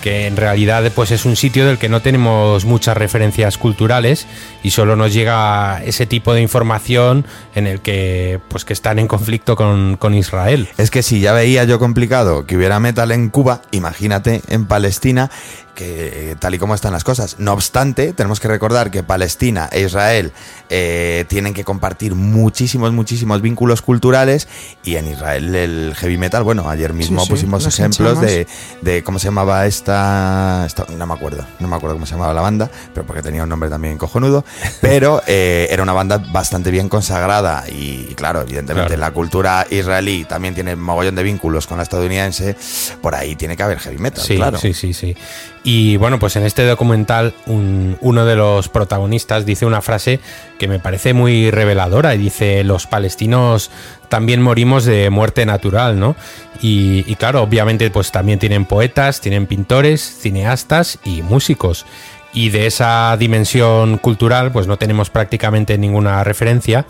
que 0.01 0.27
en 0.27 0.37
realidad 0.37 0.89
pues 0.95 1.11
es 1.11 1.25
un 1.25 1.35
sitio 1.35 1.65
del 1.67 1.77
que 1.77 1.89
no 1.89 2.01
tenemos 2.01 2.65
muchas 2.65 2.95
referencias 2.97 3.57
culturales 3.57 4.27
y 4.63 4.71
solo 4.71 4.95
nos 4.95 5.13
llega 5.13 5.81
ese 5.83 6.05
tipo 6.05 6.33
de 6.33 6.41
información 6.41 7.25
en 7.55 7.67
el 7.67 7.81
que 7.81 8.39
pues 8.49 8.65
que 8.65 8.73
están 8.73 8.99
en 8.99 9.07
conflicto 9.07 9.55
con, 9.55 9.97
con 9.97 10.13
Israel. 10.13 10.67
Es 10.77 10.91
que 10.91 11.03
si 11.03 11.19
ya 11.19 11.33
veía 11.33 11.63
yo 11.63 11.79
complicado 11.79 12.45
que 12.45 12.57
hubiera 12.57 12.79
metal 12.79 13.11
en 13.11 13.29
Cuba, 13.29 13.61
imagínate 13.71 14.41
en 14.47 14.65
Palestina 14.65 15.29
que 15.75 16.35
tal 16.39 16.55
y 16.55 16.57
como 16.57 16.73
están 16.73 16.91
las 16.91 17.03
cosas. 17.03 17.35
No 17.37 17.53
obstante, 17.53 18.11
tenemos 18.11 18.39
que 18.39 18.47
recordar 18.47 18.89
que 18.89 19.03
Palestina 19.03 19.69
e 19.71 19.81
Israel 19.81 20.31
eh, 20.69 21.25
tienen 21.27 21.53
que 21.53 21.63
compartir 21.63 22.15
muchísimos, 22.15 22.91
muchísimos 22.93 23.43
vínculos 23.43 23.83
culturales 23.83 24.47
y 24.83 24.95
en 24.95 25.07
Israel 25.07 25.53
el 25.55 25.93
heavy 25.95 26.17
metal, 26.17 26.41
bueno, 26.41 26.67
ayer 26.67 26.93
mismo 26.93 27.19
Sí, 27.19 27.25
sí, 27.27 27.31
pusimos 27.31 27.67
ejemplos 27.67 28.19
de, 28.21 28.47
de 28.81 29.03
cómo 29.03 29.19
se 29.19 29.25
llamaba 29.27 29.67
esta, 29.67 30.63
esta- 30.65 30.87
no 30.97 31.05
me 31.05 31.13
acuerdo, 31.13 31.45
no 31.59 31.67
me 31.67 31.75
acuerdo 31.75 31.95
cómo 31.95 32.07
se 32.07 32.13
llamaba 32.13 32.33
la 32.33 32.41
banda, 32.41 32.71
pero 32.95 33.05
porque 33.05 33.21
tenía 33.21 33.43
un 33.43 33.49
nombre 33.49 33.69
también 33.69 33.99
cojonudo, 33.99 34.43
pero 34.81 35.21
eh, 35.27 35.67
era 35.69 35.83
una 35.83 35.93
banda 35.93 36.17
bastante 36.17 36.71
bien 36.71 36.89
consagrada 36.89 37.63
y, 37.69 38.13
claro, 38.15 38.41
evidentemente 38.41 38.95
Claro. 38.95 39.01
la 39.01 39.11
cultura 39.11 39.65
israelí 39.69 40.25
también 40.25 40.53
tiene 40.53 40.75
mogollón 40.75 41.15
de 41.15 41.23
vínculos 41.23 41.67
con 41.67 41.77
la 41.77 41.83
estadounidense, 41.83 42.55
por 43.01 43.15
ahí 43.15 43.35
tiene 43.35 43.55
que 43.57 43.63
haber 43.63 43.79
heavy 43.79 43.97
metal, 43.97 44.23
Sí, 44.23 44.35
claro. 44.35 44.57
sí, 44.57 44.73
sí, 44.73 44.93
sí. 44.93 45.15
Y 45.63 45.97
bueno, 45.97 46.17
pues 46.19 46.35
en 46.37 46.43
este 46.45 46.65
documental 46.65 47.33
un- 47.45 47.97
uno 48.01 48.25
de 48.25 48.35
los 48.35 48.69
protagonistas 48.69 49.45
dice 49.45 49.65
una 49.65 49.81
frase 49.81 50.19
que 50.59 50.67
me 50.67 50.79
parece 50.79 51.13
muy 51.13 51.51
reveladora 51.51 52.15
y 52.15 52.17
dice, 52.19 52.63
los 52.63 52.87
palestinos 52.87 53.69
también 54.09 54.41
morimos 54.41 54.85
de 54.85 55.09
muerte 55.09 55.45
natural, 55.45 55.99
¿no? 55.99 56.15
Y, 56.61 57.03
y 57.07 57.15
claro, 57.15 57.41
obviamente 57.43 57.89
pues 57.91 58.11
también 58.11 58.39
tienen 58.39 58.65
poetas, 58.65 59.19
tienen 59.19 59.45
pintores, 59.45 60.01
cineastas 60.21 60.97
y 61.03 61.21
músicos. 61.21 61.85
Y 62.33 62.49
de 62.49 62.67
esa 62.67 63.15
dimensión 63.17 63.97
cultural 63.97 64.51
pues 64.51 64.67
no 64.67 64.77
tenemos 64.77 65.09
prácticamente 65.09 65.77
ninguna 65.77 66.23
referencia. 66.23 66.85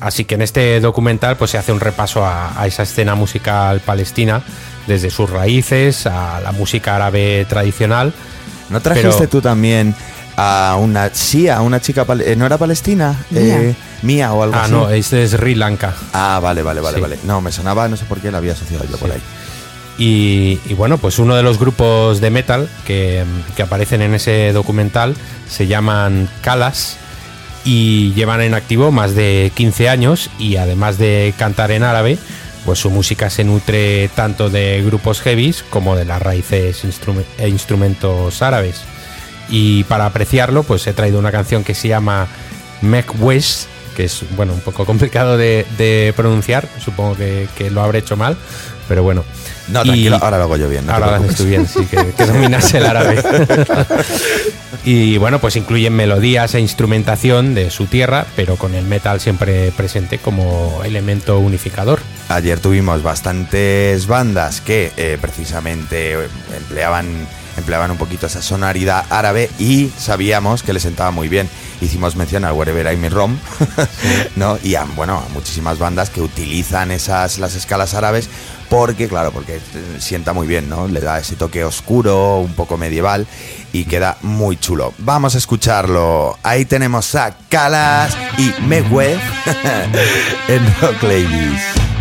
Así 0.00 0.24
que 0.24 0.34
en 0.34 0.42
este 0.42 0.80
documental 0.80 1.36
pues 1.36 1.52
se 1.52 1.58
hace 1.58 1.72
un 1.72 1.80
repaso 1.80 2.24
a, 2.24 2.60
a 2.60 2.66
esa 2.66 2.82
escena 2.82 3.14
musical 3.14 3.80
palestina, 3.80 4.42
desde 4.86 5.08
sus 5.10 5.30
raíces 5.30 6.06
a 6.06 6.40
la 6.42 6.52
música 6.52 6.96
árabe 6.96 7.46
tradicional. 7.48 8.12
¿No 8.70 8.80
trajiste 8.80 9.10
Pero- 9.16 9.28
tú 9.28 9.40
también 9.40 9.94
a 10.36 10.76
una, 10.80 11.10
sí, 11.14 11.48
a 11.48 11.60
una 11.62 11.80
chica, 11.80 12.04
eh, 12.24 12.34
¿no 12.36 12.44
era 12.44 12.58
palestina? 12.58 13.14
Mía. 13.30 13.62
Eh, 13.62 13.74
mía 14.02 14.32
o 14.32 14.42
algo 14.42 14.56
Ah, 14.56 14.64
así. 14.64 14.72
no, 14.72 14.90
este 14.90 15.22
es 15.22 15.30
Sri 15.30 15.54
Lanka. 15.54 15.94
Ah, 16.12 16.40
vale, 16.42 16.62
vale, 16.62 16.80
vale, 16.80 16.96
Sí. 16.96 17.00
vale. 17.00 17.18
No, 17.22 17.40
me 17.40 17.52
sonaba, 17.52 17.88
no 17.88 17.96
sé 17.96 18.04
por 18.04 18.18
qué 18.20 18.30
la 18.32 18.38
había 18.38 18.52
asociado 18.52 18.84
yo 18.90 18.96
por 18.98 19.12
ahí. 19.12 19.20
Y, 19.96 20.58
bueno, 20.74 20.98
pues 20.98 21.18
uno 21.18 21.36
de 21.36 21.42
los 21.42 21.58
grupos 21.58 22.20
de 22.20 22.30
metal 22.30 22.68
que, 22.84 23.24
que 23.56 23.62
aparecen 23.62 24.02
en 24.02 24.14
ese 24.14 24.52
documental 24.52 25.14
se 25.48 25.68
llaman 25.68 26.28
Kalas 26.42 26.98
y 27.64 28.12
llevan 28.14 28.42
en 28.42 28.54
activo 28.54 28.90
más 28.90 29.14
de 29.14 29.52
15 29.54 29.88
años 29.88 30.30
y 30.38 30.56
además 30.56 30.98
de 30.98 31.32
cantar 31.38 31.70
en 31.70 31.82
árabe, 31.82 32.18
pues 32.64 32.78
su 32.78 32.90
música 32.90 33.30
se 33.30 33.44
nutre 33.44 34.08
tanto 34.14 34.50
de 34.50 34.82
grupos 34.84 35.20
heavies 35.20 35.62
como 35.70 35.96
de 35.96 36.04
las 36.04 36.20
raíces 36.20 36.82
e 37.38 37.48
instrumentos 37.48 38.42
árabes. 38.42 38.82
Y 39.48 39.84
para 39.84 40.06
apreciarlo, 40.06 40.62
pues 40.62 40.86
he 40.86 40.92
traído 40.92 41.18
una 41.18 41.32
canción 41.32 41.64
que 41.64 41.74
se 41.74 41.88
llama 41.88 42.26
Mek 42.80 43.14
Wesh, 43.20 43.66
que 43.96 44.04
es 44.04 44.24
bueno 44.36 44.52
un 44.54 44.60
poco 44.60 44.84
complicado 44.86 45.36
de, 45.36 45.66
de 45.78 46.12
pronunciar, 46.16 46.68
supongo 46.82 47.16
que, 47.16 47.48
que 47.56 47.70
lo 47.70 47.82
habré 47.82 48.00
hecho 48.00 48.16
mal, 48.16 48.36
pero 48.88 49.02
bueno. 49.02 49.24
No, 49.68 49.82
Y- 49.84 50.08
ahora 50.08 50.36
lo 50.38 50.44
hago 50.44 50.56
yo 50.58 50.68
bien. 50.68 50.84
no 50.86 50.92
Ahora 50.92 51.06
lo 51.06 51.12
haces 51.14 51.34
preocupes. 51.36 51.36
tú 51.38 51.44
bien, 51.48 51.66
sí, 51.66 51.86
que, 51.86 52.12
que 52.12 52.26
dominas 52.26 52.72
el 52.74 52.84
árabe. 52.84 53.22
y 54.84 55.16
bueno, 55.18 55.38
pues 55.38 55.56
incluyen 55.56 55.94
melodías 55.94 56.54
e 56.54 56.60
instrumentación 56.60 57.54
de 57.54 57.70
su 57.70 57.86
tierra, 57.86 58.26
pero 58.36 58.56
con 58.56 58.74
el 58.74 58.84
metal 58.84 59.20
siempre 59.20 59.72
presente 59.72 60.18
como 60.18 60.82
elemento 60.84 61.38
unificador. 61.38 62.00
Ayer 62.28 62.58
tuvimos 62.60 63.02
bastantes 63.02 64.06
bandas 64.06 64.60
que 64.60 64.92
eh, 64.96 65.18
precisamente 65.20 66.12
eh, 66.14 66.28
empleaban, 66.56 67.06
empleaban 67.56 67.90
un 67.90 67.96
poquito 67.96 68.26
esa 68.26 68.42
sonoridad 68.42 69.04
árabe 69.10 69.50
y 69.58 69.90
sabíamos 69.96 70.62
que 70.62 70.72
les 70.72 70.82
sentaba 70.82 71.10
muy 71.10 71.28
bien. 71.28 71.48
Hicimos 71.80 72.16
mención 72.16 72.44
al 72.44 72.52
Wherever 72.52 72.92
I 72.92 72.96
Me 72.96 73.10
Rom, 73.10 73.36
¿no? 74.36 74.58
Y 74.62 74.74
a, 74.74 74.84
bueno, 74.84 75.18
a 75.18 75.32
muchísimas 75.32 75.78
bandas 75.78 76.10
que 76.10 76.20
utilizan 76.20 76.90
esas 76.90 77.38
las 77.38 77.54
escalas 77.54 77.94
árabes 77.94 78.28
porque, 78.68 79.08
claro, 79.08 79.30
porque 79.30 79.56
eh, 79.56 79.60
sienta 79.98 80.32
muy 80.32 80.46
bien, 80.46 80.68
¿no? 80.68 80.88
Le 80.88 81.00
da 81.00 81.18
ese 81.18 81.36
toque 81.36 81.64
oscuro, 81.64 82.38
un 82.38 82.54
poco 82.54 82.76
medieval 82.76 83.26
y 83.72 83.84
queda 83.84 84.16
muy 84.22 84.56
chulo. 84.56 84.94
Vamos 84.98 85.34
a 85.34 85.38
escucharlo. 85.38 86.38
Ahí 86.42 86.64
tenemos 86.64 87.14
a 87.14 87.36
Calas 87.48 88.16
y 88.38 88.52
Megweb 88.62 89.18
en 90.48 90.80
Rock 90.80 91.02
Ladies. 91.02 91.93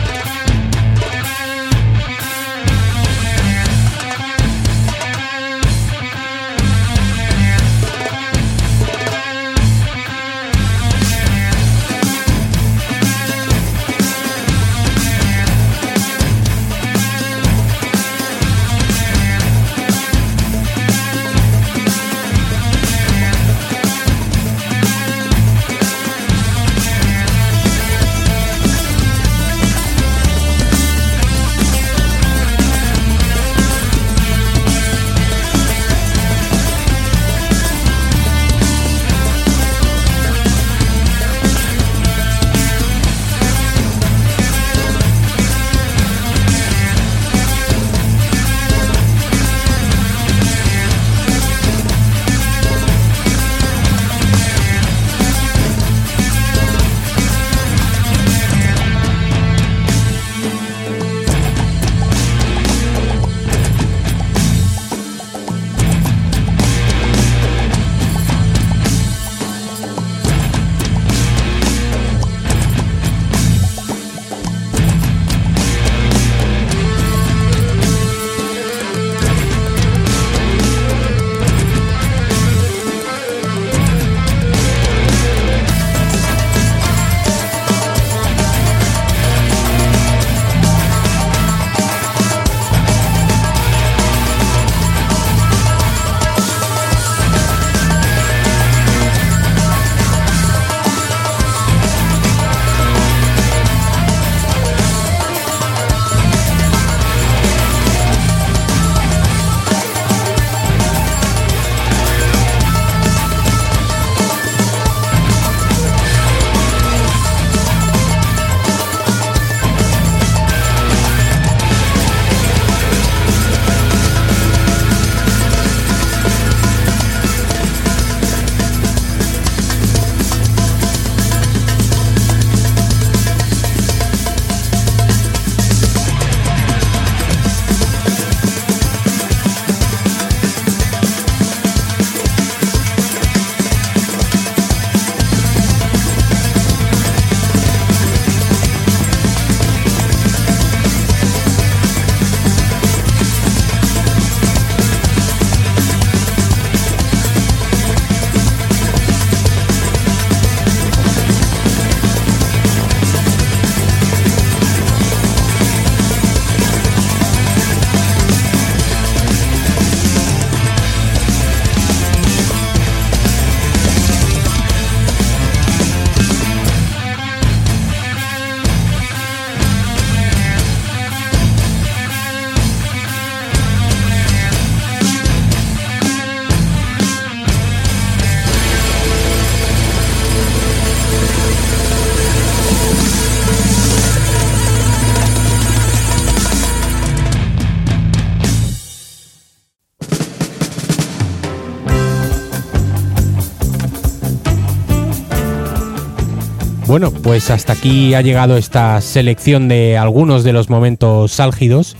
Bueno, 206.93 207.09
pues 207.09 207.49
hasta 207.49 207.73
aquí 207.73 208.13
ha 208.13 208.21
llegado 208.21 208.55
esta 208.55 209.01
selección 209.01 209.67
de 209.67 209.97
algunos 209.97 210.43
de 210.43 210.53
los 210.53 210.69
momentos 210.69 211.39
álgidos 211.39 211.97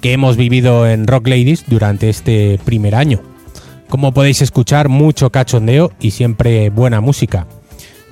que 0.00 0.14
hemos 0.14 0.36
vivido 0.36 0.88
en 0.88 1.06
Rock 1.06 1.28
Ladies 1.28 1.62
durante 1.68 2.08
este 2.08 2.58
primer 2.64 2.96
año. 2.96 3.20
Como 3.88 4.12
podéis 4.12 4.42
escuchar, 4.42 4.88
mucho 4.88 5.30
cachondeo 5.30 5.92
y 6.00 6.10
siempre 6.10 6.70
buena 6.70 7.00
música. 7.00 7.46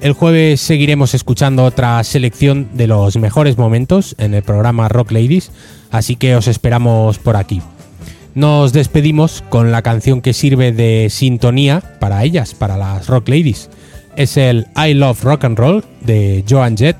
El 0.00 0.12
jueves 0.12 0.60
seguiremos 0.60 1.14
escuchando 1.14 1.64
otra 1.64 2.04
selección 2.04 2.68
de 2.74 2.86
los 2.86 3.16
mejores 3.16 3.58
momentos 3.58 4.14
en 4.16 4.32
el 4.32 4.44
programa 4.44 4.88
Rock 4.88 5.10
Ladies, 5.10 5.50
así 5.90 6.14
que 6.14 6.36
os 6.36 6.46
esperamos 6.46 7.18
por 7.18 7.36
aquí. 7.36 7.60
Nos 8.36 8.72
despedimos 8.72 9.42
con 9.48 9.72
la 9.72 9.82
canción 9.82 10.20
que 10.20 10.32
sirve 10.32 10.70
de 10.70 11.08
sintonía 11.10 11.82
para 11.98 12.22
ellas, 12.22 12.54
para 12.54 12.76
las 12.76 13.08
Rock 13.08 13.30
Ladies. 13.30 13.68
Es 14.16 14.36
el 14.36 14.66
I 14.76 14.94
Love 14.94 15.22
Rock 15.22 15.44
and 15.44 15.58
Roll 15.58 15.84
de 16.00 16.44
Joan 16.48 16.76
Jett, 16.76 16.96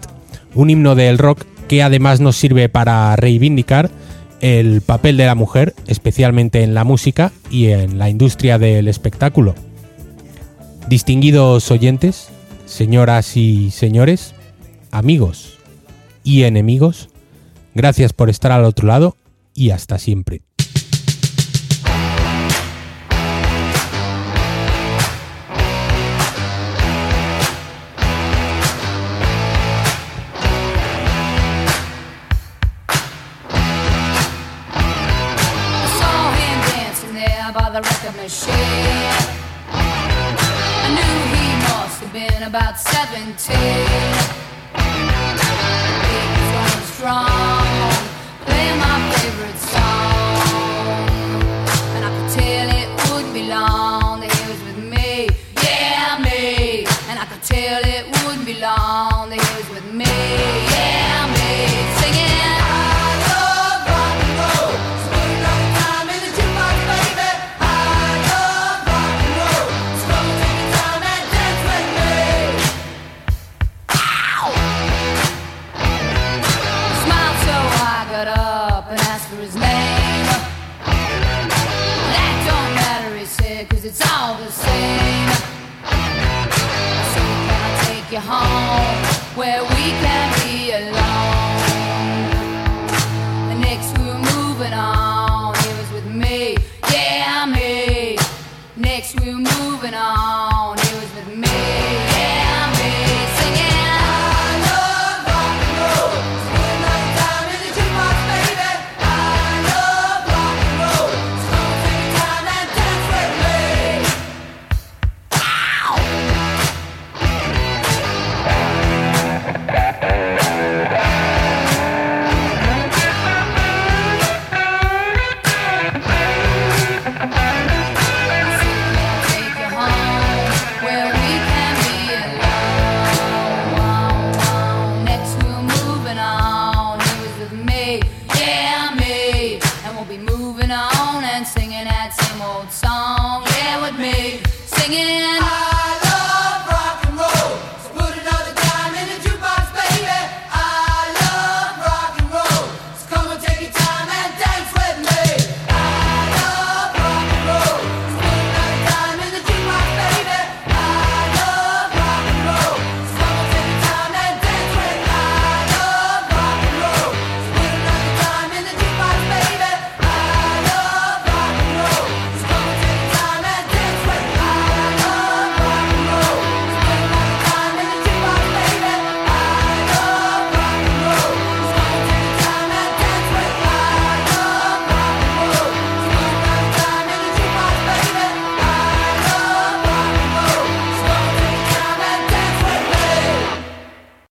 un 0.54 0.70
himno 0.70 0.94
del 0.94 1.18
rock 1.18 1.44
que 1.68 1.82
además 1.82 2.20
nos 2.20 2.36
sirve 2.36 2.68
para 2.68 3.14
reivindicar 3.16 3.90
el 4.40 4.80
papel 4.80 5.16
de 5.16 5.26
la 5.26 5.34
mujer, 5.34 5.74
especialmente 5.86 6.62
en 6.62 6.74
la 6.74 6.84
música 6.84 7.32
y 7.50 7.66
en 7.66 7.98
la 7.98 8.08
industria 8.08 8.58
del 8.58 8.88
espectáculo. 8.88 9.54
Distinguidos 10.88 11.70
oyentes, 11.70 12.30
señoras 12.66 13.36
y 13.36 13.70
señores, 13.70 14.34
amigos 14.90 15.58
y 16.24 16.42
enemigos, 16.44 17.10
gracias 17.74 18.12
por 18.12 18.30
estar 18.30 18.52
al 18.52 18.64
otro 18.64 18.88
lado 18.88 19.16
y 19.54 19.70
hasta 19.70 19.98
siempre. 19.98 20.42